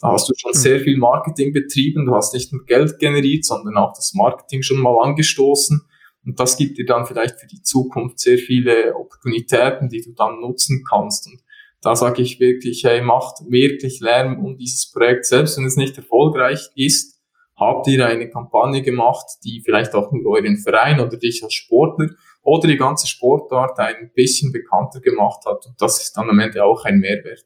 Da 0.02 0.12
hast 0.12 0.30
du 0.30 0.34
schon 0.38 0.54
hm. 0.54 0.60
sehr 0.60 0.80
viel 0.80 0.98
Marketing 0.98 1.54
betrieben. 1.54 2.06
Du 2.06 2.16
hast 2.16 2.34
nicht 2.34 2.52
nur 2.54 2.66
Geld 2.66 3.00
generiert, 3.00 3.46
sondern 3.46 3.78
auch 3.78 3.94
das 3.94 4.14
Marketing 4.14 4.62
schon 4.62 4.80
mal 4.80 4.98
angestoßen. 5.02 5.82
Und 6.26 6.40
das 6.40 6.58
gibt 6.58 6.78
dir 6.78 6.86
dann 6.86 7.06
vielleicht 7.06 7.40
für 7.40 7.48
die 7.48 7.62
Zukunft 7.62 8.20
sehr 8.20 8.38
viele 8.38 8.96
Opportunitäten, 8.96 9.90
die 9.90 10.02
du 10.02 10.12
dann 10.12 10.40
nutzen 10.42 10.84
kannst. 10.90 11.28
Und 11.28 11.42
da 11.82 11.96
sage 11.96 12.22
ich 12.22 12.40
wirklich, 12.40 12.84
hey, 12.84 13.02
macht 13.02 13.38
wirklich 13.50 14.02
Lärm 14.02 14.44
um 14.44 14.58
dieses 14.58 14.92
Projekt, 14.92 15.26
selbst 15.26 15.58
wenn 15.58 15.66
es 15.66 15.78
nicht 15.78 15.98
erfolgreich 15.98 16.70
ist 16.76 17.19
habt 17.60 17.88
ihr 17.88 18.06
eine 18.08 18.30
Kampagne 18.30 18.82
gemacht, 18.82 19.26
die 19.44 19.62
vielleicht 19.64 19.94
auch 19.94 20.12
nur 20.12 20.38
euren 20.38 20.58
Verein 20.58 21.00
oder 21.00 21.18
dich 21.18 21.44
als 21.44 21.54
Sportler 21.54 22.10
oder 22.42 22.68
die 22.68 22.78
ganze 22.78 23.08
Sportart 23.08 23.78
ein 23.80 24.12
bisschen 24.14 24.52
bekannter 24.52 25.02
gemacht 25.02 25.46
hat. 25.46 25.66
Und 25.66 25.76
das 25.80 26.02
ist 26.02 26.16
dann 26.18 26.30
am 26.30 26.40
Ende 26.40 26.64
auch 26.64 26.86
ein 26.86 27.00
Mehrwert. 27.00 27.46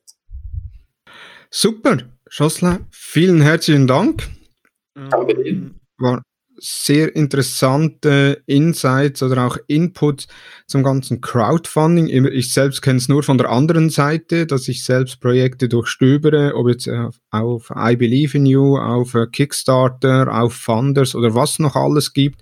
Super, 1.50 1.98
Schossler, 2.28 2.80
vielen 2.92 3.42
herzlichen 3.42 3.88
Dank. 3.88 4.28
Danke 4.96 5.36
dir. 5.36 5.72
War 5.98 6.22
sehr 6.58 7.16
interessante 7.16 8.42
Insights 8.46 9.24
oder 9.24 9.46
auch 9.46 9.58
Inputs 9.68 10.28
zum 10.68 10.84
ganzen 10.84 11.22
Crowdfunding. 11.22 12.08
Ich 12.28 12.54
selbst 12.54 12.82
kenne 12.82 12.98
es 12.98 13.10
nur 13.10 13.24
von 13.24 13.38
der 13.38 13.50
anderen 13.50 13.90
Seite, 13.90 14.46
dass 14.46 14.68
ich 14.68 14.84
selbst 14.84 15.20
Projekte 15.20 15.68
durchstöbere, 15.68 16.56
ob 16.56 16.70
jetzt 16.70 16.88
äh, 16.88 17.10
auf 17.32 17.72
I 17.76 17.96
Believe 17.96 18.38
in 18.38 18.46
You, 18.46 18.78
auf 18.78 19.14
äh, 19.16 19.28
Kickstarter, 19.28 20.28
auf 20.34 20.54
Funders 20.54 21.16
oder 21.16 21.36
was 21.36 21.60
noch 21.60 21.76
alles 21.76 22.14
gibt 22.14 22.42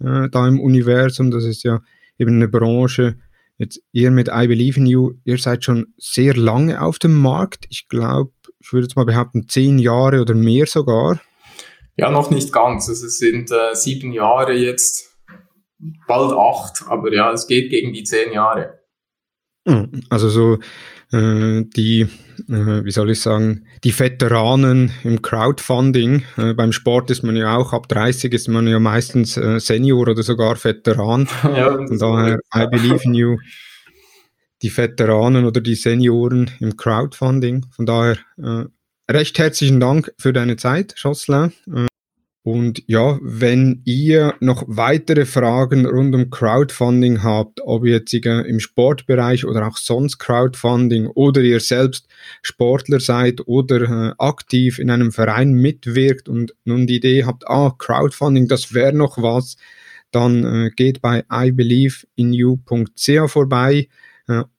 äh, 0.00 0.28
da 0.28 0.46
im 0.46 0.60
Universum. 0.60 1.30
Das 1.30 1.44
ist 1.44 1.64
ja 1.64 1.80
eben 2.18 2.36
eine 2.36 2.48
Branche. 2.48 3.16
Jetzt 3.58 3.80
ihr 3.92 4.10
mit 4.10 4.28
I 4.28 4.46
Believe 4.46 4.78
in 4.78 4.86
You, 4.86 5.14
ihr 5.24 5.38
seid 5.38 5.64
schon 5.64 5.86
sehr 5.96 6.36
lange 6.36 6.80
auf 6.80 6.98
dem 6.98 7.14
Markt. 7.14 7.66
Ich 7.70 7.88
glaube, 7.88 8.30
ich 8.60 8.72
würde 8.72 8.86
jetzt 8.86 8.96
mal 8.96 9.04
behaupten, 9.04 9.48
zehn 9.48 9.78
Jahre 9.78 10.20
oder 10.20 10.34
mehr 10.34 10.66
sogar. 10.66 11.20
Ja, 11.98 12.10
noch 12.10 12.30
nicht 12.30 12.52
ganz. 12.52 12.88
Also 12.88 13.06
es 13.06 13.18
sind 13.18 13.50
äh, 13.50 13.74
sieben 13.74 14.12
Jahre 14.12 14.54
jetzt, 14.54 15.18
bald 16.06 16.32
acht, 16.32 16.84
aber 16.88 17.12
ja, 17.12 17.32
es 17.32 17.46
geht 17.46 17.70
gegen 17.70 17.92
die 17.92 18.04
zehn 18.04 18.32
Jahre. 18.32 18.78
Hm, 19.66 20.02
also 20.08 20.28
so 20.28 20.58
äh, 21.12 21.64
die, 21.64 22.02
äh, 22.48 22.84
wie 22.84 22.90
soll 22.90 23.10
ich 23.10 23.20
sagen, 23.20 23.66
die 23.82 23.98
Veteranen 23.98 24.92
im 25.02 25.22
Crowdfunding. 25.22 26.22
Äh, 26.36 26.54
beim 26.54 26.72
Sport 26.72 27.10
ist 27.10 27.24
man 27.24 27.36
ja 27.36 27.56
auch, 27.56 27.72
ab 27.72 27.88
30 27.88 28.32
ist 28.32 28.48
man 28.48 28.66
ja 28.68 28.78
meistens 28.78 29.36
äh, 29.36 29.58
Senior 29.58 30.00
oder 30.00 30.22
sogar 30.22 30.62
Veteran. 30.62 31.28
ja, 31.42 31.76
Von 31.86 31.98
daher, 31.98 32.38
I 32.54 32.66
believe 32.70 33.04
in 33.04 33.14
you 33.14 33.36
die 34.62 34.76
Veteranen 34.76 35.44
oder 35.44 35.60
die 35.60 35.76
Senioren 35.76 36.50
im 36.60 36.76
Crowdfunding. 36.76 37.66
Von 37.70 37.86
daher 37.86 38.18
äh, 38.36 38.64
recht 39.10 39.38
herzlichen 39.38 39.80
Dank 39.80 40.12
für 40.18 40.32
deine 40.32 40.56
Zeit, 40.56 40.94
Jocelyn. 40.96 41.52
Und 42.50 42.82
ja, 42.86 43.18
wenn 43.20 43.82
ihr 43.84 44.34
noch 44.40 44.64
weitere 44.66 45.26
Fragen 45.26 45.84
rund 45.84 46.14
um 46.14 46.30
Crowdfunding 46.30 47.22
habt, 47.22 47.60
ob 47.60 47.84
jetzt 47.84 48.14
im 48.14 48.58
Sportbereich 48.58 49.44
oder 49.44 49.68
auch 49.68 49.76
sonst 49.76 50.16
Crowdfunding 50.16 51.08
oder 51.08 51.42
ihr 51.42 51.60
selbst 51.60 52.08
Sportler 52.40 53.00
seid 53.00 53.46
oder 53.46 53.82
äh, 53.82 54.14
aktiv 54.16 54.78
in 54.78 54.88
einem 54.88 55.12
Verein 55.12 55.52
mitwirkt 55.52 56.30
und 56.30 56.54
nun 56.64 56.86
die 56.86 56.96
Idee 56.96 57.24
habt, 57.24 57.46
ah, 57.46 57.74
Crowdfunding, 57.76 58.48
das 58.48 58.72
wäre 58.72 58.94
noch 58.94 59.18
was, 59.20 59.58
dann 60.10 60.42
äh, 60.42 60.70
geht 60.74 61.02
bei 61.02 61.24
ibelieveinyou.ca 61.30 63.28
vorbei 63.28 63.88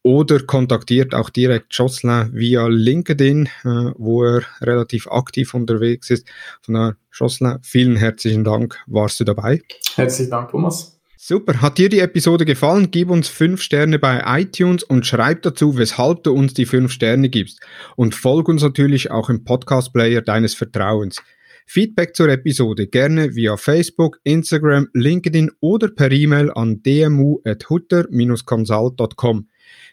oder 0.03 0.39
kontaktiert 0.41 1.13
auch 1.13 1.29
direkt 1.29 1.73
Jocelyn 1.73 2.31
via 2.33 2.67
LinkedIn, 2.67 3.45
äh, 3.45 3.69
wo 3.97 4.23
er 4.23 4.43
relativ 4.61 5.07
aktiv 5.07 5.53
unterwegs 5.53 6.09
ist. 6.09 6.27
Von 6.61 6.75
daher, 6.75 6.95
Jocelyn, 7.13 7.59
vielen 7.61 7.95
herzlichen 7.95 8.43
Dank. 8.43 8.77
Warst 8.87 9.19
du 9.19 9.23
dabei? 9.23 9.61
Herzlichen 9.95 10.31
Dank, 10.31 10.49
Thomas. 10.49 10.99
Super, 11.21 11.61
hat 11.61 11.77
dir 11.77 11.89
die 11.89 11.99
Episode 11.99 12.45
gefallen? 12.45 12.91
Gib 12.91 13.09
uns 13.09 13.27
5 13.27 13.61
Sterne 13.61 13.99
bei 13.99 14.21
iTunes 14.41 14.83
und 14.83 15.05
schreib 15.05 15.41
dazu, 15.41 15.77
weshalb 15.77 16.23
du 16.23 16.33
uns 16.33 16.53
die 16.53 16.65
5 16.65 16.89
Sterne 16.91 17.27
gibst. 17.27 17.59
Und 17.97 18.15
folg 18.15 18.47
uns 18.47 18.63
natürlich 18.63 19.11
auch 19.11 19.29
im 19.29 19.43
Podcast-Player 19.43 20.21
deines 20.21 20.55
Vertrauens. 20.55 21.21
Feedback 21.67 22.15
zur 22.15 22.29
Episode 22.29 22.87
gerne 22.87 23.35
via 23.35 23.57
Facebook, 23.57 24.21
Instagram, 24.23 24.87
LinkedIn 24.93 25.51
oder 25.59 25.89
per 25.89 26.11
E-Mail 26.11 26.51
an 26.51 26.81
dmu.hutter-consult.com. 26.81 29.47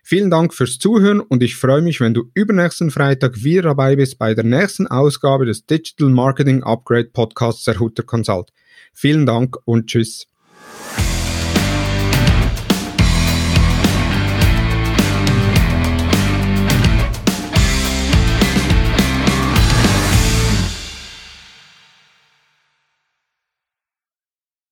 Vielen 0.08 0.30
Dank 0.30 0.54
fürs 0.54 0.78
Zuhören 0.78 1.18
und 1.18 1.42
ich 1.42 1.56
freue 1.56 1.82
mich, 1.82 2.00
wenn 2.00 2.14
du 2.14 2.30
übernächsten 2.32 2.92
Freitag 2.92 3.42
wieder 3.42 3.62
dabei 3.62 3.96
bist 3.96 4.20
bei 4.20 4.34
der 4.34 4.44
nächsten 4.44 4.86
Ausgabe 4.86 5.46
des 5.46 5.66
Digital 5.66 6.10
Marketing 6.10 6.62
Upgrade 6.62 7.06
Podcasts 7.12 7.64
der 7.64 7.80
Hutter 7.80 8.04
Consult. 8.04 8.52
Vielen 8.92 9.26
Dank 9.26 9.56
und 9.64 9.88
tschüss. 9.88 10.28